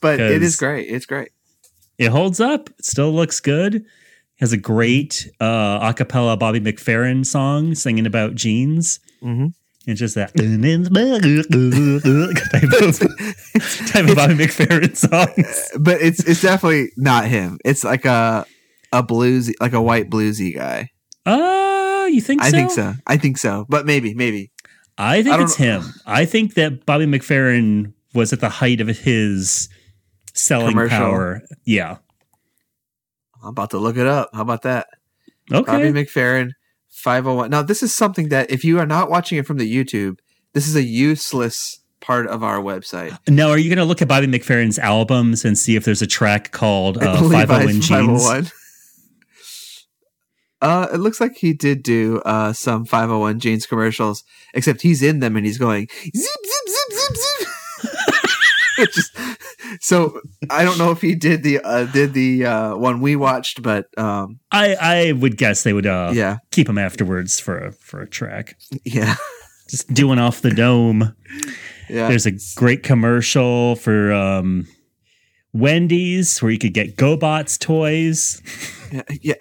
but 0.00 0.18
it 0.20 0.42
is 0.42 0.56
great 0.56 0.88
it's 0.88 1.06
great 1.06 1.30
It 1.98 2.10
holds 2.10 2.40
up. 2.40 2.70
It 2.78 2.84
still 2.84 3.12
looks 3.12 3.40
good. 3.40 3.84
Has 4.40 4.52
a 4.52 4.56
great 4.56 5.28
uh, 5.40 5.78
a 5.82 5.94
cappella 5.94 6.36
Bobby 6.36 6.60
McFerrin 6.60 7.24
song 7.26 7.74
singing 7.74 8.06
about 8.06 8.34
jeans. 8.34 9.00
Mhm. 9.22 9.52
It's 9.86 9.98
just 9.98 10.14
that 10.16 10.34
type 10.36 10.44
of, 12.82 12.98
type 13.92 14.08
of 14.08 14.16
Bobby 14.16 14.34
McFerrin 14.34 14.96
songs. 14.96 15.70
but 15.80 16.00
it's 16.00 16.20
it's 16.24 16.42
definitely 16.42 16.90
not 16.96 17.26
him. 17.26 17.58
It's 17.64 17.84
like 17.84 18.04
a 18.04 18.44
a 18.92 19.02
bluesy, 19.02 19.52
like 19.60 19.72
a 19.72 19.82
white 19.82 20.10
bluesy 20.10 20.54
guy. 20.54 20.90
Oh, 21.26 22.06
you 22.06 22.20
think 22.20 22.42
I 22.42 22.50
so? 22.50 22.56
think 22.56 22.70
so. 22.70 22.94
I 23.06 23.16
think 23.16 23.38
so. 23.38 23.66
But 23.68 23.86
maybe, 23.86 24.14
maybe. 24.14 24.50
I 24.96 25.22
think 25.22 25.36
I 25.36 25.42
it's 25.42 25.58
know. 25.58 25.80
him. 25.80 25.94
I 26.06 26.24
think 26.24 26.54
that 26.54 26.86
Bobby 26.86 27.06
McFerrin 27.06 27.92
was 28.14 28.32
at 28.32 28.40
the 28.40 28.48
height 28.48 28.80
of 28.80 28.88
his 28.88 29.68
selling 30.34 30.70
Commercial. 30.70 30.98
power. 30.98 31.42
Yeah. 31.64 31.98
I'm 33.42 33.50
about 33.50 33.70
to 33.70 33.78
look 33.78 33.96
it 33.96 34.06
up. 34.06 34.30
How 34.32 34.42
about 34.42 34.62
that? 34.62 34.88
Okay. 35.52 35.64
Bobby 35.64 35.92
McFerrin, 35.92 36.52
501. 36.90 37.50
Now, 37.50 37.62
this 37.62 37.82
is 37.82 37.94
something 37.94 38.28
that 38.28 38.50
if 38.50 38.64
you 38.64 38.78
are 38.78 38.86
not 38.86 39.10
watching 39.10 39.38
it 39.38 39.46
from 39.46 39.58
the 39.58 39.72
YouTube, 39.72 40.18
this 40.52 40.66
is 40.66 40.76
a 40.76 40.82
useless 40.82 41.80
part 42.00 42.26
of 42.26 42.42
our 42.42 42.58
website. 42.58 43.16
now, 43.28 43.50
are 43.50 43.58
you 43.58 43.68
going 43.68 43.78
to 43.78 43.84
look 43.84 44.02
at 44.02 44.08
Bobby 44.08 44.26
McFerrin's 44.26 44.78
albums 44.78 45.44
and 45.44 45.56
see 45.58 45.76
if 45.76 45.84
there's 45.84 46.02
a 46.02 46.06
track 46.06 46.52
called 46.52 46.98
uh, 46.98 47.16
501 47.16 47.80
Jeans? 47.80 47.88
501. 47.88 48.50
Uh, 50.60 50.88
it 50.92 50.96
looks 50.98 51.20
like 51.20 51.36
he 51.36 51.52
did 51.52 51.82
do 51.82 52.20
uh, 52.24 52.52
some 52.52 52.84
501 52.84 53.38
jeans 53.38 53.64
commercials, 53.64 54.24
except 54.54 54.82
he's 54.82 55.02
in 55.02 55.20
them 55.20 55.36
and 55.36 55.46
he's 55.46 55.58
going 55.58 55.86
zip 56.02 56.12
zip 56.12 56.68
zip. 56.68 56.87
Is, 58.96 59.10
so 59.80 60.20
I 60.50 60.64
don't 60.64 60.78
know 60.78 60.90
if 60.90 61.00
he 61.00 61.14
did 61.14 61.42
the 61.42 61.60
uh, 61.60 61.84
did 61.84 62.12
the 62.14 62.46
uh, 62.46 62.76
one 62.76 63.00
we 63.00 63.16
watched, 63.16 63.62
but 63.62 63.86
um, 63.98 64.38
I, 64.52 64.76
I 64.80 65.12
would 65.12 65.36
guess 65.36 65.62
they 65.64 65.72
would 65.72 65.86
uh, 65.86 66.12
yeah, 66.14 66.38
keep 66.50 66.68
him 66.68 66.78
afterwards 66.78 67.40
for 67.40 67.58
a, 67.58 67.72
for 67.72 68.00
a 68.00 68.08
track. 68.08 68.56
yeah, 68.84 69.16
Just 69.68 69.92
doing 69.92 70.18
off 70.18 70.40
the 70.42 70.50
dome. 70.50 71.14
yeah. 71.88 72.08
There's 72.08 72.26
a 72.26 72.32
great 72.56 72.82
commercial 72.82 73.76
for 73.76 74.12
um, 74.12 74.66
Wendy's 75.52 76.40
where 76.40 76.52
you 76.52 76.58
could 76.58 76.74
get 76.74 76.96
GoBots 76.96 77.58
toys. 77.58 78.40
yeah, 78.92 79.02
yeah. 79.20 79.34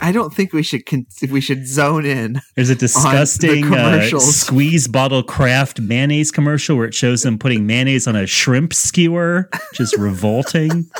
I 0.00 0.10
don't 0.12 0.34
think 0.34 0.52
we 0.52 0.62
should 0.62 0.84
con- 0.84 1.06
we 1.30 1.40
should 1.40 1.66
zone 1.66 2.04
in. 2.04 2.40
There's 2.56 2.70
a 2.70 2.74
disgusting 2.74 3.72
uh, 3.72 4.08
squeeze 4.18 4.88
bottle 4.88 5.22
craft 5.22 5.80
mayonnaise 5.80 6.30
commercial 6.32 6.76
where 6.76 6.86
it 6.86 6.94
shows 6.94 7.22
them 7.22 7.38
putting 7.38 7.66
mayonnaise 7.66 8.06
on 8.06 8.16
a 8.16 8.26
shrimp 8.26 8.74
skewer, 8.74 9.48
just 9.74 9.96
revolting. 9.96 10.90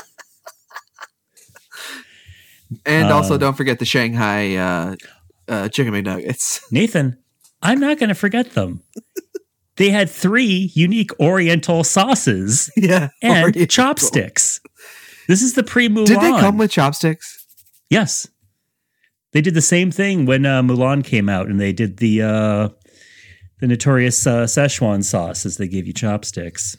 And 2.85 3.11
also, 3.11 3.35
Uh, 3.35 3.37
don't 3.37 3.55
forget 3.55 3.79
the 3.79 3.85
Shanghai 3.85 4.55
uh, 4.55 4.95
uh, 5.47 5.69
chicken 5.69 5.93
McNuggets. 5.93 6.61
Nathan, 6.71 7.17
I'm 7.61 7.79
not 7.79 7.97
going 7.99 8.09
to 8.09 8.15
forget 8.15 8.51
them. 8.51 8.81
They 9.77 9.89
had 9.89 10.09
three 10.09 10.71
unique 10.73 11.11
Oriental 11.19 11.83
sauces 11.83 12.71
yeah, 12.75 13.09
and 13.21 13.43
Oriental. 13.43 13.67
chopsticks. 13.67 14.59
This 15.27 15.41
is 15.41 15.53
the 15.53 15.63
pre 15.63 15.87
Mulan. 15.87 16.07
Did 16.07 16.21
they 16.21 16.31
come 16.31 16.57
with 16.57 16.71
chopsticks? 16.71 17.45
Yes. 17.89 18.27
They 19.37 19.41
did 19.41 19.53
the 19.53 19.61
same 19.61 19.91
thing 19.91 20.25
when 20.25 20.47
uh, 20.47 20.63
Mulan 20.63 21.03
came 21.03 21.29
out 21.29 21.45
and 21.45 21.59
they 21.59 21.71
did 21.71 21.97
the 21.97 22.23
uh, 22.23 22.69
the 23.59 23.67
notorious 23.67 24.25
uh, 24.25 24.45
Szechuan 24.45 25.03
sauce 25.03 25.45
as 25.45 25.57
they 25.57 25.67
gave 25.67 25.85
you 25.85 25.93
chopsticks. 25.93 26.75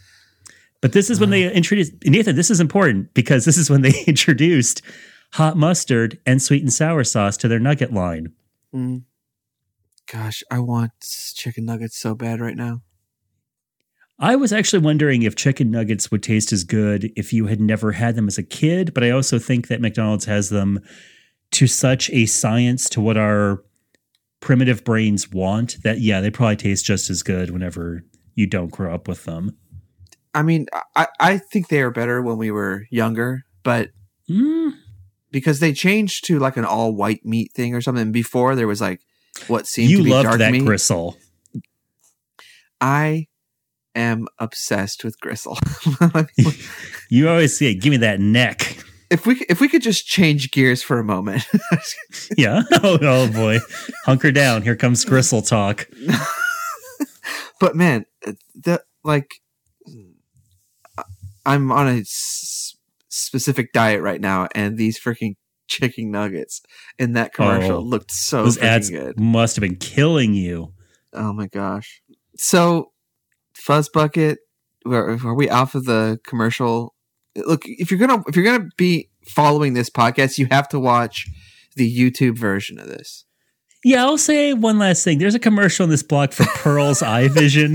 But 0.80 0.90
this 0.90 1.08
is 1.08 1.20
when 1.20 1.30
they 1.30 1.52
introduced 1.52 1.92
Nathan, 2.04 2.34
this 2.34 2.50
is 2.50 2.58
important 2.58 3.14
because 3.14 3.44
this 3.44 3.58
is 3.58 3.70
when 3.70 3.82
they 3.82 3.92
introduced 4.08 4.82
hot 5.34 5.56
mustard 5.56 6.18
and 6.26 6.42
sweet 6.42 6.62
and 6.62 6.72
sour 6.72 7.04
sauce 7.04 7.36
to 7.36 7.46
their 7.46 7.60
nugget 7.60 7.92
line. 7.92 8.32
Mm. 8.74 9.04
Gosh, 10.10 10.42
I 10.50 10.58
want 10.58 10.90
chicken 11.36 11.64
nuggets 11.64 11.96
so 11.96 12.16
bad 12.16 12.40
right 12.40 12.56
now. 12.56 12.82
I 14.18 14.34
was 14.34 14.52
actually 14.52 14.82
wondering 14.82 15.22
if 15.22 15.36
chicken 15.36 15.70
nuggets 15.70 16.10
would 16.10 16.24
taste 16.24 16.52
as 16.52 16.64
good 16.64 17.12
if 17.14 17.32
you 17.32 17.46
had 17.46 17.60
never 17.60 17.92
had 17.92 18.16
them 18.16 18.26
as 18.26 18.36
a 18.36 18.42
kid, 18.42 18.94
but 18.94 19.04
I 19.04 19.10
also 19.10 19.38
think 19.38 19.68
that 19.68 19.80
McDonald's 19.80 20.24
has 20.24 20.48
them 20.48 20.80
to 21.52 21.66
such 21.66 22.10
a 22.10 22.26
science 22.26 22.88
to 22.90 23.00
what 23.00 23.16
our 23.16 23.62
primitive 24.40 24.84
brains 24.84 25.30
want 25.30 25.82
that 25.82 26.00
yeah, 26.00 26.20
they 26.20 26.30
probably 26.30 26.56
taste 26.56 26.84
just 26.84 27.10
as 27.10 27.22
good 27.22 27.50
whenever 27.50 28.04
you 28.34 28.46
don't 28.46 28.70
grow 28.70 28.94
up 28.94 29.08
with 29.08 29.24
them. 29.24 29.56
I 30.34 30.42
mean, 30.42 30.66
I, 30.94 31.08
I 31.18 31.38
think 31.38 31.68
they 31.68 31.80
are 31.80 31.90
better 31.90 32.22
when 32.22 32.36
we 32.38 32.50
were 32.50 32.86
younger, 32.90 33.44
but 33.62 33.90
Mm, 34.30 34.72
because 35.30 35.58
they 35.60 35.72
changed 35.72 36.26
to 36.26 36.38
like 36.38 36.56
an 36.58 36.64
all 36.64 36.94
white 36.94 37.24
meat 37.24 37.52
thing 37.54 37.74
or 37.74 37.80
something. 37.80 38.12
Before 38.12 38.54
there 38.54 38.66
was 38.66 38.80
like 38.80 39.00
what 39.46 39.66
seemed 39.66 39.90
you 39.90 39.98
to 39.98 40.02
be 40.04 40.10
loved 40.10 40.26
dark 40.26 40.38
that 40.38 40.52
meat. 40.52 40.66
gristle. 40.66 41.16
I 42.80 43.26
am 43.94 44.28
obsessed 44.38 45.02
with 45.02 45.18
gristle. 45.20 45.58
You 47.10 47.30
always 47.30 47.56
say, 47.56 47.74
"Give 47.74 47.90
me 47.90 47.96
that 47.98 48.20
neck." 48.20 48.84
If 49.10 49.26
we 49.26 49.36
if 49.48 49.60
we 49.60 49.68
could 49.68 49.82
just 49.82 50.06
change 50.06 50.50
gears 50.50 50.82
for 50.82 50.98
a 50.98 51.04
moment. 51.04 51.46
Yeah. 52.36 52.62
Oh, 52.82 52.98
oh 53.00 53.32
boy, 53.32 53.58
hunker 54.04 54.30
down. 54.32 54.62
Here 54.62 54.76
comes 54.76 55.04
gristle 55.04 55.40
talk. 55.42 55.88
but 57.60 57.74
man, 57.74 58.04
the 58.54 58.82
like, 59.04 59.30
I'm 61.46 61.72
on 61.72 61.88
a 61.88 62.00
s- 62.00 62.76
specific 63.08 63.72
diet 63.72 64.02
right 64.02 64.20
now, 64.20 64.48
and 64.54 64.76
these 64.76 64.98
freaking 65.00 65.36
chicken 65.68 66.10
nuggets 66.10 66.60
in 66.98 67.12
that 67.14 67.32
commercial 67.32 67.78
Oh, 67.78 67.80
looked 67.80 68.10
so 68.12 68.44
Those 68.44 68.58
ads 68.58 68.90
good. 68.90 69.18
must 69.18 69.56
have 69.56 69.62
been 69.62 69.76
killing 69.76 70.34
you. 70.34 70.72
Oh 71.14 71.32
my 71.32 71.46
gosh! 71.46 72.02
So, 72.36 72.92
Fuzzbucket, 73.56 74.36
were 74.84 75.34
we 75.34 75.48
off 75.48 75.74
of 75.74 75.84
the 75.86 76.18
commercial? 76.24 76.94
Look, 77.46 77.62
if 77.66 77.90
you're 77.90 78.00
gonna 78.00 78.22
if 78.28 78.36
you're 78.36 78.44
gonna 78.44 78.68
be 78.76 79.08
following 79.26 79.74
this 79.74 79.90
podcast, 79.90 80.38
you 80.38 80.46
have 80.50 80.68
to 80.70 80.78
watch 80.80 81.26
the 81.76 81.88
YouTube 81.92 82.36
version 82.38 82.78
of 82.78 82.86
this. 82.88 83.24
Yeah, 83.84 84.04
I'll 84.04 84.18
say 84.18 84.52
one 84.54 84.78
last 84.78 85.04
thing. 85.04 85.18
There's 85.18 85.34
a 85.36 85.38
commercial 85.38 85.84
in 85.84 85.90
this 85.90 86.02
block 86.02 86.32
for 86.32 86.44
Pearl's 86.44 87.02
Eye 87.02 87.28
Vision. 87.28 87.74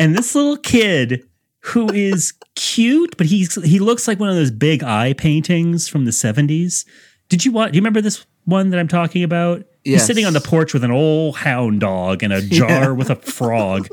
And 0.00 0.16
this 0.16 0.34
little 0.34 0.56
kid 0.56 1.22
who 1.60 1.90
is 1.92 2.32
cute, 2.56 3.16
but 3.16 3.26
he's 3.26 3.54
he 3.64 3.78
looks 3.78 4.08
like 4.08 4.18
one 4.18 4.28
of 4.28 4.34
those 4.34 4.50
big 4.50 4.82
eye 4.82 5.12
paintings 5.12 5.88
from 5.88 6.04
the 6.04 6.10
70s. 6.10 6.84
Did 7.28 7.44
you 7.44 7.52
watch 7.52 7.72
do 7.72 7.76
you 7.76 7.80
remember 7.80 8.00
this 8.00 8.26
one 8.44 8.70
that 8.70 8.80
I'm 8.80 8.88
talking 8.88 9.22
about? 9.22 9.64
He's 9.84 10.04
sitting 10.04 10.24
on 10.26 10.32
the 10.32 10.40
porch 10.40 10.72
with 10.74 10.82
an 10.82 10.90
old 10.90 11.36
hound 11.36 11.80
dog 11.80 12.22
and 12.22 12.32
a 12.32 12.40
jar 12.46 12.68
Yeah. 12.68 12.90
with 12.90 13.10
a 13.10 13.16
frog. 13.16 13.86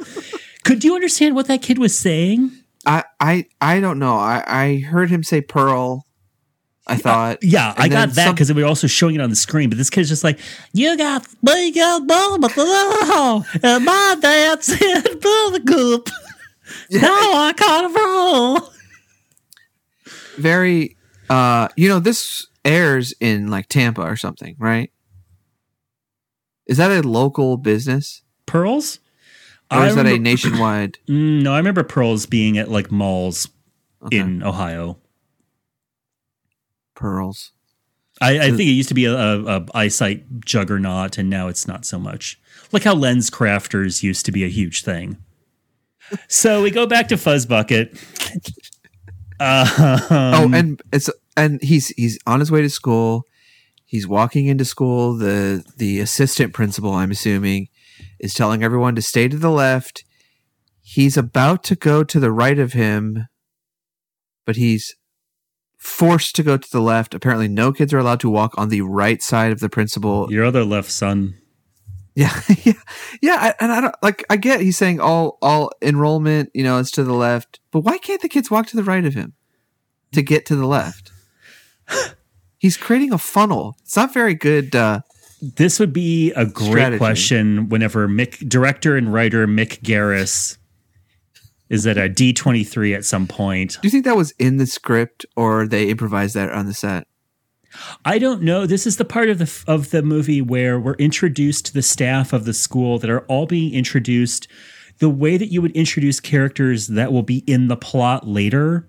Could 0.64 0.84
you 0.84 0.96
understand 0.96 1.36
what 1.36 1.48
that 1.48 1.62
kid 1.62 1.78
was 1.78 1.98
saying? 1.98 2.52
I 2.86 3.04
I 3.20 3.46
I 3.60 3.80
don't 3.80 4.00
know. 4.00 4.16
I 4.16 4.44
I 4.48 4.78
heard 4.80 5.10
him 5.10 5.24
say 5.24 5.42
Pearl, 5.42 6.06
I 6.88 6.98
thought. 6.98 7.40
Yeah, 7.44 7.74
I 7.78 7.88
got 7.90 8.10
that 8.12 8.26
some- 8.26 8.36
because 8.36 8.52
we 8.54 8.62
were 8.64 8.68
also 8.68 8.88
showing 8.88 9.16
it 9.16 9.22
on 9.22 9.30
the 9.30 9.36
screen. 9.36 9.70
But 9.70 9.78
this 9.78 9.90
kid's 9.90 10.10
just 10.10 10.24
like, 10.24 10.40
you 10.74 10.98
got 10.98 11.26
big 11.44 11.78
old 11.78 12.08
ball, 12.08 12.36
and 13.64 13.86
my 13.86 14.18
dad 14.20 14.64
said 14.64 15.04
build 15.22 15.54
the 15.56 15.64
coop. 15.68 16.10
Now 16.90 17.10
I 17.10 17.54
can't 17.56 17.94
roll. 17.94 18.70
very 20.38 20.96
uh 21.30 21.68
you 21.76 21.90
know 21.90 22.00
this 22.00 22.48
airs 22.64 23.14
in 23.20 23.50
like 23.50 23.68
Tampa 23.68 24.02
or 24.02 24.16
something, 24.16 24.56
right? 24.58 24.92
Is 26.66 26.78
that 26.78 26.92
a 26.92 27.08
local 27.08 27.58
business 27.58 28.22
Pearls? 28.46 29.00
Or 29.72 29.78
I 29.78 29.88
is 29.88 29.96
that 29.96 30.06
a 30.06 30.18
nationwide? 30.20 30.98
No, 31.08 31.54
I 31.54 31.58
remember 31.58 31.84
Pearls 31.84 32.26
being 32.26 32.58
at 32.58 32.70
like 32.70 32.92
malls 32.92 33.48
Okay. 34.04 34.18
in 34.18 34.42
Ohio. 34.44 34.98
Pearls. 36.96 37.52
I, 38.20 38.38
I 38.40 38.48
think 38.50 38.62
it 38.62 38.74
used 38.74 38.90
to 38.90 38.96
be 38.96 39.06
a, 39.06 39.14
a, 39.16 39.58
a 39.58 39.66
eyesight 39.74 40.42
juggernaut, 40.46 41.18
and 41.18 41.30
now 41.30 41.48
it's 41.48 41.68
not 41.68 41.86
so 41.86 41.98
much. 41.98 42.40
Like 42.72 42.84
how 42.84 42.94
LensCrafters 42.96 44.04
used 44.04 44.26
to 44.28 44.32
be 44.32 44.44
a 44.44 44.48
huge 44.48 44.84
thing. 44.84 45.18
So 46.28 46.62
we 46.62 46.70
go 46.72 46.86
back 46.86 47.08
to 47.08 47.16
Fuzzbucket. 47.16 47.98
Uh, 49.40 50.00
oh, 50.12 50.52
and 50.54 50.82
it's 50.94 51.10
and 51.36 51.62
he's 51.64 51.88
he's 51.90 52.20
on 52.28 52.40
his 52.40 52.52
way 52.52 52.62
to 52.62 52.70
school. 52.70 53.24
He's 53.86 54.08
walking 54.08 54.46
into 54.48 54.66
school. 54.66 55.16
The 55.16 55.64
the 55.78 56.00
assistant 56.00 56.54
principal, 56.54 56.94
I'm 56.94 57.12
assuming, 57.12 57.70
is 58.22 58.34
telling 58.34 58.64
everyone 58.64 58.96
to 58.96 59.02
stay 59.02 59.28
to 59.28 59.38
the 59.38 59.52
left. 59.52 60.06
He's 60.82 61.18
about 61.18 61.64
to 61.66 61.76
go 61.76 62.04
to 62.04 62.20
the 62.20 62.32
right 62.32 62.58
of 62.58 62.74
him, 62.74 63.28
but 64.46 64.56
he's 64.56 64.96
forced 65.78 66.36
to 66.36 66.44
go 66.44 66.58
to 66.58 66.72
the 66.72 66.82
left. 66.82 67.14
Apparently, 67.14 67.48
no 67.48 67.74
kids 67.74 67.94
are 67.94 67.98
allowed 67.98 68.20
to 68.22 68.30
walk 68.30 68.54
on 68.58 68.70
the 68.70 68.82
right 68.82 69.22
side 69.22 69.52
of 69.52 69.60
the 69.60 69.70
principal. 69.70 70.32
your 70.32 70.46
other 70.46 70.64
left 70.64 70.92
son. 70.92 71.36
Yeah, 72.14 72.40
yeah, 72.64 72.74
yeah. 73.22 73.38
I, 73.40 73.54
and 73.60 73.72
I 73.72 73.82
don't 73.82 73.96
like. 74.04 74.24
I 74.30 74.38
get 74.38 74.62
he's 74.62 74.78
saying 74.78 75.00
all 75.00 75.38
all 75.42 75.72
enrollment, 75.82 76.52
you 76.54 76.64
know, 76.64 76.78
is 76.78 76.92
to 76.92 77.04
the 77.04 77.14
left, 77.14 77.60
but 77.72 77.82
why 77.82 77.98
can't 77.98 78.22
the 78.22 78.30
kids 78.30 78.52
walk 78.52 78.68
to 78.68 78.76
the 78.76 78.84
right 78.84 79.06
of 79.06 79.14
him 79.14 79.34
to 80.12 80.22
get 80.22 80.46
to 80.48 80.56
the 80.56 80.68
left? 80.68 81.12
he's 82.58 82.78
creating 82.78 83.14
a 83.14 83.18
funnel. 83.18 83.78
It's 83.82 83.96
not 83.96 84.14
very 84.14 84.36
good. 84.36 84.76
Uh, 84.76 85.02
This 85.42 85.80
would 85.80 85.92
be 85.92 86.32
a 86.34 86.46
great 86.46 86.72
Strategy. 86.72 86.98
question 86.98 87.70
whenever 87.70 88.08
Mick, 88.08 88.48
director 88.48 88.96
and 88.96 89.12
writer 89.12 89.48
Mick 89.48 89.82
Garris 89.82 90.58
is 91.70 91.88
at 91.88 91.98
a 91.98 92.10
D23 92.10 92.96
at 92.96 93.06
some 93.06 93.28
point. 93.28 93.78
do 93.82 93.88
you 93.88 93.90
think 93.90 94.06
that 94.06 94.18
was 94.18 94.32
in 94.38 94.58
the 94.58 94.68
script 94.68 95.26
or 95.36 95.68
they 95.68 95.90
improvised 95.90 96.36
that 96.36 96.52
on 96.52 96.66
the 96.66 96.74
set? 96.74 97.08
I 98.04 98.20
don't 98.20 98.42
know. 98.42 98.66
This 98.66 98.86
is 98.86 98.98
the 98.98 99.06
part 99.06 99.30
of 99.30 99.38
the 99.38 99.64
of 99.66 99.92
the 99.92 100.04
movie 100.04 100.42
where 100.42 100.80
we're 100.80 100.96
introduced 100.96 101.68
to 101.68 101.74
the 101.74 101.82
staff 101.82 102.34
of 102.34 102.46
the 102.46 102.54
school 102.54 103.00
that 103.00 103.10
are 103.10 103.22
all 103.22 103.46
being 103.46 103.74
introduced 103.74 104.48
the 105.00 105.10
way 105.10 105.38
that 105.38 105.48
you 105.48 105.62
would 105.62 105.72
introduce 105.72 106.20
characters 106.20 106.88
that 106.88 107.12
will 107.12 107.24
be 107.24 107.40
in 107.48 107.70
the 107.70 107.78
plot 107.78 108.28
later. 108.28 108.88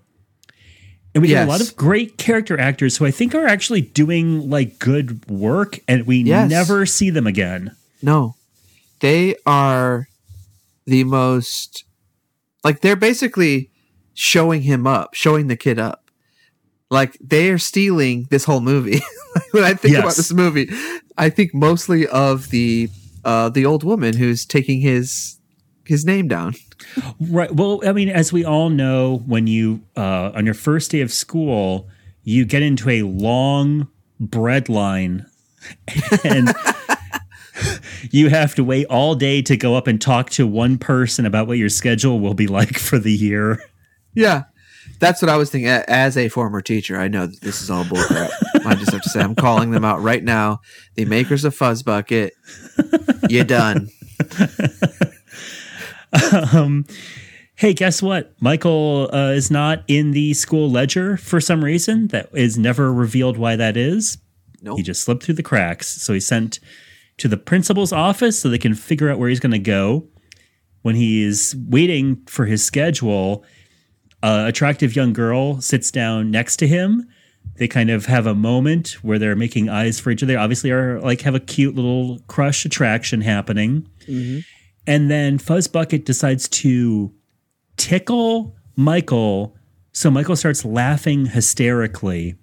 And 1.15 1.21
we 1.21 1.27
get 1.27 1.45
a 1.47 1.49
lot 1.49 1.61
of 1.61 1.75
great 1.75 2.17
character 2.17 2.59
actors 2.59 2.97
who 2.97 3.05
I 3.05 3.11
think 3.11 3.35
are 3.35 3.45
actually 3.45 3.81
doing 3.81 4.49
like 4.49 4.79
good 4.79 5.29
work 5.29 5.79
and 5.87 6.07
we 6.07 6.17
Yes. 6.23 6.49
never 6.49 6.85
see 6.87 7.09
them 7.11 7.27
again. 7.27 7.75
No, 8.01 8.35
they 8.99 9.35
are 9.45 10.07
the 10.85 11.03
most 11.03 11.83
like 12.63 12.81
they're 12.81 12.95
basically 12.95 13.69
showing 14.13 14.63
him 14.63 14.87
up, 14.87 15.13
showing 15.13 15.47
the 15.47 15.55
kid 15.57 15.77
up. 15.79 16.09
Like 16.89 17.17
they 17.21 17.49
are 17.49 17.57
stealing 17.57 18.27
this 18.29 18.45
whole 18.45 18.61
movie. 18.61 19.01
when 19.51 19.63
I 19.63 19.73
think 19.75 19.95
about 19.97 20.15
this 20.15 20.33
movie, 20.33 20.69
I 21.17 21.29
think 21.29 21.53
mostly 21.53 22.07
of 22.07 22.49
the 22.49 22.89
uh 23.23 23.49
the 23.49 23.65
old 23.65 23.83
woman 23.83 24.17
who's 24.17 24.45
taking 24.45 24.81
his 24.81 25.37
his 25.85 26.05
name 26.05 26.27
down. 26.27 26.55
Right. 27.19 27.53
Well, 27.53 27.81
I 27.85 27.91
mean, 27.93 28.09
as 28.09 28.31
we 28.31 28.43
all 28.45 28.69
know, 28.69 29.23
when 29.25 29.47
you 29.47 29.81
uh, 29.95 30.31
on 30.33 30.45
your 30.45 30.53
first 30.53 30.91
day 30.91 31.01
of 31.01 31.11
school, 31.11 31.87
you 32.23 32.45
get 32.45 32.61
into 32.61 32.89
a 32.89 33.03
long 33.03 33.87
bread 34.19 34.69
line, 34.69 35.25
and 36.23 36.53
you 38.11 38.29
have 38.29 38.55
to 38.55 38.63
wait 38.63 38.85
all 38.87 39.15
day 39.15 39.41
to 39.41 39.57
go 39.57 39.75
up 39.75 39.87
and 39.87 40.01
talk 40.01 40.29
to 40.31 40.47
one 40.47 40.77
person 40.77 41.25
about 41.25 41.47
what 41.47 41.57
your 41.57 41.69
schedule 41.69 42.19
will 42.19 42.33
be 42.33 42.47
like 42.47 42.77
for 42.77 42.99
the 42.99 43.11
year. 43.11 43.63
Yeah. 44.13 44.43
That's 44.99 45.21
what 45.21 45.29
I 45.29 45.37
was 45.37 45.49
thinking. 45.49 45.69
As 45.69 46.17
a 46.17 46.29
former 46.29 46.61
teacher, 46.61 46.97
I 46.97 47.07
know 47.07 47.25
that 47.25 47.41
this 47.41 47.61
is 47.61 47.69
all 47.69 47.83
bullcrap. 47.83 48.29
I 48.65 48.75
just 48.75 48.91
have 48.91 49.01
to 49.01 49.09
say, 49.09 49.21
I'm 49.21 49.35
calling 49.35 49.71
them 49.71 49.83
out 49.83 50.01
right 50.01 50.23
now. 50.23 50.61
The 50.95 51.05
makers 51.05 51.43
of 51.45 51.57
Fuzzbucket, 51.57 52.31
you're 53.29 53.43
done. 53.43 53.89
um, 56.53 56.85
hey, 57.55 57.73
guess 57.73 58.01
what? 58.01 58.33
Michael 58.41 59.09
uh, 59.13 59.31
is 59.31 59.51
not 59.51 59.83
in 59.87 60.11
the 60.11 60.33
school 60.33 60.69
ledger 60.69 61.17
for 61.17 61.39
some 61.39 61.63
reason. 61.63 62.07
That 62.07 62.29
is 62.33 62.57
never 62.57 62.91
revealed 62.93 63.37
why 63.37 63.55
that 63.55 63.77
is. 63.77 64.17
Nope. 64.61 64.77
He 64.77 64.83
just 64.83 65.03
slipped 65.03 65.23
through 65.23 65.35
the 65.35 65.43
cracks. 65.43 65.87
So 65.87 66.13
he's 66.13 66.27
sent 66.27 66.59
to 67.17 67.27
the 67.27 67.37
principal's 67.37 67.91
office 67.91 68.39
so 68.39 68.49
they 68.49 68.57
can 68.57 68.73
figure 68.73 69.09
out 69.09 69.19
where 69.19 69.29
he's 69.29 69.39
going 69.39 69.51
to 69.51 69.59
go. 69.59 70.07
When 70.81 70.95
he 70.95 71.23
is 71.23 71.55
waiting 71.69 72.21
for 72.25 72.45
his 72.45 72.63
schedule, 72.65 73.45
a 74.21 74.47
attractive 74.47 74.95
young 74.95 75.13
girl 75.13 75.61
sits 75.61 75.91
down 75.91 76.31
next 76.31 76.57
to 76.57 76.67
him. 76.67 77.07
They 77.55 77.67
kind 77.67 77.89
of 77.89 78.05
have 78.07 78.25
a 78.25 78.33
moment 78.35 79.03
where 79.03 79.19
they're 79.19 79.35
making 79.35 79.69
eyes 79.69 79.99
for 79.99 80.11
each 80.11 80.23
other. 80.23 80.37
Obviously, 80.37 80.71
are 80.71 80.99
like 80.99 81.21
have 81.21 81.35
a 81.35 81.39
cute 81.39 81.75
little 81.75 82.19
crush 82.27 82.65
attraction 82.65 83.21
happening. 83.21 83.87
And 84.85 85.09
then 85.09 85.37
Fuzzbucket 85.37 86.05
decides 86.05 86.47
to 86.49 87.13
tickle 87.77 88.55
Michael. 88.75 89.55
So 89.93 90.09
Michael 90.11 90.35
starts 90.35 90.65
laughing 90.65 91.25
hysterically 91.27 92.35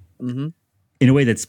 in 1.00 1.08
a 1.08 1.12
way 1.12 1.24
that's 1.24 1.46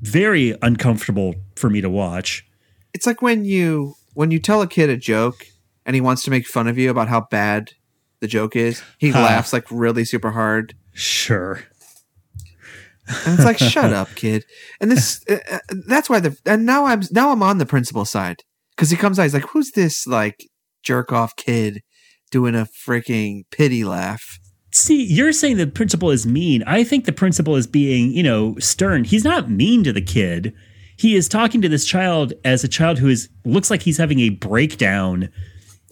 very 0.00 0.56
uncomfortable 0.62 1.34
for 1.56 1.68
me 1.70 1.80
to 1.80 1.90
watch. 1.90 2.46
It's 2.94 3.06
like 3.06 3.22
when 3.22 3.44
you 3.44 3.94
when 4.14 4.30
you 4.30 4.38
tell 4.38 4.60
a 4.62 4.66
kid 4.66 4.90
a 4.90 4.96
joke 4.96 5.46
and 5.86 5.94
he 5.94 6.00
wants 6.00 6.22
to 6.24 6.30
make 6.30 6.46
fun 6.46 6.66
of 6.66 6.76
you 6.78 6.90
about 6.90 7.08
how 7.08 7.22
bad 7.30 7.72
the 8.20 8.26
joke 8.26 8.56
is. 8.56 8.82
He 8.98 9.10
Huh. 9.10 9.20
laughs 9.22 9.52
like 9.52 9.64
really 9.70 10.04
super 10.04 10.30
hard. 10.32 10.74
Sure. 10.92 11.62
And 13.26 13.34
it's 13.34 13.44
like, 13.44 13.58
shut 13.58 13.92
up, 13.92 14.08
kid. 14.14 14.44
And 14.80 14.90
this, 14.90 15.24
uh, 15.28 15.38
uh, 15.50 15.58
that's 15.86 16.08
why 16.08 16.20
the, 16.20 16.36
and 16.46 16.64
now 16.64 16.84
I'm, 16.86 17.02
now 17.10 17.32
I'm 17.32 17.42
on 17.42 17.58
the 17.58 17.66
principal 17.66 18.04
side. 18.04 18.44
Cause 18.80 18.88
he 18.88 18.96
comes 18.96 19.18
out, 19.18 19.24
he's 19.24 19.34
like, 19.34 19.50
who's 19.50 19.72
this 19.72 20.06
like 20.06 20.48
jerk 20.82 21.12
off 21.12 21.36
kid 21.36 21.82
doing 22.30 22.54
a 22.54 22.66
freaking 22.66 23.42
pity 23.50 23.84
laugh? 23.84 24.38
See, 24.72 25.04
you're 25.04 25.34
saying 25.34 25.58
the 25.58 25.66
principal 25.66 26.10
is 26.10 26.26
mean. 26.26 26.62
I 26.66 26.82
think 26.82 27.04
the 27.04 27.12
principal 27.12 27.56
is 27.56 27.66
being, 27.66 28.10
you 28.12 28.22
know, 28.22 28.56
stern. 28.58 29.04
He's 29.04 29.22
not 29.22 29.50
mean 29.50 29.84
to 29.84 29.92
the 29.92 30.00
kid. 30.00 30.54
He 30.96 31.14
is 31.14 31.28
talking 31.28 31.60
to 31.60 31.68
this 31.68 31.84
child 31.84 32.32
as 32.42 32.64
a 32.64 32.68
child 32.68 32.98
who 32.98 33.08
is 33.08 33.28
looks 33.44 33.70
like 33.70 33.82
he's 33.82 33.98
having 33.98 34.20
a 34.20 34.30
breakdown 34.30 35.28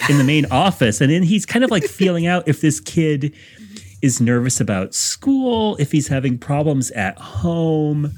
in 0.08 0.16
the 0.16 0.24
main 0.24 0.46
office, 0.50 1.02
and 1.02 1.12
then 1.12 1.24
he's 1.24 1.44
kind 1.44 1.66
of 1.66 1.70
like 1.70 1.84
feeling 1.84 2.26
out 2.26 2.48
if 2.48 2.62
this 2.62 2.80
kid 2.80 3.34
is 4.00 4.18
nervous 4.18 4.62
about 4.62 4.94
school, 4.94 5.76
if 5.76 5.92
he's 5.92 6.08
having 6.08 6.38
problems 6.38 6.90
at 6.92 7.18
home. 7.18 8.12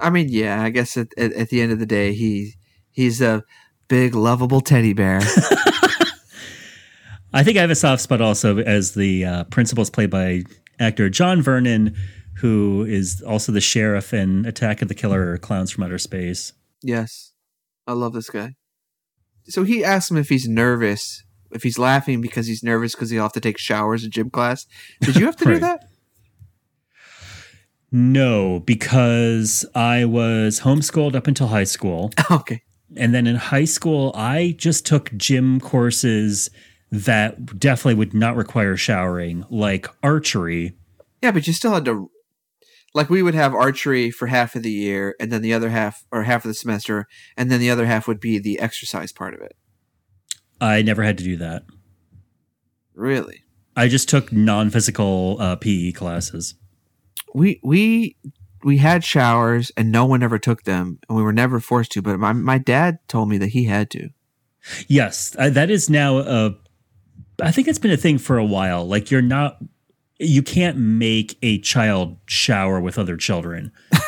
I 0.00 0.08
mean, 0.08 0.28
yeah, 0.30 0.62
I 0.62 0.70
guess 0.70 0.96
at, 0.96 1.08
at, 1.18 1.34
at 1.34 1.50
the 1.50 1.60
end 1.60 1.72
of 1.72 1.78
the 1.78 1.84
day, 1.84 2.14
he, 2.14 2.54
he's 2.92 3.20
a 3.20 3.44
big 3.90 4.14
lovable 4.14 4.62
teddy 4.62 4.94
bear. 4.94 5.18
I 7.34 7.42
think 7.44 7.58
I 7.58 7.60
have 7.60 7.70
a 7.70 7.74
soft 7.74 8.00
spot 8.02 8.20
also 8.22 8.58
as 8.58 8.94
the 8.94 9.24
uh, 9.26 9.44
principal 9.44 9.82
is 9.82 9.90
played 9.90 10.10
by 10.10 10.44
actor 10.78 11.10
John 11.10 11.42
Vernon, 11.42 11.94
who 12.36 12.84
is 12.88 13.20
also 13.22 13.52
the 13.52 13.60
sheriff 13.60 14.14
in 14.14 14.46
Attack 14.46 14.80
of 14.80 14.88
the 14.88 14.94
Killer 14.94 15.36
Klowns 15.38 15.70
from 15.72 15.84
Outer 15.84 15.98
Space. 15.98 16.54
yes. 16.82 17.26
I 17.86 17.92
love 17.92 18.12
this 18.12 18.30
guy. 18.30 18.54
So 19.46 19.64
he 19.64 19.82
asks 19.82 20.12
him 20.12 20.16
if 20.16 20.28
he's 20.28 20.46
nervous, 20.46 21.24
if 21.50 21.64
he's 21.64 21.76
laughing 21.78 22.20
because 22.20 22.46
he's 22.46 22.62
nervous 22.62 22.94
because 22.94 23.10
he'll 23.10 23.22
have 23.24 23.32
to 23.32 23.40
take 23.40 23.58
showers 23.58 24.04
in 24.04 24.12
gym 24.12 24.30
class. 24.30 24.66
Did 25.00 25.16
you 25.16 25.24
have 25.26 25.34
to 25.36 25.44
do 25.44 25.58
that? 25.66 25.88
No, 27.90 28.60
because 28.60 29.64
I 29.74 30.04
was 30.04 30.60
homeschooled 30.60 31.16
up 31.16 31.26
until 31.26 31.48
high 31.48 31.64
school. 31.64 32.12
okay. 32.30 32.62
And 32.96 33.14
then 33.14 33.26
in 33.26 33.36
high 33.36 33.64
school, 33.64 34.12
I 34.14 34.54
just 34.58 34.84
took 34.84 35.14
gym 35.16 35.60
courses 35.60 36.50
that 36.90 37.58
definitely 37.58 37.94
would 37.94 38.14
not 38.14 38.36
require 38.36 38.76
showering, 38.76 39.44
like 39.48 39.86
archery. 40.02 40.76
Yeah, 41.22 41.30
but 41.30 41.46
you 41.46 41.52
still 41.52 41.72
had 41.74 41.84
to 41.84 42.10
like 42.92 43.08
we 43.08 43.22
would 43.22 43.34
have 43.34 43.54
archery 43.54 44.10
for 44.10 44.26
half 44.26 44.56
of 44.56 44.62
the 44.62 44.70
year 44.70 45.14
and 45.20 45.30
then 45.30 45.42
the 45.42 45.54
other 45.54 45.70
half 45.70 46.04
or 46.10 46.24
half 46.24 46.44
of 46.44 46.48
the 46.48 46.54
semester 46.54 47.06
and 47.36 47.50
then 47.50 47.60
the 47.60 47.70
other 47.70 47.86
half 47.86 48.08
would 48.08 48.18
be 48.18 48.38
the 48.38 48.58
exercise 48.58 49.12
part 49.12 49.34
of 49.34 49.40
it. 49.40 49.54
I 50.60 50.82
never 50.82 51.02
had 51.02 51.16
to 51.18 51.24
do 51.24 51.36
that. 51.36 51.62
Really? 52.94 53.44
I 53.76 53.88
just 53.88 54.08
took 54.08 54.32
non 54.32 54.70
physical 54.70 55.36
uh, 55.40 55.56
PE 55.56 55.92
classes. 55.92 56.54
We 57.34 57.60
we 57.62 58.16
we 58.64 58.76
had 58.78 59.02
showers 59.04 59.70
and 59.76 59.90
no 59.92 60.04
one 60.06 60.22
ever 60.22 60.38
took 60.38 60.64
them 60.64 60.98
and 61.08 61.16
we 61.16 61.22
were 61.22 61.32
never 61.32 61.60
forced 61.60 61.92
to 61.92 62.02
but 62.02 62.18
my, 62.18 62.32
my 62.32 62.58
dad 62.58 62.98
told 63.08 63.28
me 63.28 63.38
that 63.38 63.48
he 63.48 63.64
had 63.64 63.90
to 63.90 64.08
Yes, 64.88 65.34
uh, 65.38 65.48
that 65.48 65.70
is 65.70 65.88
now 65.88 66.18
a. 66.18 66.54
I 67.42 67.50
think 67.50 67.66
it's 67.66 67.78
been 67.78 67.90
a 67.92 67.96
thing 67.96 68.18
for 68.18 68.36
a 68.36 68.44
while. 68.44 68.86
Like 68.86 69.10
you're 69.10 69.22
not, 69.22 69.56
you 70.18 70.42
can't 70.42 70.76
make 70.76 71.38
a 71.40 71.58
child 71.60 72.18
shower 72.26 72.78
with 72.78 72.98
other 72.98 73.16
children. 73.16 73.72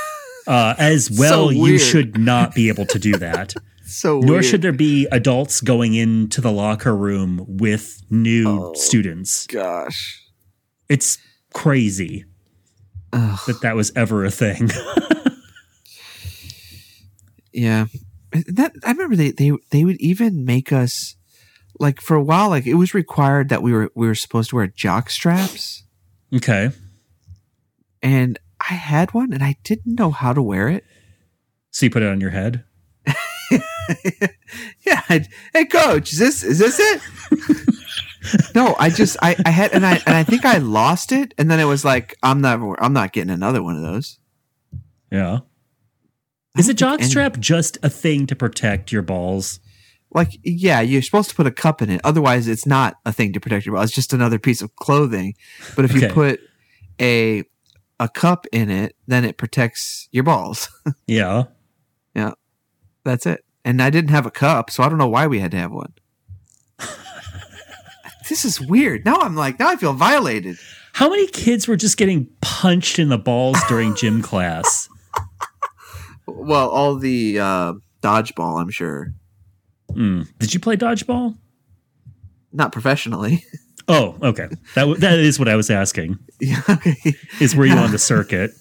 Uh, 0.45 0.75
as 0.77 1.09
well, 1.09 1.53
you 1.53 1.79
should 1.79 2.19
not 2.19 2.53
be 2.53 2.69
able 2.69 2.85
to 2.85 2.99
do 2.99 3.13
that. 3.13 3.55
so 3.87 4.19
Nor 4.19 4.33
weird. 4.33 4.45
should 4.45 4.61
there 4.61 4.73
be 4.73 5.07
adults 5.13 5.61
going 5.61 5.95
into 5.95 6.41
the 6.41 6.51
locker 6.51 6.97
room 6.97 7.45
with 7.47 8.03
new 8.11 8.49
Oh. 8.49 8.73
students. 8.75 9.47
gosh 9.47 10.21
It's 10.89 11.17
crazy 11.55 12.25
Ugh. 13.13 13.39
that 13.47 13.61
that 13.63 13.77
was 13.77 13.93
ever 13.95 14.25
a 14.25 14.31
thing. 14.31 14.71
Yeah, 17.53 17.87
that 18.33 18.73
I 18.85 18.93
remember 18.93 19.15
they 19.15 19.31
they 19.31 19.53
they 19.71 19.85
would 19.85 20.01
even 20.01 20.45
make 20.45 20.73
us 20.73 21.17
like 21.79 22.01
for 22.01 22.17
a 22.17 22.23
while 22.23 22.49
like 22.49 22.67
it 22.67 22.75
was 22.75 22.95
required 22.95 23.51
that 23.51 23.63
we 23.63 23.73
were 23.73 23.91
we 23.95 24.07
were 24.07 24.15
supposed 24.15 24.51
to 24.51 24.57
wear 24.57 24.67
jock 24.67 25.11
straps 25.11 25.85
okay. 26.35 26.71
and 28.03 28.39
I 28.61 28.75
had 28.75 29.13
one 29.13 29.33
and 29.33 29.43
I 29.43 29.57
didn't 29.65 29.99
know 29.99 30.11
how 30.11 30.33
to 30.33 30.43
wear 30.43 30.69
it. 30.69 30.85
So 31.71 31.87
you 31.87 31.91
put 31.91 32.03
it 32.03 32.09
on 32.09 32.21
your 32.21 32.31
head? 32.31 32.65
yeah, 34.87 35.03
hey 35.53 35.65
coach, 35.67 36.13
is 36.13 36.19
this 36.19 36.43
is 36.43 36.59
this 36.59 36.79
it? 36.81 37.75
no, 38.55 38.75
I 38.79 38.91
just 38.91 39.17
I 39.23 39.37
I 39.45 39.51
had 39.51 39.73
and 39.73 39.85
I 39.85 40.01
and 40.07 40.15
I 40.15 40.25
think 40.25 40.45
I 40.45 40.59
lost 40.59 41.13
it 41.13 41.35
and 41.39 41.51
then 41.51 41.61
it 41.61 41.65
was 41.65 41.85
like 41.85 42.17
I'm 42.23 42.41
not 42.41 42.61
I'm 42.81 42.93
not 42.93 43.13
getting 43.13 43.31
another 43.31 43.63
one 43.63 43.77
of 43.77 43.83
those. 43.83 44.19
Yeah. 45.11 45.41
Is 46.59 46.69
a 46.69 46.75
jockstrap 46.75 47.39
just 47.39 47.79
a 47.83 47.89
thing 47.89 48.27
to 48.27 48.37
protect 48.37 48.93
your 48.93 49.03
balls? 49.03 49.61
Like 50.15 50.39
yeah, 50.43 50.81
you're 50.81 51.03
supposed 51.03 51.31
to 51.31 51.37
put 51.37 51.47
a 51.47 51.51
cup 51.51 51.81
in 51.83 51.91
it. 51.91 52.01
Otherwise, 52.05 52.47
it's 52.47 52.67
not 52.67 52.97
a 53.07 53.13
thing 53.13 53.33
to 53.33 53.41
protect 53.41 53.65
your 53.65 53.75
balls. 53.75 53.87
It's 53.87 53.95
just 53.95 54.13
another 54.13 54.39
piece 54.39 54.61
of 54.61 54.75
clothing. 54.77 55.35
But 55.75 55.87
if 55.87 55.95
you 55.95 56.09
put 56.09 56.41
a 57.01 57.45
a 57.99 58.09
cup 58.09 58.47
in 58.53 58.71
it, 58.71 58.97
then 59.07 59.25
it 59.25 59.37
protects 59.37 60.09
your 60.13 60.25
balls. 60.25 60.69
Yeah. 61.07 61.45
Yeah. 62.15 62.33
That's 63.05 63.27
it. 63.27 63.45
And 63.65 63.81
I 63.81 63.91
didn't 63.91 64.11
have 64.11 64.27
a 64.27 64.31
cup, 64.31 64.71
so 64.71 64.83
I 64.83 64.89
don't 64.89 64.99
know 64.99 65.09
why 65.09 65.27
we 65.27 65.39
had 65.39 65.53
to 65.53 65.57
have 65.57 65.73
one. 65.73 65.95
this 68.33 68.47
is 68.47 68.59
weird. 68.59 69.05
Now 69.05 69.17
I'm 69.21 69.37
like, 69.37 69.59
now 69.59 69.69
I 69.69 69.77
feel 69.77 69.93
violated. 69.93 70.57
How 70.95 71.11
many 71.11 71.27
kids 71.27 71.69
were 71.69 71.77
just 71.77 71.99
getting 71.99 72.29
punched 72.41 72.99
in 72.99 73.11
the 73.11 73.19
balls 73.19 73.59
during 73.69 73.95
gym 73.95 74.23
class? 74.31 74.89
Well, 76.27 76.71
all 76.71 76.97
the 76.97 77.39
uh, 77.39 77.73
dodgeball, 78.03 78.59
I'm 78.59 78.71
sure, 78.71 79.13
Hmm. 79.93 80.23
Did 80.39 80.55
you 80.55 80.61
play 80.61 80.77
dodgeball? 80.79 81.37
not 82.53 82.73
professionally. 82.73 83.45
Oh, 83.89 84.17
okay. 84.23 84.47
That 84.77 84.83
w- 84.83 84.99
that 85.01 85.19
is 85.19 85.41
what 85.41 85.49
I 85.49 85.57
was 85.57 85.69
asking. 85.69 86.17
yeah, 86.41 86.63
okay. 86.71 86.95
Is 87.41 87.57
were 87.57 87.67
you 87.67 87.75
on 87.75 87.91
the 87.91 87.99
circuit? 87.99 88.53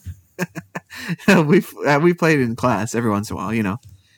we 1.28 1.62
uh, 1.86 2.00
we 2.02 2.16
played 2.16 2.40
in 2.40 2.56
class 2.56 2.96
every 2.96 3.12
once 3.12 3.30
in 3.30 3.36
a 3.36 3.38
while. 3.38 3.54
You 3.54 3.62
know, 3.62 3.78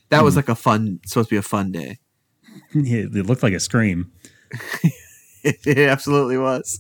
that 0.10 0.24
was 0.24 0.38
like 0.38 0.48
a 0.48 0.56
fun, 0.56 1.02
supposed 1.06 1.28
to 1.28 1.36
be 1.36 1.38
a 1.38 1.42
fun 1.42 1.74
day. 1.74 2.00
it 2.74 3.12
looked 3.28 3.44
like 3.44 3.52
a 3.54 3.60
scream. 3.60 4.14
it 5.66 5.78
absolutely 5.78 6.38
was. 6.38 6.80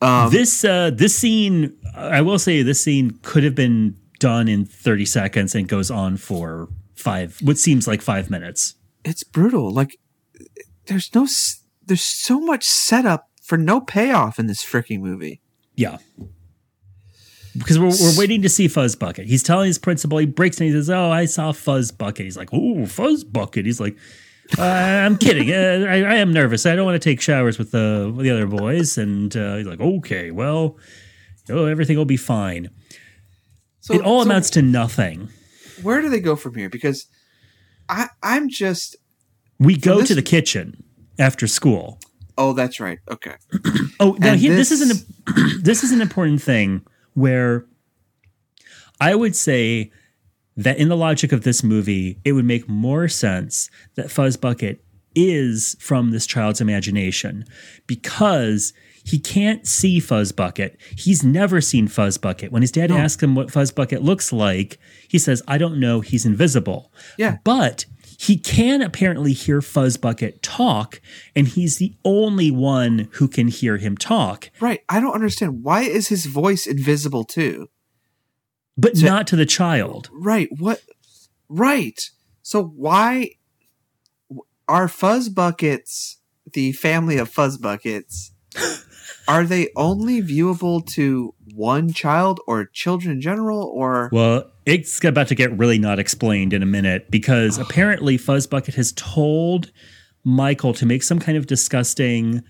Um, 0.00 0.30
this 0.30 0.64
uh, 0.64 0.90
this 0.92 1.16
scene, 1.16 1.76
I 1.94 2.20
will 2.22 2.38
say, 2.38 2.62
this 2.62 2.82
scene 2.82 3.18
could 3.22 3.44
have 3.44 3.54
been 3.54 3.96
done 4.18 4.48
in 4.48 4.64
thirty 4.64 5.04
seconds 5.06 5.54
and 5.54 5.66
goes 5.68 5.90
on 5.90 6.16
for 6.16 6.68
five, 6.94 7.38
what 7.42 7.58
seems 7.58 7.88
like 7.88 8.00
five 8.00 8.30
minutes. 8.30 8.76
it's 9.04 9.24
brutal. 9.24 9.70
Like 9.70 9.98
there's 10.86 11.12
no, 11.14 11.26
there's 11.84 12.02
so 12.02 12.40
much 12.40 12.64
setup 12.64 13.28
for 13.42 13.58
no 13.58 13.80
payoff 13.80 14.38
in 14.38 14.46
this 14.46 14.64
freaking 14.64 15.00
movie. 15.00 15.40
Yeah. 15.74 15.98
Because 17.56 17.78
we're, 17.78 17.88
we're 17.88 18.18
waiting 18.18 18.40
to 18.42 18.48
see 18.48 18.66
Fuzzbucket. 18.66 19.26
He's 19.26 19.42
telling 19.42 19.66
his 19.66 19.78
principal, 19.78 20.16
he 20.18 20.26
breaks 20.26 20.58
and 20.58 20.68
he 20.68 20.72
says, 20.72 20.88
Oh, 20.88 21.10
I 21.10 21.26
saw 21.26 21.52
Fuzzbucket. 21.52 22.20
He's 22.20 22.36
like, 22.36 22.48
Oh, 22.52 22.84
Fuzzbucket. 22.86 23.66
He's 23.66 23.80
like, 23.80 23.96
uh, 24.58 24.62
I'm 24.62 25.16
kidding. 25.18 25.50
Uh, 25.50 25.86
I, 25.88 25.96
I 26.02 26.14
am 26.16 26.32
nervous. 26.32 26.66
I 26.66 26.74
don't 26.76 26.84
want 26.84 27.00
to 27.00 27.10
take 27.10 27.20
showers 27.20 27.58
with 27.58 27.70
the, 27.70 28.12
with 28.14 28.24
the 28.24 28.30
other 28.30 28.46
boys. 28.46 28.98
And 28.98 29.34
uh, 29.36 29.56
he's 29.56 29.66
like, 29.66 29.80
Okay, 29.80 30.30
well, 30.30 30.76
oh, 31.50 31.66
everything 31.66 31.96
will 31.96 32.04
be 32.04 32.16
fine. 32.16 32.70
So 33.80 33.94
it 33.94 34.02
all 34.02 34.22
so 34.22 34.28
amounts 34.28 34.50
to 34.50 34.62
nothing. 34.62 35.28
Where 35.82 36.00
do 36.00 36.08
they 36.08 36.20
go 36.20 36.36
from 36.36 36.54
here? 36.54 36.68
Because 36.70 37.06
I, 37.88 38.08
I'm 38.22 38.48
just. 38.48 38.96
We 39.58 39.76
go 39.76 39.98
this- 39.98 40.08
to 40.08 40.14
the 40.14 40.22
kitchen 40.22 40.82
after 41.18 41.46
school. 41.46 41.98
Oh, 42.38 42.52
that's 42.52 42.80
right. 42.80 42.98
Okay. 43.10 43.34
Oh, 44.00 44.16
now 44.18 44.34
here, 44.34 44.56
this, 44.56 44.70
this- 44.70 44.80
is 44.80 44.90
an 44.90 45.60
this 45.62 45.84
is 45.84 45.92
an 45.92 46.00
important 46.00 46.42
thing 46.42 46.84
where 47.14 47.66
I 49.00 49.14
would 49.14 49.36
say 49.36 49.92
that 50.56 50.78
in 50.78 50.88
the 50.88 50.96
logic 50.96 51.32
of 51.32 51.44
this 51.44 51.62
movie, 51.62 52.18
it 52.24 52.32
would 52.32 52.44
make 52.44 52.68
more 52.68 53.08
sense 53.08 53.70
that 53.94 54.06
Fuzzbucket 54.06 54.78
is 55.14 55.76
from 55.78 56.10
this 56.10 56.26
child's 56.26 56.60
imagination 56.60 57.44
because 57.86 58.72
he 59.04 59.18
can't 59.18 59.66
see 59.66 59.98
Fuzzbucket. 60.00 60.76
He's 60.96 61.24
never 61.24 61.60
seen 61.60 61.88
Fuzzbucket. 61.88 62.50
When 62.50 62.62
his 62.62 62.70
dad 62.70 62.90
asks 62.90 63.22
him 63.22 63.34
what 63.34 63.48
Fuzzbucket 63.48 64.02
looks 64.02 64.32
like, 64.32 64.78
he 65.08 65.18
says, 65.18 65.42
"I 65.48 65.58
don't 65.58 65.80
know. 65.80 66.00
He's 66.00 66.24
invisible." 66.24 66.92
Yeah. 67.18 67.38
But 67.44 67.84
he 68.18 68.36
can 68.36 68.80
apparently 68.82 69.32
hear 69.32 69.60
Fuzzbucket 69.60 70.38
talk, 70.42 71.00
and 71.34 71.48
he's 71.48 71.78
the 71.78 71.94
only 72.04 72.52
one 72.52 73.08
who 73.14 73.26
can 73.26 73.48
hear 73.48 73.78
him 73.78 73.96
talk, 73.96 74.50
Right. 74.60 74.80
I 74.88 75.00
don't 75.00 75.14
understand. 75.14 75.64
Why 75.64 75.82
is 75.82 76.06
his 76.06 76.26
voice 76.26 76.66
invisible 76.68 77.24
too? 77.24 77.66
But 78.76 79.00
not 79.02 79.26
to 79.28 79.36
the 79.36 79.46
child. 79.46 80.08
Right. 80.12 80.48
What? 80.58 80.82
Right. 81.48 82.00
So 82.42 82.64
why 82.64 83.32
are 84.68 84.88
fuzz 84.88 85.28
buckets 85.28 86.18
the 86.52 86.72
family 86.72 87.18
of 87.18 87.28
fuzz 87.28 87.58
buckets? 87.58 88.32
are 89.28 89.44
they 89.44 89.68
only 89.76 90.20
viewable 90.20 90.84
to 90.86 91.34
one 91.54 91.92
child 91.92 92.40
or 92.46 92.66
children 92.66 93.12
in 93.12 93.20
general 93.20 93.64
or 93.74 94.08
Well, 94.12 94.50
it's 94.66 95.02
about 95.04 95.28
to 95.28 95.34
get 95.34 95.56
really 95.56 95.78
not 95.78 95.98
explained 95.98 96.52
in 96.52 96.62
a 96.62 96.66
minute 96.66 97.10
because 97.10 97.58
apparently 97.58 98.18
Fuzzbucket 98.18 98.74
has 98.74 98.92
told 98.92 99.70
Michael 100.24 100.72
to 100.74 100.86
make 100.86 101.02
some 101.02 101.18
kind 101.18 101.36
of 101.36 101.46
disgusting 101.46 102.42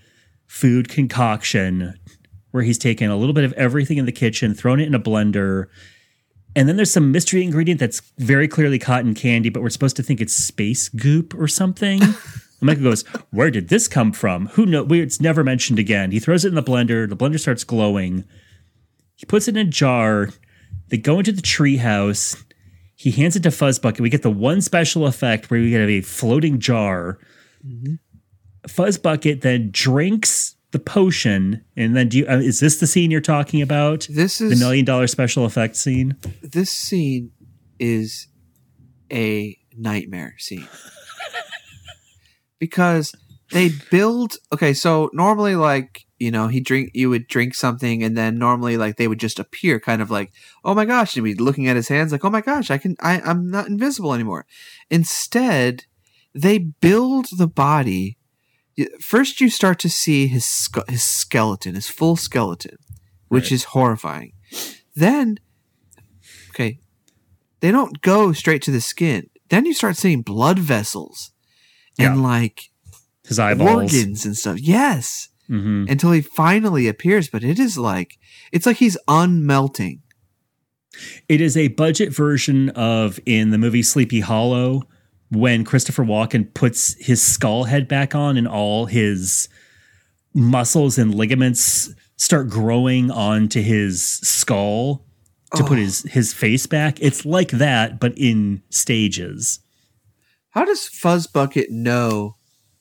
food 0.47 0.89
concoction 0.89 1.99
where 2.51 2.63
he's 2.63 2.77
taken 2.77 3.09
a 3.09 3.17
little 3.17 3.33
bit 3.33 3.43
of 3.43 3.53
everything 3.53 3.97
in 3.97 4.05
the 4.05 4.11
kitchen, 4.11 4.53
thrown 4.53 4.79
it 4.79 4.85
in 4.85 4.93
a 4.93 4.99
blender, 4.99 5.67
and 6.55 6.67
then 6.67 6.75
there's 6.75 6.91
some 6.91 7.11
mystery 7.11 7.43
ingredient 7.43 7.79
that's 7.79 8.01
very 8.17 8.47
clearly 8.47 8.79
cotton 8.79 9.13
candy, 9.13 9.49
but 9.49 9.61
we're 9.61 9.69
supposed 9.69 9.95
to 9.95 10.03
think 10.03 10.21
it's 10.21 10.33
space 10.33 10.89
goop 10.89 11.33
or 11.35 11.47
something. 11.47 12.01
Michael 12.61 12.83
goes, 12.83 13.03
"Where 13.31 13.51
did 13.51 13.69
this 13.69 13.87
come 13.87 14.11
from? 14.11 14.47
Who 14.49 14.65
know? 14.65 14.85
It's 14.91 15.19
never 15.19 15.43
mentioned 15.43 15.79
again." 15.79 16.11
He 16.11 16.19
throws 16.19 16.45
it 16.45 16.49
in 16.49 16.55
the 16.55 16.63
blender. 16.63 17.09
The 17.09 17.17
blender 17.17 17.39
starts 17.39 17.63
glowing. 17.63 18.23
He 19.15 19.25
puts 19.25 19.47
it 19.47 19.57
in 19.57 19.67
a 19.67 19.69
jar. 19.69 20.29
They 20.89 20.97
go 20.97 21.19
into 21.19 21.31
the 21.31 21.41
treehouse. 21.41 22.41
He 22.95 23.11
hands 23.11 23.35
it 23.35 23.43
to 23.43 23.49
Fuzzbucket. 23.49 23.99
We 23.99 24.09
get 24.09 24.21
the 24.21 24.29
one 24.29 24.61
special 24.61 25.05
effect 25.05 25.49
where 25.49 25.59
we 25.59 25.71
get 25.71 25.81
a 25.81 26.01
floating 26.01 26.59
jar. 26.59 27.19
Mm-hmm. 27.65 27.95
Fuzzbucket 28.67 29.41
then 29.41 29.69
drinks 29.71 30.52
the 30.73 30.79
potion, 30.79 31.63
and 31.77 31.95
then 31.95 32.09
do 32.09 32.17
you? 32.17 32.27
Uh, 32.27 32.37
is 32.39 32.59
this 32.59 32.79
the 32.81 32.87
scene 32.87 33.09
you're 33.11 33.21
talking 33.21 33.61
about? 33.61 34.05
this 34.09 34.41
is 34.41 34.49
The 34.59 34.63
million 34.65 34.83
dollar 34.83 35.07
special 35.07 35.45
effect 35.45 35.77
scene. 35.77 36.17
this 36.41 36.69
scene 36.71 37.31
is 37.79 38.27
a 39.11 39.57
nightmare 39.77 40.35
scene 40.37 40.67
because 42.59 43.13
they 43.51 43.69
build 43.91 44.35
okay 44.51 44.73
so 44.73 45.09
normally 45.13 45.55
like 45.55 46.05
you 46.19 46.31
know 46.31 46.47
he 46.47 46.59
drink 46.59 46.91
you 46.93 47.09
would 47.09 47.27
drink 47.27 47.53
something 47.55 48.03
and 48.03 48.17
then 48.17 48.37
normally 48.37 48.77
like 48.77 48.97
they 48.97 49.07
would 49.07 49.19
just 49.19 49.39
appear 49.39 49.79
kind 49.79 50.01
of 50.01 50.09
like 50.09 50.31
oh 50.63 50.73
my 50.73 50.85
gosh 50.85 51.15
and 51.15 51.25
he'd 51.25 51.37
be 51.37 51.43
looking 51.43 51.67
at 51.67 51.75
his 51.75 51.87
hands 51.87 52.11
like 52.11 52.23
oh 52.23 52.29
my 52.29 52.41
gosh 52.41 52.71
i 52.71 52.77
can 52.77 52.95
i 53.01 53.19
i'm 53.21 53.49
not 53.49 53.67
invisible 53.67 54.13
anymore 54.13 54.45
instead 54.89 55.85
they 56.33 56.57
build 56.57 57.27
the 57.37 57.47
body 57.47 58.17
first 58.99 59.39
you 59.41 59.49
start 59.49 59.79
to 59.79 59.89
see 59.89 60.27
his 60.27 60.45
ske- 60.45 60.89
his 60.89 61.03
skeleton 61.03 61.75
his 61.75 61.87
full 61.87 62.15
skeleton 62.15 62.77
which 63.27 63.45
Right. 63.45 63.51
is 63.51 63.63
horrifying 63.65 64.33
then 64.95 65.39
okay 66.49 66.79
they 67.59 67.71
don't 67.71 68.01
go 68.01 68.33
straight 68.33 68.61
to 68.63 68.71
the 68.71 68.81
skin 68.81 69.29
then 69.49 69.65
you 69.65 69.73
start 69.73 69.97
seeing 69.97 70.21
blood 70.21 70.59
vessels 70.59 71.31
and 71.99 72.15
Yeah. 72.17 72.21
like 72.21 72.71
His 73.27 73.39
eyeballs. 73.39 73.69
organs 73.93 74.25
and 74.25 74.37
stuff 74.37 74.59
yes 74.59 75.29
hmm 75.47 75.85
until 75.89 76.11
he 76.11 76.21
finally 76.21 76.87
appears 76.87 77.29
but 77.29 77.43
it 77.43 77.59
is 77.59 77.77
like 77.77 78.17
it's 78.51 78.65
like 78.65 78.77
he's 78.77 78.97
unmelting 79.07 79.99
It 81.27 81.41
is 81.41 81.57
a 81.57 81.67
budget 81.69 82.13
version 82.13 82.69
of 82.69 83.19
in 83.25 83.49
the 83.51 83.57
movie 83.57 83.81
Sleepy 83.83 84.19
Hollow 84.21 84.83
when 85.35 85.63
Christopher 85.63 86.03
Walken 86.03 86.53
puts 86.53 86.95
his 87.03 87.21
skull 87.21 87.65
head 87.65 87.87
back 87.87 88.15
on 88.15 88.37
and 88.37 88.47
all 88.47 88.85
his 88.85 89.49
muscles 90.33 90.97
and 90.97 91.13
ligaments 91.13 91.93
start 92.17 92.49
growing 92.49 93.11
onto 93.11 93.61
his 93.61 94.01
skull 94.01 95.05
to 95.55 95.63
put 95.63 95.77
his 95.77 96.05
oh. 96.05 96.09
his 96.09 96.33
face 96.33 96.65
back. 96.65 97.01
It's 97.01 97.25
like 97.25 97.51
that, 97.51 97.99
but 97.99 98.13
in 98.17 98.63
stages. 98.69 99.59
How 100.51 100.65
does 100.65 100.89
Fuzzbucket 100.89 101.69
know 101.69 102.37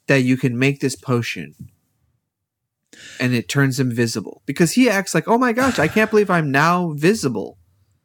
that 0.06 0.22
you 0.22 0.36
can 0.36 0.58
make 0.58 0.80
this 0.80 0.96
potion 0.96 1.54
and 3.18 3.34
it 3.34 3.48
turns 3.48 3.80
him 3.80 3.90
visible? 3.90 4.42
Because 4.46 4.72
he 4.72 4.88
acts 4.88 5.14
like, 5.14 5.28
"Oh 5.28 5.38
my 5.38 5.52
gosh, 5.52 5.78
I 5.78 5.88
can't 5.88 6.10
believe 6.10 6.30
I'm 6.30 6.50
now 6.50 6.92
visible." 6.92 7.58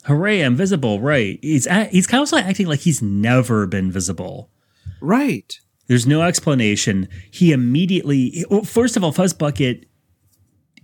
Hooray, 0.08 0.42
I'm 0.42 0.56
visible, 0.56 1.00
right. 1.02 1.38
He's 1.42 1.68
a- 1.68 1.86
he's 1.86 2.08
kind 2.08 2.20
of 2.20 2.22
also 2.22 2.38
acting 2.38 2.68
like 2.68 2.80
he's 2.80 3.02
never 3.02 3.68
been 3.68 3.92
visible. 3.92 4.50
Right. 5.02 5.60
There's 5.88 6.08
no 6.08 6.22
explanation. 6.22 7.08
He 7.32 7.52
immediately, 7.52 8.46
well, 8.50 8.64
first 8.64 8.98
of 8.98 9.04
all, 9.04 9.14
Fuzzbucket 9.14 9.86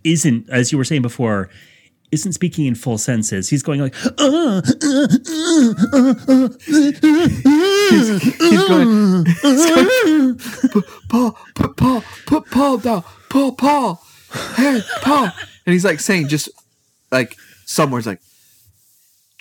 isn't, 0.04 0.50
as 0.50 0.72
you 0.72 0.78
were 0.78 0.84
saying 0.84 1.02
before, 1.02 1.50
isn't 2.12 2.34
speaking 2.34 2.66
in 2.68 2.76
full 2.76 2.98
senses. 2.98 3.50
He's 3.50 3.64
going 3.64 3.82
like, 3.82 3.96
uh, 4.20 4.62
He's 6.94 8.68
going, 8.68 9.26
he's 9.26 9.66
going 9.70 10.40
Paul, 11.10 11.38
put 11.56 11.78
Paul, 11.78 12.04
put 12.26 12.46
Paul 12.52 12.78
down, 12.78 13.04
Paul, 13.30 13.52
Paul, 13.54 14.04
hey, 14.56 14.82
Paul. 15.02 15.32
And 15.66 15.74
he's 15.74 15.86
like 15.86 16.00
saying 16.00 16.28
just 16.28 16.50
like 17.12 17.36
some 17.66 17.92
words 17.92 18.06
like, 18.06 18.20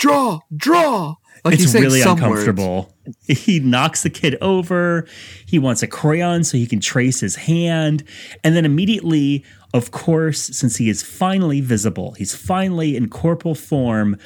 draw, 0.03 0.41
draw. 0.57 1.15
Like 1.45 1.55
it's 1.55 1.63
he's 1.65 1.75
really 1.75 2.01
some 2.01 2.21
words. 2.21 2.23
uncomfortable. 2.23 2.89
He 3.27 3.59
knocks 3.59 4.05
the 4.05 4.11
kid 4.11 4.39
over. 4.41 5.09
He 5.45 5.59
wants 5.59 5.83
a 5.83 5.89
crayon 5.89 6.45
so 6.45 6.57
he 6.57 6.69
can 6.69 6.79
trace 6.79 7.19
his 7.19 7.35
hand. 7.35 8.05
And 8.45 8.55
then 8.55 8.65
immediately, 8.65 9.45
of 9.75 9.91
course, 9.91 10.41
since 10.41 10.77
he 10.77 10.89
is 10.89 11.03
finally 11.03 11.61
visible, 11.61 12.13
he's 12.13 12.33
finally 12.33 12.97
in 12.97 13.09
corporal 13.09 13.57
form. 13.57 14.17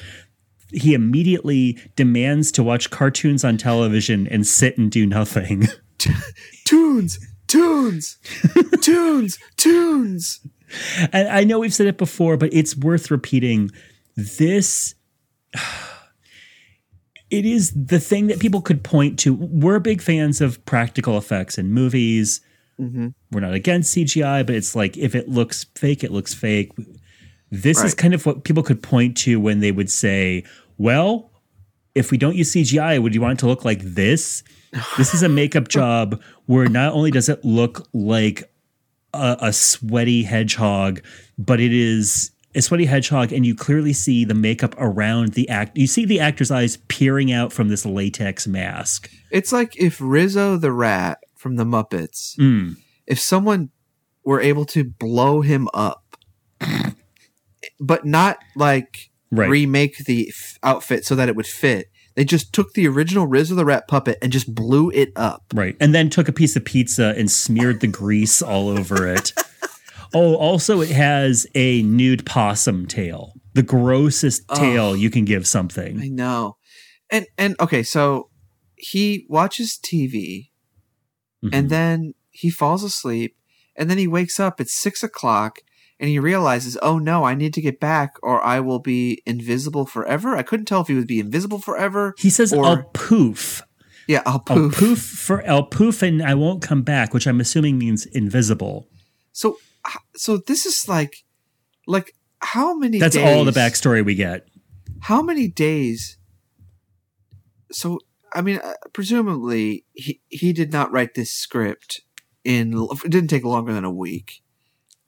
He 0.71 0.93
immediately 0.93 1.79
demands 1.95 2.51
to 2.51 2.61
watch 2.63 2.91
cartoons 2.91 3.43
on 3.43 3.57
television 3.57 4.27
and 4.27 4.45
sit 4.45 4.77
and 4.77 4.91
do 4.91 5.07
nothing. 5.07 5.67
Tunes, 6.65 7.17
tunes, 7.47 8.17
tunes, 8.81 9.39
tunes. 9.55 10.39
And 11.11 11.29
I 11.29 11.43
know 11.45 11.57
we've 11.59 11.73
said 11.73 11.87
it 11.87 11.97
before, 11.97 12.37
but 12.37 12.53
it's 12.53 12.77
worth 12.77 13.09
repeating. 13.09 13.71
This 14.15 14.93
it 17.29 17.45
is 17.45 17.71
the 17.71 17.99
thing 17.99 18.27
that 18.27 18.39
people 18.39 18.61
could 18.61 18.83
point 18.83 19.19
to. 19.19 19.33
We're 19.33 19.79
big 19.79 20.01
fans 20.01 20.41
of 20.41 20.63
practical 20.65 21.17
effects 21.17 21.57
in 21.57 21.71
movies. 21.71 22.41
Mm-hmm. 22.79 23.07
We're 23.31 23.41
not 23.41 23.53
against 23.53 23.95
CGI, 23.95 24.45
but 24.45 24.55
it's 24.55 24.75
like 24.75 24.97
if 24.97 25.15
it 25.15 25.27
looks 25.27 25.65
fake, 25.75 26.03
it 26.03 26.11
looks 26.11 26.33
fake. 26.33 26.71
This 27.49 27.81
is 27.83 27.93
kind 27.93 28.13
of 28.13 28.25
what 28.25 28.43
people 28.43 28.61
could 28.61 28.83
point 28.83 29.15
to 29.17 29.39
when 29.39 29.61
they 29.61 29.71
would 29.71 29.89
say, 29.89 30.43
well, 30.77 31.31
if 31.95 32.11
we 32.11 32.17
don't 32.17 32.35
use 32.35 32.53
CGI, 32.53 33.01
would 33.01 33.15
you 33.15 33.21
want 33.21 33.39
it 33.39 33.41
to 33.41 33.47
look 33.47 33.65
like 33.65 33.81
this? 33.81 34.43
This 34.97 35.13
is 35.13 35.23
a 35.23 35.29
makeup 35.29 35.67
job 35.69 36.21
where 36.45 36.67
not 36.67 36.93
only 36.93 37.09
does 37.09 37.29
it 37.29 37.43
look 37.43 37.87
like 37.93 38.51
a, 39.13 39.37
a 39.41 39.53
sweaty 39.53 40.23
hedgehog, 40.23 41.01
but 41.37 41.59
it 41.59 41.73
is 41.73 42.31
a 42.57 42.61
sweaty 42.61 42.85
hedgehog, 42.85 43.31
and 43.31 43.45
you 43.45 43.55
clearly 43.55 43.93
see 43.93 44.25
the 44.25 44.33
makeup 44.33 44.75
around 44.77 45.33
the 45.33 45.47
act. 45.49 45.77
You 45.77 45.87
see 45.87 46.05
the 46.05 46.19
actor's 46.19 46.51
eyes 46.51 46.77
peering 46.87 47.31
out 47.31 47.53
from 47.53 47.69
this 47.69 47.85
latex 47.85 48.47
mask. 48.47 49.09
It's 49.31 49.51
like 49.51 49.79
if 49.79 49.97
Rizzo 50.01 50.57
the 50.57 50.71
rat 50.71 51.19
from 51.35 51.55
the 51.55 51.65
Muppets, 51.65 52.35
Mm. 52.37 52.77
if 53.05 53.19
someone 53.19 53.69
were 54.23 54.41
able 54.41 54.65
to 54.65 54.83
blow 54.83 55.41
him 55.41 55.67
up, 55.73 56.03
but 57.79 58.05
not 58.05 58.37
like 58.55 59.09
Right. 59.31 59.49
remake 59.49 59.97
the 60.05 60.29
f- 60.29 60.57
outfit 60.63 61.05
so 61.05 61.13
that 61.15 61.27
it 61.27 61.35
would 61.35 61.45
fit. 61.47 61.91
They 62.15 62.23
just 62.25 62.53
took 62.53 62.73
the 62.73 62.87
original 62.87 63.27
Rizzo 63.27 63.55
the 63.55 63.65
rat 63.65 63.87
puppet 63.87 64.17
and 64.21 64.31
just 64.31 64.55
blew 64.55 64.89
it 64.91 65.11
up. 65.15 65.43
Right. 65.53 65.75
And 65.79 65.93
then 65.93 66.09
took 66.09 66.27
a 66.27 66.31
piece 66.33 66.55
of 66.55 66.63
pizza 66.65 67.13
and 67.17 67.29
smeared 67.29 67.81
the 67.81 67.87
grease 67.87 68.41
all 68.41 68.69
over 68.69 69.05
it. 69.05 69.33
Oh, 70.13 70.35
also, 70.35 70.81
it 70.81 70.89
has 70.89 71.45
a 71.55 71.81
nude 71.83 72.25
possum 72.25 72.85
tail. 72.87 73.33
The 73.53 73.63
grossest 73.63 74.47
tail 74.55 74.95
you 74.95 75.09
can 75.09 75.25
give 75.25 75.47
something. 75.47 75.99
I 75.99 76.07
know. 76.09 76.57
And 77.09 77.25
and 77.37 77.55
okay, 77.59 77.83
so 77.83 78.29
he 78.75 79.25
watches 79.29 79.79
TV 79.81 80.49
Mm-hmm. 81.45 81.53
and 81.53 81.69
then 81.69 82.13
he 82.31 82.49
falls 82.49 82.83
asleep 82.83 83.37
and 83.75 83.91
then 83.91 83.99
he 83.99 84.07
wakes 84.07 84.39
up 84.39 84.59
at 84.59 84.69
six 84.69 85.03
o'clock 85.03 85.59
and 85.99 86.09
he 86.09 86.17
realizes, 86.17 86.79
oh 86.81 86.97
no, 86.97 87.25
I 87.25 87.35
need 87.35 87.53
to 87.53 87.61
get 87.61 87.79
back 87.79 88.15
or 88.23 88.43
I 88.43 88.59
will 88.59 88.79
be 88.79 89.21
invisible 89.27 89.85
forever. 89.85 90.35
I 90.35 90.41
couldn't 90.41 90.65
tell 90.65 90.81
if 90.81 90.87
he 90.87 90.95
would 90.95 91.05
be 91.05 91.19
invisible 91.19 91.59
forever. 91.59 92.15
He 92.17 92.31
says, 92.31 92.51
or, 92.53 92.65
I'll 92.65 92.83
poof. 92.95 93.61
yeah, 94.07 94.23
I'll 94.25 94.43
I'll 94.47 94.55
poof. 94.57 94.75
poof 94.77 94.99
for 94.99 95.47
I'll 95.47 95.65
poof 95.67 96.01
and 96.01 96.23
I 96.23 96.33
won't 96.33 96.63
come 96.63 96.81
back, 96.81 97.13
which 97.13 97.27
I'm 97.27 97.39
assuming 97.39 97.77
means 97.77 98.07
invisible. 98.07 98.87
So 99.31 99.57
so 100.15 100.37
this 100.37 100.65
is 100.65 100.87
like 100.87 101.23
like 101.87 102.13
how 102.41 102.75
many 102.77 102.99
That's 102.99 103.15
days, 103.15 103.25
all 103.37 103.43
the 103.45 103.51
backstory 103.51 104.03
we 104.05 104.15
get. 104.15 104.47
how 105.01 105.21
many 105.21 105.47
days 105.47 106.17
so 107.71 107.99
i 108.33 108.41
mean 108.41 108.59
uh, 108.63 108.73
presumably 108.93 109.85
he 109.93 110.21
he 110.29 110.53
did 110.53 110.71
not 110.71 110.91
write 110.91 111.13
this 111.15 111.31
script 111.31 112.01
in 112.43 112.73
it 113.03 113.09
didn't 113.09 113.29
take 113.29 113.43
longer 113.43 113.73
than 113.73 113.83
a 113.83 113.91
week 113.91 114.41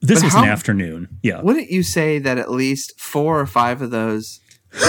This 0.01 0.19
But 0.19 0.25
was 0.25 0.33
how- 0.33 0.43
an 0.43 0.49
afternoon. 0.49 1.07
Yeah. 1.23 1.41
wouldn't 1.41 1.69
you 1.69 1.83
say 1.83 2.19
that 2.19 2.37
at 2.37 2.51
least 2.51 2.99
four 2.99 3.39
or 3.39 3.45
five 3.45 3.81
of 3.81 3.91
those 3.91 4.39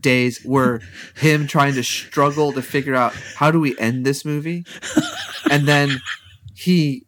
days 0.00 0.44
were 0.44 0.80
him 1.16 1.46
trying 1.46 1.74
to 1.74 1.82
struggle 1.82 2.52
to 2.52 2.62
figure 2.62 2.94
out 2.94 3.14
how 3.36 3.50
do 3.50 3.58
we 3.60 3.76
end 3.78 4.04
this 4.04 4.24
movie 4.24 4.64
and 5.50 5.66
then 5.66 6.00
he 6.54 7.06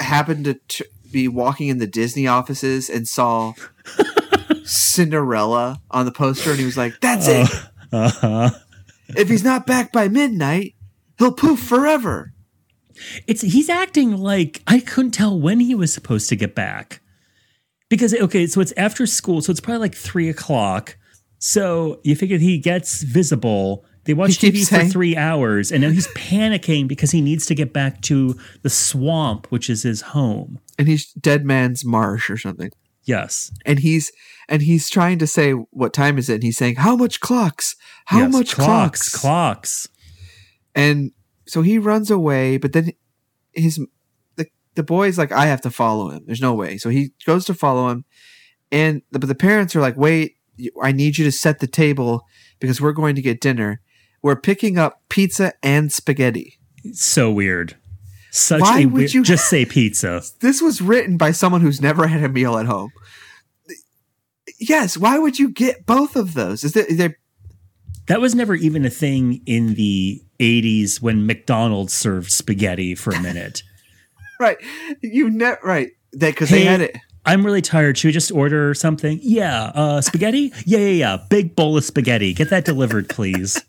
happened 0.00 0.44
to 0.44 0.54
t- 0.68 0.84
be 1.14 1.28
walking 1.28 1.68
in 1.68 1.78
the 1.78 1.86
disney 1.86 2.26
offices 2.26 2.90
and 2.90 3.08
saw 3.08 3.52
cinderella 4.64 5.80
on 5.90 6.04
the 6.04 6.12
poster 6.12 6.50
and 6.50 6.58
he 6.58 6.64
was 6.66 6.76
like 6.76 6.94
that's 7.00 7.26
it 7.28 7.48
Uh-huh. 7.92 8.50
if 9.10 9.28
he's 9.28 9.44
not 9.44 9.66
back 9.66 9.92
by 9.92 10.08
midnight 10.08 10.74
he'll 11.18 11.32
poof 11.32 11.60
forever 11.60 12.32
It's 13.26 13.40
he's 13.42 13.68
acting 13.70 14.16
like 14.16 14.62
I 14.66 14.80
couldn't 14.80 15.12
tell 15.12 15.38
when 15.38 15.60
he 15.60 15.74
was 15.74 15.92
supposed 15.92 16.28
to 16.28 16.36
get 16.36 16.54
back. 16.54 17.00
Because 17.90 18.14
okay, 18.14 18.46
so 18.46 18.60
it's 18.60 18.72
after 18.76 19.04
school, 19.06 19.42
so 19.42 19.50
it's 19.50 19.60
probably 19.60 19.80
like 19.80 19.94
three 19.96 20.28
o'clock. 20.28 20.96
So 21.38 22.00
you 22.04 22.14
figure 22.16 22.38
he 22.38 22.56
gets 22.58 23.02
visible. 23.02 23.84
They 24.04 24.14
watch 24.14 24.38
TV 24.38 24.60
for 24.60 24.64
saying- 24.66 24.90
three 24.90 25.16
hours, 25.16 25.72
and 25.72 25.80
now 25.82 25.90
he's 25.90 26.08
panicking 26.08 26.86
because 26.88 27.10
he 27.10 27.20
needs 27.20 27.46
to 27.46 27.54
get 27.54 27.72
back 27.72 28.00
to 28.02 28.36
the 28.62 28.70
swamp, 28.70 29.46
which 29.50 29.70
is 29.70 29.82
his 29.82 30.00
home. 30.02 30.58
and 30.78 30.88
he's 30.88 31.12
dead 31.12 31.44
man's 31.44 31.84
marsh 31.84 32.28
or 32.28 32.36
something 32.36 32.70
Yes. 33.04 33.52
and 33.64 33.78
he's 33.78 34.10
and 34.48 34.60
he's 34.62 34.90
trying 34.90 35.18
to 35.20 35.26
say 35.26 35.52
what 35.52 35.92
time 35.92 36.18
is 36.18 36.28
it 36.28 36.34
and 36.34 36.42
he's 36.42 36.56
saying 36.58 36.76
how 36.76 36.96
much 36.96 37.20
clocks 37.20 37.76
how 38.06 38.20
Yes. 38.20 38.32
much 38.32 38.54
clocks? 38.54 39.08
clocks 39.08 39.20
Clocks. 39.20 39.88
and 40.74 41.12
so 41.46 41.62
he 41.62 41.78
runs 41.78 42.10
away 42.10 42.56
but 42.56 42.72
then 42.72 42.90
his 43.52 43.78
the, 44.36 44.46
the 44.74 44.82
boy's 44.82 45.16
like 45.18 45.30
i 45.32 45.46
have 45.46 45.60
to 45.60 45.70
follow 45.70 46.08
him 46.10 46.24
there's 46.26 46.40
no 46.40 46.54
way 46.54 46.76
so 46.78 46.88
he 46.90 47.12
goes 47.24 47.44
to 47.44 47.54
follow 47.54 47.88
him 47.90 48.04
and 48.72 49.02
the, 49.12 49.18
but 49.20 49.28
the 49.28 49.34
parents 49.34 49.76
are 49.76 49.80
like 49.80 49.96
wait 49.96 50.36
i 50.82 50.90
need 50.90 51.16
you 51.18 51.24
to 51.24 51.30
set 51.32 51.60
the 51.60 51.66
table 51.68 52.24
because 52.58 52.80
we're 52.80 52.92
going 52.92 53.14
to 53.14 53.22
get 53.22 53.40
dinner 53.40 53.80
we're 54.24 54.34
picking 54.34 54.76
up 54.78 55.02
pizza 55.08 55.52
and 55.62 55.92
spaghetti 55.92 56.58
So 56.94 57.30
weird. 57.30 57.76
Such 58.32 58.60
Why 58.62 58.80
a 58.80 58.86
would 58.86 58.92
weird. 58.94 59.14
you- 59.14 59.22
Just 59.22 59.48
say 59.50 59.64
pizza. 59.64 60.22
this 60.40 60.60
was 60.60 60.80
written 60.82 61.16
by 61.16 61.30
someone 61.30 61.60
who's 61.60 61.80
never 61.80 62.08
had 62.08 62.24
a 62.24 62.28
meal 62.28 62.58
at 62.58 62.66
home 62.66 62.90
yes 64.60 64.96
why 64.96 65.18
would 65.18 65.38
you 65.38 65.48
get 65.50 65.86
both 65.86 66.16
of 66.16 66.34
those 66.34 66.64
is 66.64 66.72
there, 66.72 66.84
is 66.84 66.96
there 66.98 67.18
That 68.08 68.20
was 68.20 68.34
never 68.34 68.54
even 68.54 68.84
a 68.84 68.90
thing 68.90 69.40
in 69.46 69.74
the 69.74 70.20
80s 70.40 71.00
when 71.00 71.26
McDonald's 71.26 71.94
served 71.94 72.30
spaghetti 72.30 72.94
for 72.94 73.12
a 73.12 73.20
minute. 73.20 73.62
right 74.40 74.56
you 75.00 75.30
ne- 75.30 75.56
right 75.62 75.90
that 76.12 76.34
because 76.34 76.50
they 76.50 76.64
had 76.64 76.80
it 76.82 76.96
I'm 77.26 77.42
really 77.46 77.62
tired. 77.62 77.96
Should 77.96 78.08
we 78.08 78.12
just 78.12 78.30
order 78.32 78.74
something? 78.74 79.18
Yeah. 79.22 79.72
Uh, 79.74 80.02
spaghetti? 80.02 80.52
Yeah, 80.66 80.80
yeah, 80.80 80.88
yeah. 80.88 81.16
Big 81.30 81.56
bowl 81.56 81.74
of 81.78 81.82
spaghetti. 81.82 82.34
Get 82.34 82.50
that 82.50 82.66
delivered, 82.66 83.08
please. 83.08 83.64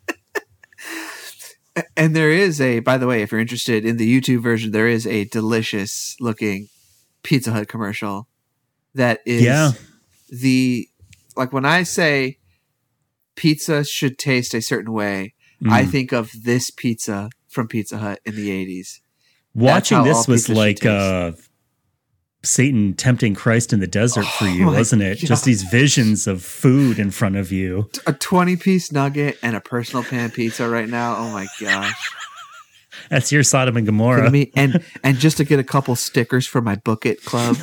And 1.98 2.16
there 2.16 2.32
is 2.32 2.62
a, 2.62 2.80
by 2.80 2.98
the 2.98 3.08
way, 3.08 3.22
if 3.22 3.32
you're 3.32 3.42
interested 3.42 3.86
in 3.86 3.98
the 3.98 4.22
YouTube 4.22 4.42
version, 4.42 4.72
there 4.72 4.88
is 4.88 5.06
a 5.06 5.26
delicious 5.26 6.16
looking 6.20 6.70
Pizza 7.24 7.52
Hut 7.52 7.68
commercial 7.68 8.28
that 8.94 9.20
is 9.26 9.42
Yeah. 9.42 9.72
the, 10.30 10.88
like 11.36 11.52
when 11.52 11.66
I 11.66 11.84
say 11.84 12.38
pizza 13.36 13.84
should 13.84 14.18
taste 14.18 14.54
a 14.54 14.62
certain 14.62 14.94
way, 14.94 15.34
Mm. 15.62 15.72
I 15.72 15.86
think 15.86 16.12
of 16.12 16.32
this 16.44 16.70
pizza 16.70 17.30
from 17.48 17.68
Pizza 17.70 17.98
Hut 17.98 18.20
in 18.26 18.36
the 18.36 18.50
80s. 18.50 19.00
Watching 19.54 20.04
this 20.04 20.28
was 20.28 20.50
like 20.50 20.86
uh, 20.86 21.32
Satan 22.46 22.94
tempting 22.94 23.36
Christ 23.36 23.74
in 23.74 23.80
the 23.80 23.88
desert 23.88 24.26
for 24.26 24.46
Oh 24.46 24.48
you, 24.48 24.66
wasn't 24.68 25.02
it? 25.02 25.18
Just 25.18 25.44
these 25.46 25.64
visions 25.64 26.28
of 26.28 26.42
food 26.44 27.00
in 27.00 27.12
front 27.12 27.36
of 27.36 27.52
you. 27.52 27.90
A 28.08 28.14
20 28.14 28.56
piece 28.58 28.92
nugget 28.92 29.38
and 29.42 29.56
a 29.56 29.60
personal 29.62 30.04
pan 30.04 30.32
pizza 30.32 30.70
right 30.70 30.88
now. 30.88 31.16
Oh 31.18 31.30
my 31.32 31.48
gosh. 31.60 32.12
That's 33.10 33.32
your 33.32 33.44
Sodom 33.44 33.78
and 33.78 33.86
Gomorrah. 33.86 34.32
me? 34.32 34.52
And 34.56 34.84
and 35.04 35.18
just 35.18 35.38
to 35.38 35.44
get 35.44 35.60
a 35.60 35.64
couple 35.64 35.96
stickers 35.96 36.48
for 36.48 36.62
my 36.62 36.76
Book 36.76 37.06
It 37.06 37.24
Club. 37.26 37.58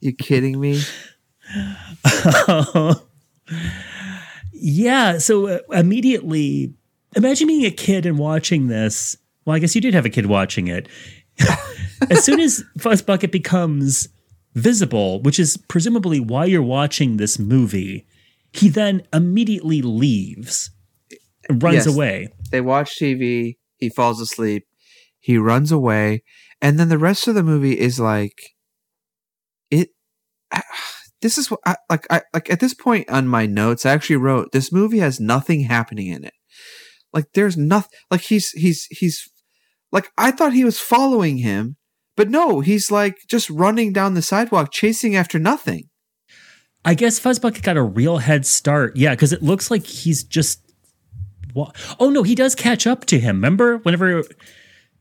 you 0.00 0.12
kidding 0.12 0.60
me? 0.60 0.80
Yeah. 4.52 5.18
So 5.18 5.48
uh, 5.48 5.58
immediately, 5.72 6.74
imagine 7.14 7.46
being 7.46 7.64
a 7.66 7.70
kid 7.70 8.06
and 8.06 8.18
watching 8.18 8.68
this. 8.68 9.16
Well, 9.44 9.54
I 9.56 9.58
guess 9.58 9.74
you 9.74 9.80
did 9.80 9.94
have 9.94 10.06
a 10.06 10.10
kid 10.10 10.26
watching 10.26 10.68
it. 10.68 10.88
As 12.10 12.24
soon 12.24 12.40
as 12.40 12.64
Fuzzbucket 12.78 13.30
becomes 13.30 14.08
visible, 14.54 15.20
which 15.22 15.38
is 15.38 15.56
presumably 15.68 16.20
why 16.20 16.44
you're 16.46 16.62
watching 16.62 17.16
this 17.16 17.38
movie, 17.38 18.06
he 18.52 18.68
then 18.68 19.02
immediately 19.12 19.82
leaves, 19.82 20.70
runs 21.50 21.74
Yes. 21.76 21.86
away. 21.86 22.28
They 22.50 22.60
watch 22.60 22.98
TV, 22.98 23.56
he 23.76 23.88
falls 23.90 24.20
asleep, 24.20 24.66
he 25.18 25.36
runs 25.38 25.70
away, 25.72 26.22
and 26.62 26.78
then 26.78 26.88
the 26.88 26.98
rest 26.98 27.28
of 27.28 27.34
the 27.34 27.42
movie 27.42 27.78
is 27.78 28.00
like 28.00 28.54
it 29.70 29.90
this 31.22 31.38
is 31.38 31.50
what 31.50 31.60
I, 31.66 31.76
like 31.90 32.06
I 32.10 32.22
like 32.32 32.50
at 32.50 32.60
this 32.60 32.74
point 32.74 33.10
on 33.10 33.26
my 33.28 33.46
notes 33.46 33.84
I 33.84 33.92
actually 33.92 34.16
wrote 34.16 34.52
this 34.52 34.70
movie 34.72 34.98
has 35.00 35.18
nothing 35.20 35.60
happening 35.62 36.06
in 36.08 36.24
it. 36.24 36.34
Like 37.12 37.26
there's 37.34 37.56
nothing 37.56 37.90
like 38.10 38.20
he's 38.22 38.50
he's 38.52 38.86
he's 38.90 39.28
like 39.92 40.10
I 40.16 40.30
thought 40.30 40.52
he 40.52 40.64
was 40.64 40.78
following 40.80 41.38
him, 41.38 41.76
but 42.16 42.30
no, 42.30 42.60
he's 42.60 42.90
like 42.90 43.18
just 43.28 43.48
running 43.50 43.92
down 43.92 44.14
the 44.14 44.22
sidewalk 44.22 44.72
chasing 44.72 45.14
after 45.14 45.38
nothing. 45.38 45.88
I 46.84 46.94
guess 46.94 47.20
Fuzzbucket 47.20 47.62
got 47.62 47.76
a 47.76 47.82
real 47.82 48.18
head 48.18 48.46
start. 48.46 48.96
Yeah, 48.96 49.10
because 49.10 49.32
it 49.32 49.42
looks 49.42 49.70
like 49.70 49.86
he's 49.86 50.24
just. 50.24 50.62
Oh 51.98 52.10
no, 52.10 52.22
he 52.22 52.34
does 52.34 52.54
catch 52.54 52.86
up 52.86 53.06
to 53.06 53.18
him. 53.18 53.36
Remember, 53.36 53.78
whenever 53.78 54.22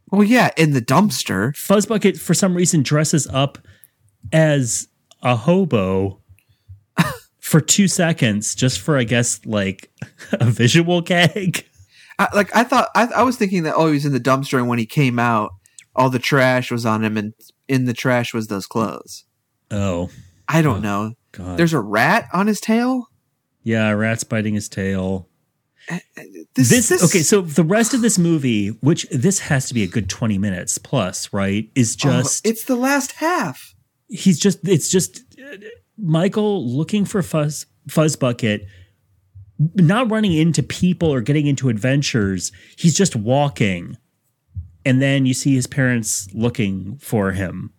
Well, 0.10 0.24
yeah, 0.24 0.52
in 0.58 0.72
the 0.72 0.82
dumpster. 0.82 1.52
Fuzzbucket 1.54 2.20
for 2.20 2.34
some 2.34 2.56
reason 2.56 2.82
dresses 2.82 3.28
up 3.28 3.58
as 4.34 4.88
a 5.22 5.36
hobo 5.36 6.22
for 7.40 7.62
two 7.62 7.88
seconds, 7.88 8.56
just 8.56 8.80
for 8.80 8.98
I 8.98 9.04
guess 9.04 9.46
like 9.46 9.92
a 10.34 10.46
visual 10.46 11.02
gag. 11.02 11.66
I, 12.18 12.30
like 12.34 12.56
I 12.56 12.64
thought, 12.64 12.90
I, 12.96 13.08
I 13.08 13.24
was 13.24 13.38
thinking 13.38 13.64
that 13.64 13.76
oh, 13.76 13.88
he 13.88 13.94
was 13.94 14.06
in 14.06 14.14
the 14.14 14.20
dumpster, 14.20 14.58
and 14.58 14.68
when 14.68 14.80
he 14.80 14.86
came 14.86 15.20
out, 15.20 15.52
all 15.96 16.10
the 16.10 16.20
trash 16.20 16.72
was 16.72 16.86
on 16.86 17.04
him, 17.04 17.18
and 17.18 17.34
in 17.68 17.86
the 17.86 17.94
trash 17.94 18.34
was 18.34 18.48
those 18.48 18.68
clothes. 18.68 19.26
Oh 19.72 20.10
I 20.48 20.62
don't 20.62 20.82
know. 20.82 21.14
god! 21.32 21.58
There's 21.58 21.74
a 21.74 21.80
rat 21.80 22.28
on 22.34 22.48
his 22.48 22.60
tail. 22.62 23.08
yeah, 23.64 23.90
a 23.90 23.96
rat's 23.96 24.24
biting 24.24 24.54
his 24.54 24.70
tail. 24.70 25.28
This, 26.56 26.70
This, 26.70 26.90
this 26.90 27.04
okay, 27.04 27.22
so 27.22 27.42
the 27.42 27.64
rest 27.64 27.94
of 27.94 28.02
this 28.02 28.18
movie, 28.18 28.70
which 28.70 29.08
this 29.12 29.40
has 29.40 29.68
to 29.68 29.74
be 29.74 29.84
a 29.84 29.88
good 29.88 30.10
twenty 30.10 30.38
minutes 30.38 30.78
plus, 30.78 31.32
right? 31.32 31.70
Is 31.76 31.96
oh, 32.04 32.10
just 32.10 32.46
it's 32.46 32.66
the 32.66 32.76
last 32.76 33.14
half. 33.14 33.76
he's 34.08 34.40
just 34.40 34.68
it's 34.68 34.90
just 34.90 35.24
uh, 35.40 35.58
Michael 35.98 36.66
looking 36.68 37.06
for 37.06 37.22
Fuzz 37.22 37.66
bucket, 38.16 38.66
not 39.76 40.10
running 40.10 40.34
into 40.34 40.64
people 40.64 41.14
or 41.14 41.22
getting 41.22 41.46
into 41.46 41.70
adventures. 41.70 42.52
He's 42.78 42.96
just 42.96 43.16
walking, 43.16 43.98
and 44.86 45.02
then 45.02 45.26
you 45.26 45.34
see 45.34 45.56
his 45.56 45.68
parents 45.68 46.28
looking 46.34 46.98
for 46.98 47.32
him. 47.32 47.72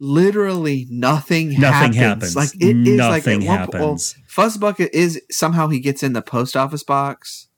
Literally 0.00 0.86
nothing. 0.90 1.58
Nothing 1.58 1.92
happens. 1.92 2.34
happens. 2.34 2.36
Like 2.36 2.54
it 2.60 2.76
is 2.88 2.98
like 2.98 3.24
Nothing 3.26 3.40
po- 3.40 3.46
well, 3.46 3.56
happens. 3.56 4.16
Fuzzbucket 4.28 4.90
is 4.92 5.20
somehow 5.30 5.68
he 5.68 5.80
gets 5.80 6.02
in 6.02 6.12
the 6.12 6.22
post 6.22 6.56
office 6.56 6.82
box. 6.82 7.48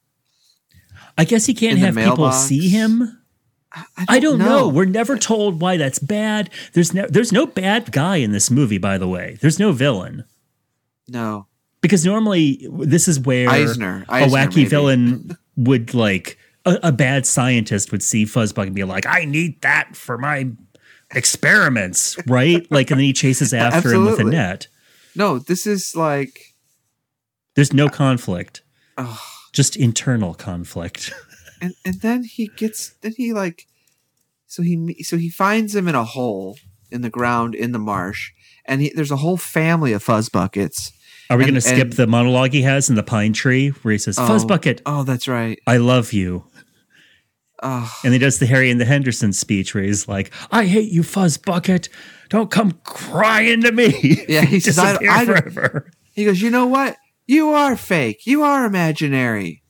I 1.19 1.25
guess 1.25 1.47
he 1.47 1.55
can't 1.55 1.79
have 1.79 1.97
people 1.97 2.31
see 2.33 2.69
him. 2.69 3.23
I 4.09 4.21
don't 4.21 4.39
know. 4.39 4.69
We're 4.69 4.85
never 4.87 5.19
told 5.19 5.61
why 5.61 5.77
that's 5.77 5.99
bad. 5.99 6.51
There's 6.73 6.95
no 6.95 7.07
there's 7.09 7.33
no 7.33 7.47
bad 7.47 7.91
guy 7.93 8.17
in 8.17 8.33
this 8.33 8.51
movie, 8.51 8.79
by 8.79 8.97
the 8.99 9.09
way. 9.09 9.39
There's 9.41 9.59
no 9.59 9.73
villain. 9.73 10.25
no. 11.09 11.47
because 11.81 12.05
normally 12.05 12.67
this 12.71 13.07
is 13.09 13.21
where 13.21 13.49
Eisner. 13.49 14.05
a 14.09 14.27
wacky 14.27 14.57
maybe. 14.57 14.65
villain 14.67 15.37
would 15.57 15.95
like 15.95 16.39
a, 16.67 16.79
a 16.85 16.93
bad 16.93 17.25
scientist 17.25 17.93
would 17.93 18.03
see 18.03 18.25
Fuzzbug 18.25 18.67
and 18.67 18.75
be 18.75 18.85
like, 18.85 19.07
"I 19.07 19.25
need 19.25 19.62
that 19.62 19.97
for 19.97 20.19
my 20.19 20.51
experiments," 21.14 22.17
right? 22.27 22.71
Like, 22.71 22.91
and 22.91 22.99
then 22.99 23.05
he 23.07 23.12
chases 23.12 23.55
after 23.55 23.95
him 23.95 24.05
with 24.05 24.21
a 24.21 24.25
net. 24.25 24.69
No, 25.14 25.39
this 25.39 25.67
is 25.67 25.97
like 25.97 26.55
There's 27.55 27.73
no 27.73 27.89
conflict, 27.89 28.62
just 29.53 29.77
internal 29.77 30.35
conflict. 30.35 31.12
and 31.61 31.75
and 31.85 32.01
then 32.01 32.25
he 32.25 32.49
gets 32.49 32.95
then 33.01 33.14
he 33.17 33.33
like 33.33 33.67
so 34.47 34.62
he 34.62 35.03
so 35.03 35.17
he 35.17 35.31
finds 35.31 35.75
him 35.75 35.89
in 35.89 35.95
a 35.95 36.05
hole 36.05 36.59
in 36.91 37.01
the 37.01 37.11
ground 37.11 37.55
in 37.55 37.73
the 37.73 37.79
marsh 37.79 38.33
and 38.64 38.81
he, 38.83 38.93
there's 38.95 39.11
a 39.11 39.17
whole 39.17 39.37
family 39.37 39.93
of 39.93 40.03
fuzz 40.03 40.29
buckets 40.29 40.93
Are 41.31 41.37
we 41.37 41.45
going 41.45 41.55
to 41.55 41.61
skip 41.61 41.93
the 41.93 42.07
monologue 42.07 42.53
he 42.53 42.62
has 42.62 42.89
in 42.89 42.95
the 42.95 43.03
pine 43.03 43.33
tree 43.33 43.71
where 43.71 43.93
he 43.93 43.99
says, 43.99 44.19
Oh. 44.19 44.23
"Fuzzbucket, 44.29 44.81
oh 44.87 45.03
that's 45.03 45.27
right 45.27 45.59
I 45.67 45.79
love 45.79 46.12
you," 46.12 46.45
oh 47.63 47.93
and 48.05 48.13
he 48.13 48.19
does 48.19 48.39
the 48.39 48.47
Harry 48.47 48.71
and 48.71 48.81
the 48.81 48.85
Henderson 48.85 49.33
speech 49.33 49.75
where 49.75 49.85
he's 49.85 50.07
like, 50.09 50.33
"I 50.51 50.67
hate 50.67 50.91
you, 50.93 51.03
Fuzzbucket. 51.03 51.89
Don't 52.29 52.51
come 52.51 52.73
crying 52.85 53.63
to 53.63 53.73
me." 53.73 54.25
Yeah, 54.29 54.43
he 54.45 54.61
says, 54.61 54.79
I- 54.79 54.99
I 55.09 55.25
forever. 55.25 55.91
he 56.15 56.25
goes 56.25 56.41
you 56.43 56.51
know 56.51 56.67
what 56.67 56.97
you 57.27 57.51
are 57.51 57.77
fake 57.77 58.27
you 58.27 58.43
are 58.43 58.65
imaginary 58.67 59.63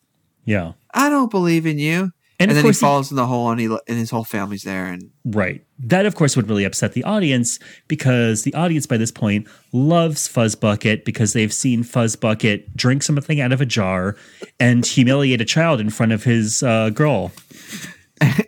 Yeah. 0.45 0.73
i 0.93 1.09
don't 1.09 1.31
believe 1.31 1.65
in 1.67 1.79
you 1.79 2.13
And 2.39 2.51
and, 2.51 2.51
then 2.51 2.57
he 2.59 2.63
course 2.63 2.77
he- 2.81 2.87
falls 2.87 3.11
in 3.11 3.17
the 3.17 3.27
hole 3.27 3.51
and 3.51 3.59
he 3.61 3.67
and 3.67 3.99
his 3.99 4.11
whole 4.11 4.25
family's 4.25 4.63
there 4.63 4.87
and 4.87 5.11
Right. 5.25 5.63
That, 5.81 6.07
of 6.07 6.15
course, 6.15 6.37
would 6.37 6.49
really 6.49 6.65
upset 6.65 6.93
the 6.95 7.03
audience 7.05 7.59
because 7.89 8.45
the 8.45 8.55
audience 8.55 8.87
by 8.87 8.97
this 8.97 9.11
point 9.11 9.47
loves 9.73 10.27
Fuzzbucket 10.29 11.05
because 11.05 11.33
they've 11.35 11.53
seen 11.53 11.83
Fuzzbucket 11.85 12.75
drink 12.77 13.03
something 13.03 13.41
out 13.41 13.53
of 13.53 13.61
a 13.61 13.67
jar 13.67 14.17
and 14.61 14.87
humiliate 14.87 15.41
a 15.41 15.45
child 15.45 15.81
in 15.81 15.91
front 15.91 16.13
of 16.13 16.23
his 16.25 16.63
uh, 16.63 16.91
girl. 16.91 17.33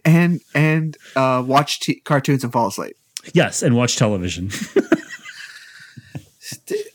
And 0.05 0.41
and 0.55 0.97
uh 1.17 1.43
watch 1.47 1.81
t- 1.81 2.01
cartoons 2.01 2.45
and 2.45 2.53
fall 2.53 2.69
asleep 2.69 2.97
Yes, 3.35 3.63
and 3.63 3.77
watch 3.77 3.97
television. 3.97 4.51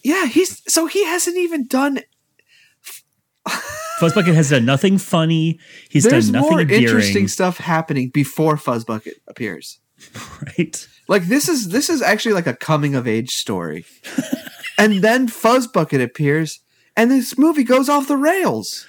yeah 0.04 0.26
he's 0.26 0.62
so 0.72 0.88
he 0.88 1.06
hasn't 1.06 1.38
even 1.38 1.68
done 1.68 2.00
Fuzzbucket 4.00 4.34
has 4.34 4.50
done 4.50 4.66
nothing 4.66 4.98
funny. 4.98 5.60
He's 5.90 6.04
there's 6.06 6.30
done 6.30 6.42
nothing 6.42 6.52
more 6.52 6.62
endearing. 6.62 6.84
interesting 6.84 7.28
stuff 7.28 7.58
happening 7.58 8.10
before 8.10 8.56
fuzzbucket 8.56 9.14
appears 9.28 9.80
Right. 10.58 10.88
Like 11.08 11.28
this 11.28 11.48
is 11.48 11.70
this 11.70 11.90
is 11.90 12.02
actually 12.02 12.34
like 12.34 12.48
a 12.48 12.56
coming 12.56 12.96
of 12.96 13.08
age 13.08 13.32
story. 13.32 13.86
and 14.78 15.02
then 15.04 15.28
Fuzzbucket 15.28 16.02
appears 16.04 16.60
and 16.98 17.12
this 17.12 17.38
movie 17.38 17.64
goes 17.64 17.88
off 17.90 18.08
the 18.08 18.18
rails. 18.18 18.88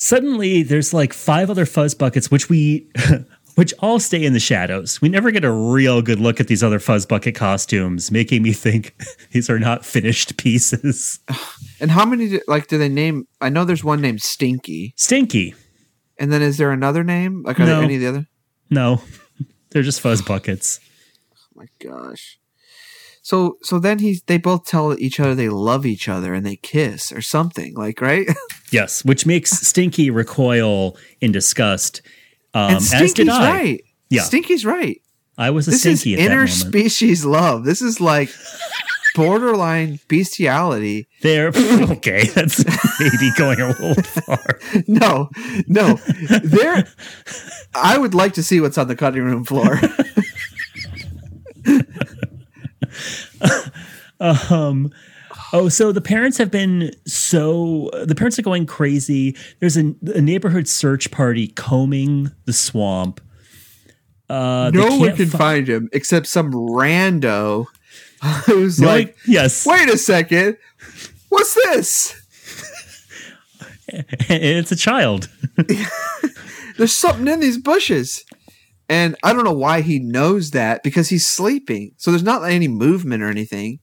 Suddenly, 0.00 0.62
there's 0.62 0.94
like 0.94 1.12
five 1.12 1.50
other 1.50 1.66
fuzz 1.66 1.94
buckets, 1.94 2.30
which 2.30 2.48
we. 2.48 2.88
Which 3.56 3.74
all 3.80 3.98
stay 3.98 4.24
in 4.24 4.32
the 4.32 4.40
shadows. 4.40 5.02
We 5.02 5.08
never 5.10 5.30
get 5.32 5.44
a 5.44 5.50
real 5.50 6.00
good 6.02 6.20
look 6.20 6.40
at 6.40 6.46
these 6.46 6.62
other 6.62 6.78
Fuzzbucket 6.78 7.34
costumes, 7.34 8.10
making 8.10 8.42
me 8.42 8.52
think 8.52 8.94
these 9.32 9.50
are 9.50 9.58
not 9.58 9.84
finished 9.84 10.36
pieces. 10.38 11.18
And 11.80 11.90
how 11.90 12.06
many 12.06 12.28
do, 12.28 12.40
like 12.46 12.68
do 12.68 12.78
they 12.78 12.88
name 12.88 13.26
I 13.40 13.50
know 13.50 13.64
there's 13.64 13.82
one 13.84 14.00
named 14.00 14.22
Stinky. 14.22 14.94
Stinky. 14.96 15.54
And 16.16 16.32
then 16.32 16.40
is 16.42 16.56
there 16.58 16.70
another 16.70 17.02
name? 17.04 17.42
Like 17.42 17.58
are 17.58 17.66
No. 17.66 17.74
there 17.74 17.82
any 17.84 17.96
of 17.96 18.00
the 18.00 18.06
other? 18.06 18.26
No, 18.70 19.02
they're 19.70 19.82
just 19.82 20.00
fuzz 20.00 20.22
buckets. 20.22 20.78
Oh 21.34 21.36
my 21.56 21.66
gosh. 21.80 22.38
So 23.22 23.58
so 23.62 23.78
then 23.78 23.98
he's 23.98 24.22
they 24.22 24.38
both 24.38 24.64
tell 24.64 24.98
each 24.98 25.20
other 25.20 25.34
they 25.34 25.48
love 25.50 25.84
each 25.86 26.08
other 26.08 26.32
and 26.34 26.44
they 26.46 26.56
kiss 26.56 27.12
or 27.12 27.20
something, 27.22 27.74
like 27.74 28.00
right? 28.00 28.26
Yes, 28.72 29.04
which 29.04 29.26
makes 29.26 29.50
Stinky 29.50 30.10
recoil 30.10 30.96
in 31.20 31.32
disgust. 31.32 32.02
Um, 32.54 32.66
and 32.68 32.76
as 32.76 32.86
Stinky's 32.88 33.14
did 33.14 33.28
I. 33.28 33.50
right. 33.52 33.84
Yeah. 34.10 34.22
Stinky's 34.22 34.64
right. 34.64 35.02
I 35.36 35.50
was 35.50 35.66
a 35.66 35.72
This 35.72 35.84
is 35.86 36.00
Stinky 36.00 36.14
at 36.22 36.28
that 36.28 36.34
moment. 36.36 36.50
interspecies 36.50 37.24
love. 37.24 37.64
This 37.64 37.82
is 37.82 38.00
like 38.00 38.30
borderline 39.16 39.98
bestiality. 40.06 41.08
There, 41.22 41.48
okay, 41.56 42.26
that's 42.28 42.64
maybe 43.00 43.30
going 43.36 43.60
a 43.60 43.68
little 43.68 43.94
far. 44.04 44.60
No, 44.86 45.30
no. 45.66 45.94
There 46.44 46.86
I 47.74 47.98
would 47.98 48.14
like 48.14 48.34
to 48.34 48.42
see 48.44 48.60
what's 48.60 48.78
on 48.78 48.86
the 48.86 48.94
cutting 48.94 49.24
room 49.24 49.44
floor. 49.44 49.80
Um, 54.20 54.92
Oh, 55.52 55.68
so 55.68 55.90
the 55.92 56.00
parents 56.00 56.38
have 56.38 56.50
been 56.50 56.92
so 57.06 57.90
the 58.04 58.14
parents 58.14 58.38
are 58.38 58.42
going 58.42 58.66
crazy. 58.66 59.36
There's 59.58 59.76
a, 59.76 59.94
a 60.14 60.20
neighborhood 60.20 60.68
search 60.68 61.10
party 61.10 61.48
combing 61.48 62.30
the 62.44 62.52
swamp. 62.52 63.20
Uh, 64.28 64.70
they 64.70 64.78
no 64.78 64.96
one 64.96 65.16
can 65.16 65.28
fi- 65.28 65.38
find 65.38 65.68
him 65.68 65.88
except 65.92 66.28
some 66.28 66.52
rando 66.52 67.66
who's 68.46 68.78
No, 68.80 68.86
like, 68.86 69.16
yes, 69.26 69.66
wait 69.66 69.88
a 69.88 69.98
second, 69.98 70.56
what's 71.30 71.54
this? 71.54 72.14
it's 73.88 74.70
a 74.70 74.76
child. 74.76 75.28
There's 76.76 76.94
something 76.94 77.26
in 77.26 77.40
these 77.40 77.58
bushes. 77.58 78.24
And 78.90 79.14
I 79.22 79.32
don't 79.32 79.44
know 79.44 79.52
why 79.52 79.82
he 79.82 80.00
knows 80.00 80.50
that 80.50 80.82
because 80.82 81.08
he's 81.08 81.26
sleeping. 81.26 81.92
So 81.96 82.10
there's 82.10 82.24
not 82.24 82.42
any 82.42 82.66
movement 82.66 83.22
or 83.22 83.28
anything. 83.28 83.78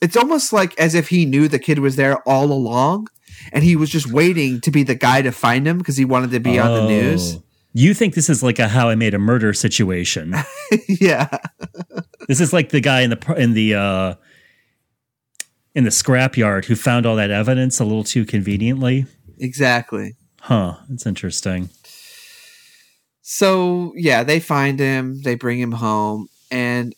It's 0.00 0.16
almost 0.16 0.52
like 0.52 0.78
as 0.78 0.96
if 0.96 1.08
he 1.08 1.24
knew 1.24 1.46
the 1.46 1.60
kid 1.60 1.78
was 1.78 1.94
there 1.94 2.18
all 2.28 2.50
along 2.52 3.06
and 3.52 3.62
he 3.62 3.76
was 3.76 3.90
just 3.90 4.10
waiting 4.10 4.60
to 4.62 4.72
be 4.72 4.82
the 4.82 4.96
guy 4.96 5.22
to 5.22 5.30
find 5.30 5.68
him 5.68 5.78
because 5.78 5.96
he 5.96 6.04
wanted 6.04 6.32
to 6.32 6.40
be 6.40 6.58
on 6.58 6.74
the 6.74 6.88
news. 6.88 7.36
Oh. 7.36 7.42
You 7.74 7.94
think 7.94 8.14
this 8.14 8.28
is 8.28 8.42
like 8.42 8.58
a 8.58 8.66
How 8.66 8.88
I 8.88 8.96
Made 8.96 9.14
a 9.14 9.20
Murder 9.20 9.52
situation? 9.52 10.34
yeah. 10.88 11.28
this 12.26 12.40
is 12.40 12.52
like 12.52 12.70
the 12.70 12.80
guy 12.80 13.02
in 13.02 13.10
the 13.10 13.34
in 13.36 13.54
the 13.54 13.74
uh, 13.74 14.14
in 15.76 15.84
the 15.84 15.90
scrapyard 15.90 16.64
who 16.64 16.74
found 16.74 17.06
all 17.06 17.14
that 17.16 17.30
evidence 17.30 17.78
a 17.78 17.84
little 17.84 18.02
too 18.02 18.24
conveniently. 18.24 19.06
Exactly. 19.38 20.16
Huh? 20.40 20.76
That's 20.88 21.06
interesting. 21.06 21.68
So 23.30 23.92
yeah, 23.94 24.22
they 24.22 24.40
find 24.40 24.80
him, 24.80 25.20
they 25.20 25.34
bring 25.34 25.60
him 25.60 25.72
home, 25.72 26.28
and 26.50 26.94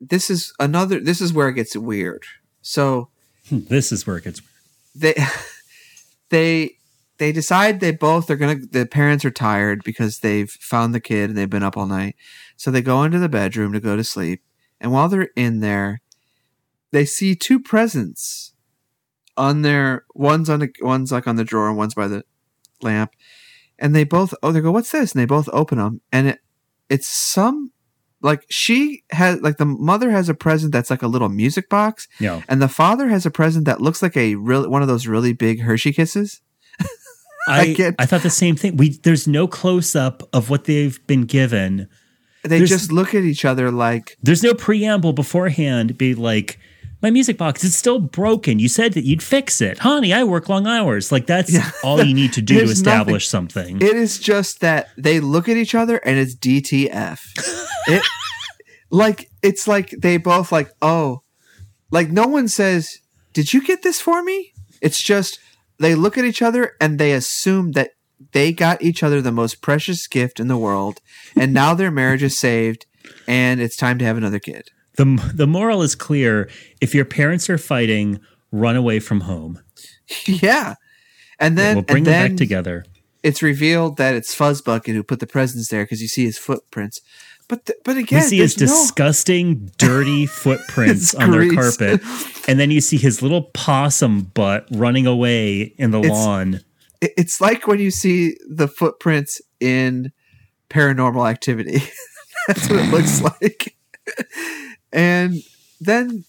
this 0.00 0.30
is 0.30 0.54
another 0.58 0.98
this 0.98 1.20
is 1.20 1.30
where 1.30 1.48
it 1.48 1.52
gets 1.56 1.76
weird. 1.76 2.22
So 2.62 3.10
hmm, 3.50 3.58
This 3.68 3.92
is 3.92 4.06
where 4.06 4.16
it 4.16 4.24
gets. 4.24 4.40
Weird. 4.40 4.50
They 4.94 5.26
they 6.30 6.76
they 7.18 7.32
decide 7.32 7.80
they 7.80 7.90
both 7.90 8.30
are 8.30 8.36
gonna 8.36 8.56
the 8.70 8.86
parents 8.86 9.26
are 9.26 9.30
tired 9.30 9.84
because 9.84 10.20
they've 10.20 10.50
found 10.50 10.94
the 10.94 11.00
kid 11.00 11.28
and 11.28 11.36
they've 11.36 11.50
been 11.50 11.62
up 11.62 11.76
all 11.76 11.86
night 11.86 12.16
so 12.56 12.70
they 12.70 12.80
go 12.80 13.02
into 13.02 13.18
the 13.18 13.28
bedroom 13.28 13.74
to 13.74 13.80
go 13.80 13.94
to 13.94 14.04
sleep 14.04 14.42
and 14.80 14.90
while 14.90 15.10
they're 15.10 15.28
in 15.36 15.60
there 15.60 16.00
they 16.92 17.04
see 17.04 17.34
two 17.34 17.60
presents 17.60 18.54
on 19.36 19.60
their 19.60 20.06
one's 20.14 20.48
on 20.48 20.60
the 20.60 20.70
one's 20.80 21.12
like 21.12 21.28
on 21.28 21.36
the 21.36 21.44
drawer 21.44 21.68
and 21.68 21.76
one's 21.76 21.94
by 21.94 22.08
the 22.08 22.24
lamp 22.80 23.12
and 23.78 23.94
they 23.94 24.04
both 24.04 24.34
oh 24.42 24.52
they 24.52 24.60
go 24.60 24.70
what's 24.72 24.90
this 24.92 25.12
and 25.12 25.20
they 25.20 25.26
both 25.26 25.48
open 25.52 25.78
them 25.78 26.00
and 26.12 26.28
it 26.28 26.38
it's 26.88 27.06
some 27.06 27.70
like 28.22 28.44
she 28.48 29.02
has 29.10 29.40
like 29.42 29.58
the 29.58 29.64
mother 29.66 30.10
has 30.10 30.28
a 30.28 30.34
present 30.34 30.72
that's 30.72 30.90
like 30.90 31.02
a 31.02 31.06
little 31.08 31.28
music 31.28 31.68
box 31.68 32.08
Yeah. 32.18 32.40
and 32.48 32.60
the 32.62 32.68
father 32.68 33.08
has 33.08 33.26
a 33.26 33.30
present 33.30 33.66
that 33.66 33.80
looks 33.80 34.02
like 34.02 34.16
a 34.16 34.34
real 34.36 34.68
one 34.70 34.82
of 34.82 34.88
those 34.88 35.06
really 35.06 35.32
big 35.32 35.60
Hershey 35.60 35.92
kisses. 35.92 36.40
I, 37.48 37.60
I, 37.60 37.72
get- 37.74 37.94
thought 38.00 38.22
the 38.22 38.30
same 38.30 38.56
thing. 38.56 38.76
We 38.76 38.90
there's 39.02 39.28
no 39.28 39.46
close 39.46 39.94
up 39.94 40.22
of 40.32 40.50
what 40.50 40.64
they've 40.64 40.98
been 41.06 41.22
given. 41.22 41.88
They 42.42 42.58
There's- 42.58 42.70
just 42.70 42.90
look 42.92 43.14
at 43.14 43.22
each 43.24 43.44
other 43.44 43.70
like 43.70 44.16
There's 44.22 44.42
no 44.42 44.54
preamble 44.54 45.12
beforehand. 45.12 45.96
Be 45.98 46.14
like, 46.14 46.58
my 47.02 47.10
music 47.10 47.36
box 47.38 47.62
is 47.62 47.76
still 47.76 47.98
broken. 47.98 48.58
You 48.58 48.68
said 48.68 48.94
that 48.94 49.04
you'd 49.04 49.22
fix 49.22 49.60
it, 49.60 49.78
honey. 49.78 50.12
I 50.12 50.24
work 50.24 50.48
long 50.48 50.66
hours. 50.66 51.12
Like 51.12 51.26
that's 51.26 51.52
Yeah. 51.52 51.70
all 51.84 52.02
you 52.02 52.14
need 52.14 52.32
to 52.34 52.42
do 52.42 52.54
to 52.60 52.64
establish 52.64 53.28
something. 53.28 53.76
it 53.82 53.96
is 53.96 54.18
just 54.18 54.60
that 54.60 54.88
they 54.96 55.20
look 55.20 55.48
at 55.48 55.56
each 55.56 55.74
other 55.74 55.98
and 55.98 56.18
it's 56.18 56.34
DTF. 56.34 57.20
it 57.88 58.02
like 58.90 59.28
it's 59.42 59.66
like 59.68 59.90
they 59.90 60.16
both 60.16 60.52
like 60.52 60.70
oh 60.80 61.22
like 61.90 62.10
no 62.10 62.26
one 62.26 62.48
says 62.48 62.98
did 63.32 63.52
you 63.52 63.62
get 63.62 63.82
this 63.82 64.00
for 64.00 64.22
me? 64.22 64.52
It's 64.80 65.00
just 65.02 65.38
they 65.78 65.94
look 65.94 66.16
at 66.16 66.24
each 66.24 66.40
other 66.42 66.72
and 66.80 66.98
they 66.98 67.12
assume 67.12 67.72
that 67.72 67.90
they 68.32 68.50
got 68.52 68.80
each 68.80 69.02
other 69.02 69.20
the 69.20 69.30
most 69.32 69.60
precious 69.60 70.06
gift 70.06 70.40
in 70.40 70.48
the 70.48 70.56
world 70.56 71.00
and 71.36 71.52
now 71.52 71.74
their 71.74 71.90
marriage 71.90 72.22
is 72.22 72.38
saved 72.38 72.86
and 73.28 73.60
it's 73.60 73.76
time 73.76 73.98
to 73.98 74.04
have 74.06 74.16
another 74.16 74.38
kid. 74.38 74.70
The 74.96 75.32
The 75.34 75.46
moral 75.46 75.82
is 75.82 75.94
clear. 75.94 76.48
If 76.80 76.94
your 76.94 77.04
parents 77.04 77.48
are 77.50 77.58
fighting, 77.58 78.20
run 78.52 78.76
away 78.76 79.00
from 79.00 79.20
home. 79.22 79.60
Yeah. 80.26 80.74
And 81.38 81.58
then 81.58 81.76
we'll 81.76 81.82
bring 81.84 81.98
and 81.98 82.06
them 82.06 82.12
then 82.12 82.30
back 82.32 82.36
together. 82.38 82.84
it's 83.22 83.42
revealed 83.42 83.96
that 83.98 84.14
it's 84.14 84.34
Fuzzbucket 84.34 84.94
who 84.94 85.02
put 85.02 85.18
the 85.20 85.26
presents 85.26 85.68
there 85.68 85.82
because 85.84 86.00
you 86.00 86.08
see 86.08 86.24
his 86.24 86.38
footprints. 86.38 87.00
But 87.48 87.66
th- 87.66 87.78
but 87.84 87.96
again, 87.96 88.22
You 88.22 88.28
see 88.28 88.38
his 88.38 88.56
no- 88.58 88.66
disgusting, 88.66 89.70
dirty 89.78 90.24
footprints 90.42 91.14
on 91.14 91.30
their 91.32 91.52
carpet, 91.52 92.00
and 92.48 92.58
then 92.58 92.70
you 92.70 92.80
see 92.80 92.96
his 92.96 93.20
little 93.20 93.42
possum 93.52 94.22
butt 94.34 94.66
running 94.70 95.06
away 95.06 95.74
in 95.76 95.90
the 95.90 95.98
It's- 95.98 96.12
lawn. 96.12 96.60
it's 97.02 97.40
like 97.40 97.66
when 97.66 97.78
you 97.80 97.90
see 97.90 98.36
the 98.48 98.66
footprints 98.68 99.40
in 99.60 100.12
Paranormal 100.70 101.28
Activity. 101.28 101.82
That's 102.48 102.68
what 102.70 102.78
it 102.78 102.90
looks 102.92 103.20
like. 103.22 103.76
And 104.92 105.34
then 105.80 106.24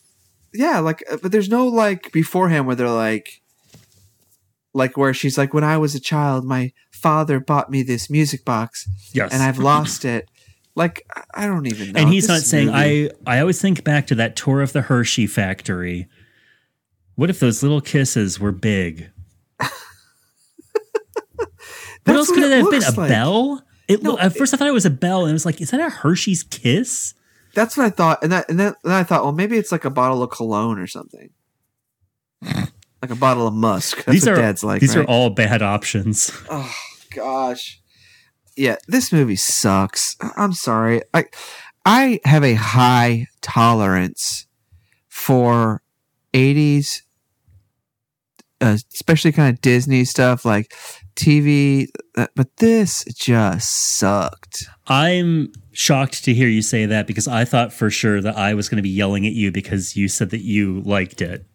yeah, 0.54 0.80
like 0.80 1.04
uh, 1.12 1.18
but 1.22 1.32
there's 1.32 1.50
no 1.50 1.68
like 1.68 2.12
beforehand 2.12 2.68
where 2.68 2.76
they're 2.76 2.90
like 2.90 3.42
like 4.74 4.98
where 4.98 5.14
she's 5.14 5.38
like 5.38 5.54
when 5.54 5.64
I 5.64 5.78
was 5.78 5.96
a 5.96 6.00
child 6.00 6.46
my 6.46 6.72
father 6.92 7.40
bought 7.40 7.70
me 7.72 7.84
this 7.84 8.10
music 8.10 8.44
box 8.46 8.88
Yes, 9.14 9.32
and 9.34 9.42
I've 9.44 9.60
lost 9.60 10.04
it. 10.06 10.28
Like 10.76 11.06
I- 11.16 11.24
I 11.44 11.48
don't 11.48 11.66
even 11.68 11.92
know. 11.94 12.00
and 12.02 12.10
he's 12.10 12.24
This 12.28 12.30
not 12.30 12.42
saying 12.42 12.68
movie- 12.68 13.10
I. 13.26 13.38
I 13.38 13.40
always 13.40 13.60
think 13.62 13.84
back 13.84 14.08
to 14.08 14.16
that 14.16 14.36
tour 14.36 14.62
of 14.62 14.74
the 14.74 14.82
Hershey 14.84 15.26
factory. 15.28 16.08
What 17.16 17.30
if 17.32 17.40
those 17.40 17.64
little 17.64 17.82
kisses 17.82 18.40
were 18.40 18.52
big? 18.52 19.10
what 22.04 22.16
else 22.16 22.30
could 22.30 22.44
it 22.44 22.52
it 22.52 22.58
have 22.62 22.70
been? 22.70 22.84
A 22.84 22.92
like. 23.00 23.10
bell? 23.10 23.64
It, 23.88 24.04
No, 24.04 24.18
at 24.20 24.36
first, 24.36 24.54
I 24.54 24.58
thought 24.58 24.68
it 24.68 24.74
was 24.74 24.86
a 24.86 24.90
bell, 24.92 25.22
and 25.22 25.30
it 25.30 25.34
was 25.34 25.46
like, 25.46 25.62
is 25.62 25.72
that 25.72 25.80
a 25.80 25.90
Hershey's 25.90 26.44
kiss? 26.44 27.14
That's 27.58 27.76
what 27.76 27.88
I 27.88 27.90
thought, 27.90 28.22
and 28.22 28.32
that 28.32 28.48
and 28.52 28.60
then, 28.60 28.76
I 28.86 29.02
thought, 29.02 29.24
well, 29.24 29.34
maybe 29.34 29.58
it's 29.58 29.72
like 29.72 29.84
a 29.84 29.90
bottle 29.90 30.22
of 30.22 30.30
cologne 30.30 30.78
or 30.78 30.86
something, 30.86 31.32
like 32.44 33.10
a 33.10 33.16
bottle 33.16 33.48
of 33.48 33.56
musk. 33.56 34.06
That's 34.06 34.12
these 34.12 34.26
what 34.28 34.34
are 34.34 34.42
Dad's 34.44 34.64
like. 34.64 34.80
these 34.80 34.96
are 34.96 35.04
all 35.06 35.32
bad 35.32 35.64
options. 35.64 36.32
Oh 36.52 36.72
gosh, 37.16 37.82
yeah, 38.56 38.76
this 38.88 39.12
movie 39.12 39.36
sucks. 39.38 40.16
I'm 40.38 40.54
sorry. 40.54 41.02
I 41.16 41.26
I 41.84 42.20
have 42.26 42.44
a 42.44 42.54
high 42.54 43.26
tolerance 43.42 44.46
for 45.10 45.82
'80s, 46.36 47.02
uh, 48.62 48.78
especially 48.94 49.32
kind 49.32 49.52
of 49.52 49.62
Disney 49.62 50.06
stuff 50.06 50.46
like 50.46 50.76
TV, 51.18 51.88
but 52.14 52.56
this 52.58 53.04
just 53.14 53.98
sucked. 53.98 54.70
I'm 54.88 55.52
shocked 55.74 56.24
to 56.26 56.34
hear 56.34 56.48
you 56.48 56.62
say 56.62 56.86
that 56.86 57.08
because 57.08 57.28
I 57.28 57.44
thought 57.44 57.74
for 57.74 57.90
sure 57.90 58.22
that 58.22 58.38
I 58.38 58.54
was 58.54 58.70
going 58.70 58.78
to 58.78 58.84
be 58.84 58.90
yelling 58.90 59.28
at 59.28 59.34
you 59.34 59.52
because 59.52 59.96
you 59.96 60.08
said 60.08 60.30
that 60.30 60.42
you 60.42 60.82
liked 60.82 61.22
it. 61.22 61.46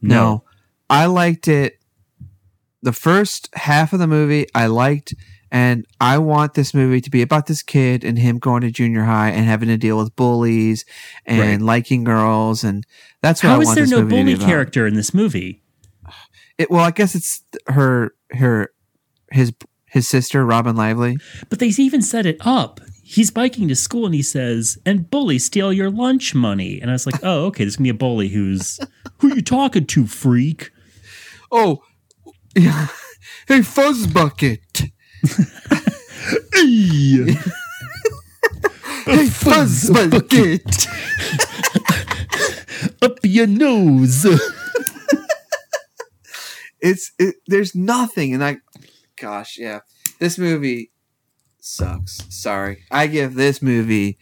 No. 0.00 0.44
I 0.88 1.06
liked 1.06 1.48
it. 1.48 1.78
The 2.82 2.92
first 2.92 3.48
half 3.54 3.92
of 3.92 3.98
the 3.98 4.06
movie 4.06 4.46
I 4.54 4.66
liked, 4.66 5.14
and 5.50 5.84
I 6.00 6.18
want 6.18 6.54
this 6.54 6.72
movie 6.74 7.00
to 7.00 7.10
be 7.10 7.22
about 7.22 7.46
this 7.46 7.62
kid 7.62 8.04
and 8.04 8.18
him 8.18 8.38
going 8.38 8.60
to 8.60 8.70
junior 8.70 9.02
high 9.04 9.30
and 9.30 9.46
having 9.46 9.68
to 9.68 9.76
deal 9.76 9.98
with 9.98 10.14
bullies 10.14 10.84
and 11.24 11.40
Right. 11.40 11.60
liking 11.60 12.04
girls, 12.04 12.62
and 12.62 12.84
that's 13.22 13.42
what 13.42 13.50
I 13.50 13.52
How 13.54 13.60
is 13.62 13.66
want 13.66 13.76
there 13.78 13.86
no 13.86 14.02
movie 14.02 14.16
to 14.18 14.24
be 14.24 14.34
bully 14.34 14.46
character 14.46 14.86
in 14.86 14.94
this 14.94 15.12
movie? 15.12 15.62
It, 16.58 16.70
well, 16.70 16.84
I 16.84 16.90
guess 16.90 17.14
it's 17.14 17.42
her, 17.66 18.14
her, 18.30 18.70
his, 19.30 19.52
his 19.86 20.08
sister 20.08 20.44
Robyn 20.44 20.76
Lively. 20.76 21.18
But 21.48 21.58
they 21.58 21.68
even 21.68 22.02
set 22.02 22.26
it 22.26 22.36
up. 22.40 22.80
He's 23.02 23.30
biking 23.30 23.68
to 23.68 23.76
school 23.76 24.04
and 24.06 24.14
he 24.14 24.22
says, 24.22 24.78
"And 24.84 25.08
bullies 25.08 25.44
steal 25.44 25.72
your 25.72 25.90
lunch 25.90 26.34
money." 26.34 26.80
And 26.80 26.90
I 26.90 26.94
was 26.94 27.06
like, 27.06 27.20
"Oh, 27.22 27.44
okay, 27.46 27.62
there's 27.62 27.76
gonna 27.76 27.84
be 27.84 27.90
a 27.90 27.94
bully 27.94 28.28
who's 28.28 28.80
who 29.18 29.30
are 29.30 29.36
you 29.36 29.42
talking 29.42 29.86
to, 29.86 30.06
freak?" 30.08 30.70
Oh, 31.52 31.82
yeah. 32.56 32.88
Hey, 33.46 33.60
Fuzzbucket. 33.60 34.90
Hey, 36.52 37.34
Hey, 39.06 39.26
Fuzzbucket. 39.28 40.88
up 43.02 43.18
your 43.22 43.46
nose. 43.46 44.26
it's 46.80 47.12
it, 47.18 47.36
there's 47.46 47.74
nothing 47.74 48.34
and 48.34 48.42
i 48.44 48.56
gosh 49.20 49.58
yeah 49.58 49.80
this 50.18 50.38
movie 50.38 50.90
sucks 51.60 52.22
sorry 52.28 52.84
i 52.90 53.06
give 53.06 53.34
this 53.34 53.60
movie 53.60 54.18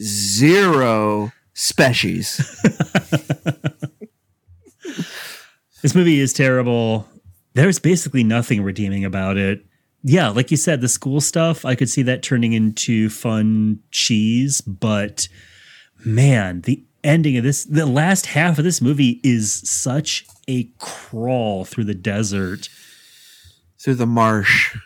zero 0.00 1.32
species 1.54 2.40
This 5.82 5.96
movie 5.96 6.20
is 6.20 6.32
terrible. 6.32 7.08
There's 7.54 7.80
basically 7.80 8.22
nothing 8.22 8.62
redeeming 8.62 9.04
about 9.04 9.36
it. 9.36 9.66
Yeah, 10.04 10.28
like 10.28 10.52
you 10.52 10.56
said, 10.56 10.80
the 10.80 10.88
school 10.88 11.20
stuff, 11.20 11.64
I 11.64 11.74
could 11.74 11.90
see 11.90 12.02
that 12.02 12.22
turning 12.22 12.52
into 12.52 13.10
fun 13.10 13.80
cheese, 13.90 14.60
but 14.60 15.28
man, 16.04 16.60
the 16.62 16.84
ending 17.02 17.36
of 17.36 17.42
this, 17.42 17.64
the 17.64 17.86
last 17.86 18.26
half 18.26 18.58
of 18.58 18.64
this 18.64 18.80
movie 18.80 19.20
is 19.24 19.52
such 19.68 20.24
a 20.48 20.70
crawl 20.78 21.64
through 21.64 21.84
the 21.84 21.94
desert. 21.94 22.68
Through 23.82 23.96
the 23.96 24.06
marsh. 24.06 24.76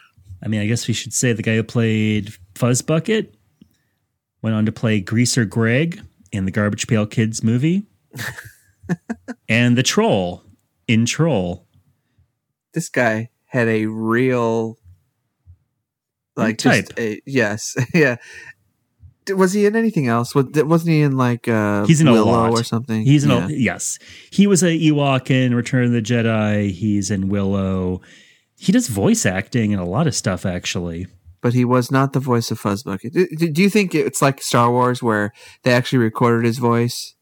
I 0.42 0.48
mean, 0.48 0.60
I 0.60 0.66
guess 0.66 0.88
we 0.88 0.94
should 0.94 1.12
say 1.12 1.32
the 1.32 1.42
guy 1.42 1.56
who 1.56 1.62
played 1.62 2.32
Fuzzbucket 2.54 3.34
went 4.42 4.54
on 4.56 4.64
to 4.66 4.72
play 4.72 5.00
Greaser 5.00 5.44
Greg 5.44 6.00
in 6.32 6.44
the 6.44 6.50
Garbage 6.50 6.86
Pail 6.86 7.06
Kids 7.06 7.42
movie, 7.42 7.86
and 9.48 9.76
the 9.76 9.82
Troll 9.82 10.42
in 10.86 11.04
Troll. 11.04 11.66
This 12.74 12.88
guy 12.88 13.30
had 13.46 13.68
a 13.68 13.86
real 13.86 14.78
like 16.36 16.58
Type. 16.58 16.86
just 16.88 16.98
a, 16.98 17.20
yes. 17.26 17.74
yeah. 17.94 18.16
Was 19.30 19.52
he 19.52 19.66
in 19.66 19.74
anything 19.74 20.06
else? 20.06 20.34
Was- 20.34 20.46
Wasn't 20.54 20.88
he 20.90 21.02
in 21.02 21.16
like 21.16 21.48
uh 21.48 21.84
He's 21.86 22.00
in 22.00 22.06
a 22.08 22.12
Willow 22.12 22.30
lot. 22.30 22.50
or 22.52 22.62
something? 22.62 23.02
He's 23.02 23.24
in 23.24 23.30
yeah. 23.30 23.46
a, 23.46 23.50
yes, 23.50 23.98
he 24.30 24.46
was 24.46 24.62
a 24.62 24.66
Ewok 24.66 25.30
in 25.30 25.54
Return 25.54 25.84
of 25.86 25.92
the 25.92 26.02
Jedi. 26.02 26.70
He's 26.70 27.10
in 27.10 27.28
Willow. 27.28 28.00
He 28.58 28.72
does 28.72 28.88
voice 28.88 29.26
acting 29.26 29.72
and 29.72 29.80
a 29.82 29.86
lot 29.86 30.06
of 30.06 30.14
stuff 30.14 30.46
actually. 30.46 31.06
but 31.42 31.52
he 31.54 31.64
was 31.64 31.90
not 31.90 32.12
the 32.12 32.20
voice 32.20 32.50
of 32.50 32.60
Fuzzbucket. 32.60 33.52
Do, 33.52 33.62
you 33.62 33.70
think 33.70 33.94
it's 33.94 34.20
like 34.22 34.42
Star 34.42 34.70
Wars 34.70 35.02
where 35.02 35.32
they 35.62 35.72
actually 35.72 35.98
recorded 35.98 36.44
his 36.46 36.58
voice, 36.58 37.14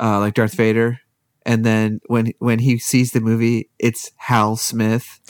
uh, 0.00 0.18
like 0.18 0.34
Darth 0.34 0.54
Vader, 0.54 0.98
and 1.44 1.64
then 1.64 2.00
when 2.06 2.32
when 2.38 2.58
he 2.60 2.78
sees 2.78 3.12
the 3.12 3.20
movie, 3.20 3.68
it's 3.78 4.10
Hal 4.16 4.56
Smith, 4.56 5.20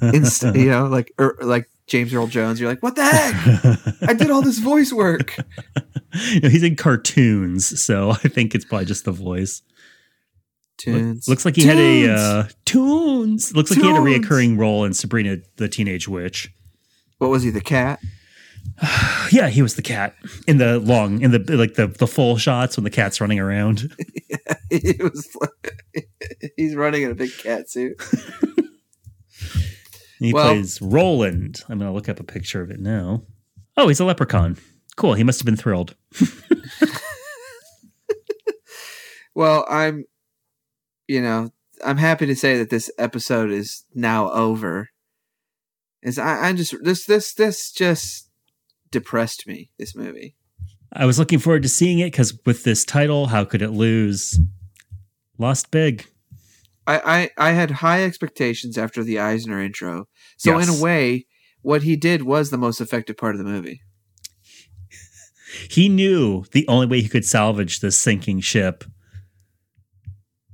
Inst- 0.14 0.42
you 0.54 0.70
know, 0.70 0.86
like 0.86 1.12
or, 1.18 1.36
like 1.42 1.68
James 1.86 2.14
Earl 2.14 2.26
Jones. 2.28 2.60
You're 2.60 2.70
like, 2.70 2.82
what 2.82 2.96
the 2.96 3.04
heck? 3.04 4.08
I 4.08 4.14
did 4.14 4.30
all 4.30 4.42
this 4.42 4.58
voice 4.60 4.92
work. 4.92 5.36
You 6.32 6.40
know, 6.40 6.48
he's 6.48 6.62
in 6.62 6.74
cartoons, 6.74 7.78
so 7.80 8.10
I 8.24 8.28
think 8.28 8.54
it's 8.54 8.64
probably 8.64 8.86
just 8.86 9.04
the 9.04 9.12
voice. 9.12 9.60
Tunes. 10.78 11.28
Looks 11.28 11.44
like 11.44 11.56
he 11.56 11.64
had 11.64 11.76
a 11.76 12.06
Tunes. 12.06 12.20
uh, 12.20 12.48
tunes. 12.64 13.54
Looks 13.54 13.70
like 13.70 13.80
he 13.80 13.86
had 13.86 13.96
a 13.96 14.00
reoccurring 14.00 14.58
role 14.58 14.84
in 14.84 14.94
Sabrina 14.94 15.38
the 15.56 15.68
Teenage 15.68 16.08
Witch. 16.08 16.50
what 17.18 17.28
was 17.30 17.42
he? 17.42 17.50
The 17.50 17.60
cat? 17.60 18.00
Yeah, 19.30 19.48
he 19.48 19.60
was 19.60 19.74
the 19.74 19.82
cat 19.82 20.14
in 20.46 20.56
the 20.56 20.78
long 20.78 21.20
in 21.20 21.32
the 21.32 21.38
like 21.56 21.74
the 21.74 21.86
the 21.88 22.06
full 22.06 22.38
shots 22.38 22.76
when 22.78 22.84
the 22.84 22.90
cat's 22.90 23.20
running 23.20 23.38
around. 23.40 23.92
He 24.70 24.94
was. 25.00 25.28
he's 26.56 26.74
running 26.76 27.02
in 27.02 27.10
a 27.10 27.14
big 27.14 27.30
cat 27.38 27.68
suit. 27.70 27.96
He 30.18 30.32
Well- 30.32 30.48
plays 30.52 30.80
Roland. 30.82 31.62
I'm 31.68 31.78
gonna 31.78 31.92
look 31.92 32.08
up 32.08 32.18
a 32.20 32.24
picture 32.24 32.60
of 32.62 32.70
it 32.70 32.80
now. 32.80 33.22
Oh, 33.76 33.86
he's 33.88 34.00
a 34.00 34.04
leprechaun. 34.04 34.56
Cool. 34.96 35.14
He 35.14 35.22
must 35.24 35.38
have 35.40 35.46
been 35.46 35.56
thrilled. 35.56 35.94
Well, 39.34 39.64
I'm, 39.68 40.04
you 41.08 41.22
know, 41.22 41.50
I'm 41.84 41.96
happy 41.96 42.26
to 42.26 42.36
say 42.36 42.58
that 42.58 42.70
this 42.70 42.90
episode 42.98 43.50
is 43.50 43.84
now 43.94 44.30
over. 44.30 44.90
Is 46.02 46.18
I, 46.18 46.48
I 46.48 46.52
just 46.52 46.74
this 46.82 47.06
this 47.06 47.34
this 47.34 47.72
just 47.72 48.30
depressed 48.90 49.46
me. 49.46 49.70
This 49.78 49.96
movie. 49.96 50.36
I 50.92 51.06
was 51.06 51.18
looking 51.18 51.38
forward 51.38 51.62
to 51.64 51.68
seeing 51.68 51.98
it 51.98 52.12
because 52.12 52.38
with 52.46 52.62
this 52.62 52.84
title, 52.84 53.26
how 53.26 53.44
could 53.44 53.62
it 53.62 53.70
lose? 53.70 54.38
Lost 55.38 55.70
big. 55.70 56.06
I 56.86 57.30
I, 57.38 57.48
I 57.48 57.50
had 57.52 57.70
high 57.70 58.04
expectations 58.04 58.78
after 58.78 59.02
the 59.02 59.18
Eisner 59.18 59.60
intro. 59.60 60.06
So 60.36 60.58
in 60.58 60.68
a 60.68 60.80
way, 60.80 61.26
what 61.62 61.82
he 61.82 61.96
did 61.96 62.22
was 62.22 62.50
the 62.50 62.58
most 62.58 62.80
effective 62.80 63.16
part 63.16 63.34
of 63.34 63.38
the 63.38 63.50
movie. 63.50 63.82
He 65.70 65.88
knew 65.88 66.44
the 66.52 66.68
only 66.68 66.86
way 66.86 67.00
he 67.00 67.08
could 67.08 67.24
salvage 67.24 67.80
this 67.80 67.98
sinking 67.98 68.40
ship 68.40 68.84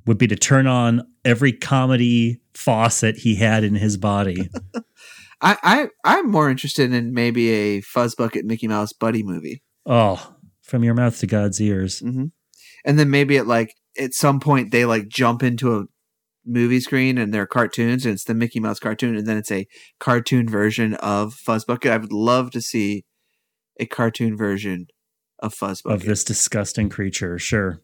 would 0.07 0.19
be 0.19 0.27
to 0.27 0.37
turn 0.37 0.67
on 0.67 1.03
every 1.25 1.53
comedy 1.53 2.41
faucet 2.55 3.19
he 3.19 3.37
had 3.37 3.65
in 3.65 3.75
his 3.75 3.97
body. 3.97 4.49
I, 5.41 5.57
I 5.63 5.89
I'm 6.05 6.31
more 6.31 6.49
interested 6.51 6.93
in 6.93 7.13
maybe 7.13 7.51
a 7.51 7.83
Fuzzbucket 7.83 8.45
Mickey 8.45 8.69
Mouse 8.69 8.93
buddy 8.93 9.23
movie. 9.23 9.63
oh, 9.87 10.35
from 10.63 10.83
your 10.83 10.95
mouth 10.95 11.19
to 11.21 11.27
God's 11.27 11.61
ears. 11.61 11.99
hmm 12.01 12.27
And 12.85 12.99
then 12.99 13.11
maybe 13.11 13.37
at 13.37 13.47
like 13.47 13.75
at 13.99 14.15
some 14.15 14.41
point 14.41 14.71
they 14.71 14.85
like 14.87 15.09
jump 15.09 15.43
into 15.43 15.77
a 15.77 15.85
movie 16.47 16.81
screen 16.81 17.19
and 17.19 17.33
they're 17.33 17.47
cartoons 17.47 18.05
and 18.05 18.15
it's 18.15 18.25
the 18.25 18.35
Mickey 18.35 18.61
Mouse 18.61 18.79
cartoon 18.79 19.17
and 19.17 19.27
then 19.27 19.37
it's 19.37 19.51
a 19.51 19.67
cartoon 20.01 20.49
version 20.49 20.95
of 20.95 21.35
Fuzzbucket. 21.35 21.91
I 21.91 21.97
would 21.99 22.13
love 22.13 22.51
to 22.53 22.61
see 22.61 23.05
a 23.79 23.87
cartoon 23.87 24.37
version 24.37 24.87
of 25.41 25.55
Fuzzbucket. 25.55 25.95
Of 25.95 26.05
this 26.05 26.25
disgusting 26.25 26.89
creature, 26.89 27.39
sure. 27.39 27.81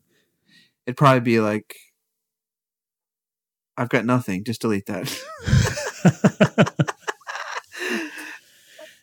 It'd 0.86 0.96
probably 0.96 1.20
be 1.20 1.40
like 1.40 1.74
I've 3.80 3.88
got 3.88 4.04
nothing. 4.04 4.44
Just 4.44 4.60
delete 4.60 4.84
that. 4.86 5.08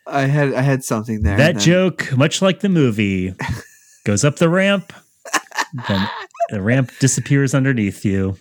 I 0.05 0.21
had 0.21 0.53
I 0.53 0.61
had 0.61 0.84
something 0.84 1.23
there. 1.23 1.36
that 1.38 1.57
joke, 1.57 2.15
much 2.15 2.41
like 2.41 2.61
the 2.61 2.69
movie, 2.69 3.34
goes 4.05 4.23
up 4.23 4.38
the 4.38 4.47
ramp, 4.49 4.93
then 5.89 6.07
the 6.49 6.61
ramp 6.61 6.91
disappears 6.99 7.53
underneath 7.53 8.05
you. 8.05 8.38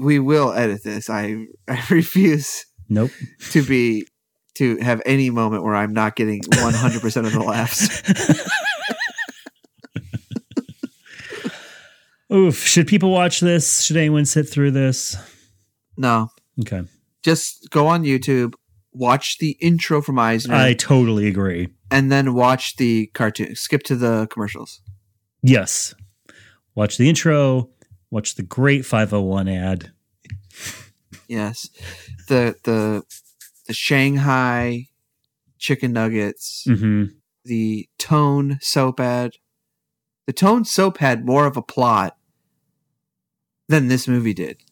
we 0.00 0.18
will 0.20 0.52
edit 0.52 0.84
this. 0.84 1.10
I 1.10 1.46
I 1.66 1.82
refuse 1.90 2.64
Nope. 2.88 3.10
to 3.50 3.62
be 3.64 4.06
to 4.54 4.76
have 4.78 5.00
any 5.06 5.30
moment 5.30 5.64
where 5.64 5.74
I'm 5.74 5.92
not 5.94 6.14
getting 6.16 6.42
100% 6.42 7.26
of 7.26 7.32
the 7.32 7.40
laughs. 7.40 7.88
Oof. 12.32 12.64
Should 12.64 12.86
people 12.86 13.10
watch 13.10 13.40
this? 13.40 13.80
Should 13.82 13.96
anyone 13.96 14.24
sit 14.26 14.48
through 14.48 14.70
this? 14.72 15.16
No, 16.00 16.28
Okay. 16.60 16.82
just 17.22 17.68
go 17.70 17.86
on 17.86 18.04
YouTube, 18.04 18.54
watch 18.92 19.36
the 19.38 19.50
intro 19.60 20.00
from 20.00 20.18
Eisner, 20.18 20.54
I 20.54 20.72
totally 20.74 21.26
agree. 21.28 21.68
and 21.90 22.10
then 22.10 22.32
watch 22.34 22.76
the 22.76 23.08
cartoon. 23.08 23.54
Skip 23.54 23.82
to 23.84 23.96
the 23.96 24.26
commercials. 24.30 24.80
Yes. 25.42 25.94
Watch 26.74 26.96
the 26.96 27.08
intro, 27.08 27.68
watch 28.10 28.36
the 28.36 28.42
great 28.42 28.86
501 28.86 29.48
ad. 29.48 29.92
Yes, 31.28 31.68
the 32.28 32.56
the 32.64 33.04
the 33.66 33.74
Shanghai 33.74 34.86
chicken 35.58 35.92
nuggets, 35.92 36.64
hmm 36.66 37.04
the 37.44 37.88
Tone 37.98 38.58
soap 38.60 39.00
ad. 39.00 39.32
The 40.26 40.32
Tone 40.32 40.64
soap 40.64 40.98
had 40.98 41.24
more 41.26 41.46
of 41.46 41.56
a 41.56 41.62
plot 41.62 42.16
than 43.68 43.88
this 43.88 44.06
movie 44.08 44.34
did. 44.34 44.62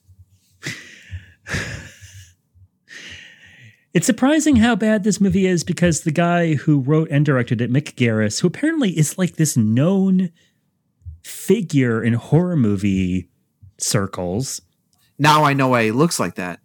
It's 3.94 4.06
surprising 4.06 4.56
how 4.56 4.76
bad 4.76 5.02
this 5.02 5.20
movie 5.20 5.46
is 5.46 5.64
because 5.64 6.02
the 6.02 6.12
guy 6.12 6.54
who 6.54 6.80
wrote 6.80 7.08
and 7.10 7.24
directed 7.24 7.60
it, 7.60 7.72
Mick 7.72 7.94
Garris, 7.94 8.40
who 8.40 8.46
apparently 8.46 8.96
is 8.96 9.16
like 9.18 9.36
this 9.36 9.56
known 9.56 10.30
figure 11.24 12.02
in 12.02 12.12
horror 12.12 12.54
movie 12.56 13.28
circles, 13.78 14.60
Now 15.18 15.42
I 15.44 15.52
know 15.52 15.68
why 15.68 15.84
he 15.84 15.90
looks 15.90 16.20
like 16.20 16.34
that. 16.36 16.60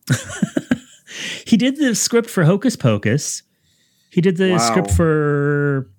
he 1.48 1.58
did 1.58 1.78
the 1.78 1.96
script 1.96 2.30
for 2.30 2.44
Hocus 2.44 2.76
Pocus. 2.76 3.42
He 4.12 4.22
did 4.22 4.38
the 4.38 4.52
Wow. 4.52 4.58
script 4.58 4.92
for 4.92 5.90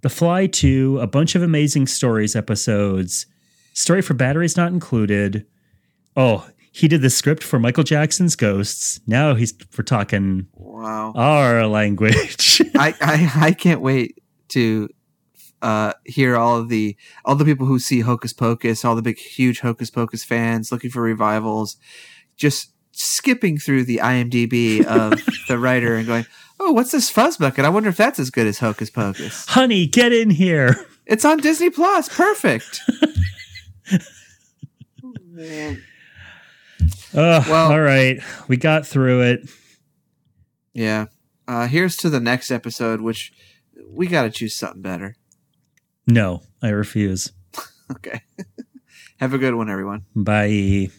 The 0.00 0.08
Fly 0.08 0.46
2, 0.46 0.98
a 1.00 1.06
bunch 1.06 1.34
of 1.34 1.42
amazing 1.42 1.86
stories 1.86 2.34
episodes. 2.34 3.26
Story 3.74 4.02
for 4.02 4.14
Batteries 4.14 4.56
Not 4.56 4.72
Included. 4.72 5.46
Oh, 6.16 6.48
he 6.72 6.86
did 6.88 7.02
the 7.02 7.10
script 7.10 7.42
for 7.42 7.58
Michael 7.58 7.84
Jackson's 7.84 8.36
Ghosts. 8.36 9.00
Now 9.06 9.34
he's 9.34 9.52
we're 9.76 9.84
talking 9.84 10.46
Wow. 10.54 11.12
our 11.16 11.66
language. 11.66 12.62
I, 12.76 12.94
I 13.00 13.32
I 13.48 13.52
can't 13.52 13.80
wait 13.80 14.22
to 14.50 14.88
uh, 15.62 15.92
hear 16.04 16.36
all 16.36 16.56
of 16.58 16.68
the 16.68 16.96
all 17.24 17.34
the 17.34 17.44
people 17.44 17.66
who 17.66 17.78
see 17.78 18.00
Hocus 18.00 18.32
Pocus, 18.32 18.84
all 18.84 18.94
the 18.96 19.02
big 19.02 19.18
huge 19.18 19.60
Hocus 19.60 19.90
Pocus 19.90 20.24
fans 20.24 20.70
looking 20.72 20.90
for 20.90 21.02
revivals, 21.02 21.76
just 22.36 22.72
skipping 22.92 23.58
through 23.58 23.84
the 23.84 23.98
IMDb 23.98 24.84
of 24.84 25.20
the 25.48 25.58
writer 25.58 25.96
and 25.96 26.06
going, 26.06 26.24
"Oh, 26.58 26.72
what's 26.72 26.92
this 26.92 27.12
Fuzzbucket? 27.12 27.64
I 27.64 27.68
wonder 27.68 27.88
if 27.90 27.96
that's 27.96 28.18
as 28.18 28.30
good 28.30 28.46
as 28.46 28.58
Hocus 28.60 28.90
Pocus." 28.90 29.44
Honey, 29.48 29.86
get 29.86 30.12
in 30.12 30.30
here. 30.30 30.86
It's 31.06 31.24
on 31.24 31.38
Disney 31.38 31.70
Plus. 31.70 32.08
Perfect. 32.08 32.80
Oh, 35.02 35.12
Man. 35.30 35.82
Uh, 37.14 37.42
Well- 37.48 37.72
all 37.72 37.80
right. 37.80 38.18
We 38.48 38.56
got 38.56 38.86
through 38.86 39.22
it. 39.22 39.50
Yeah. 40.72 41.06
Uh, 41.48 41.66
here's 41.66 41.96
to 41.96 42.10
the 42.10 42.20
next 42.20 42.50
episode, 42.50 43.00
which 43.00 43.32
we 43.88 44.06
got 44.06 44.22
to 44.22 44.30
choose 44.30 44.54
something 44.54 44.82
better. 44.82 45.16
No, 46.06 46.42
I 46.62 46.68
refuse. 46.70 47.32
Okay. 47.90 48.20
Have 49.18 49.34
a 49.34 49.38
good 49.38 49.56
one, 49.56 49.68
everyone. 49.68 50.04
Bye. 50.14 50.90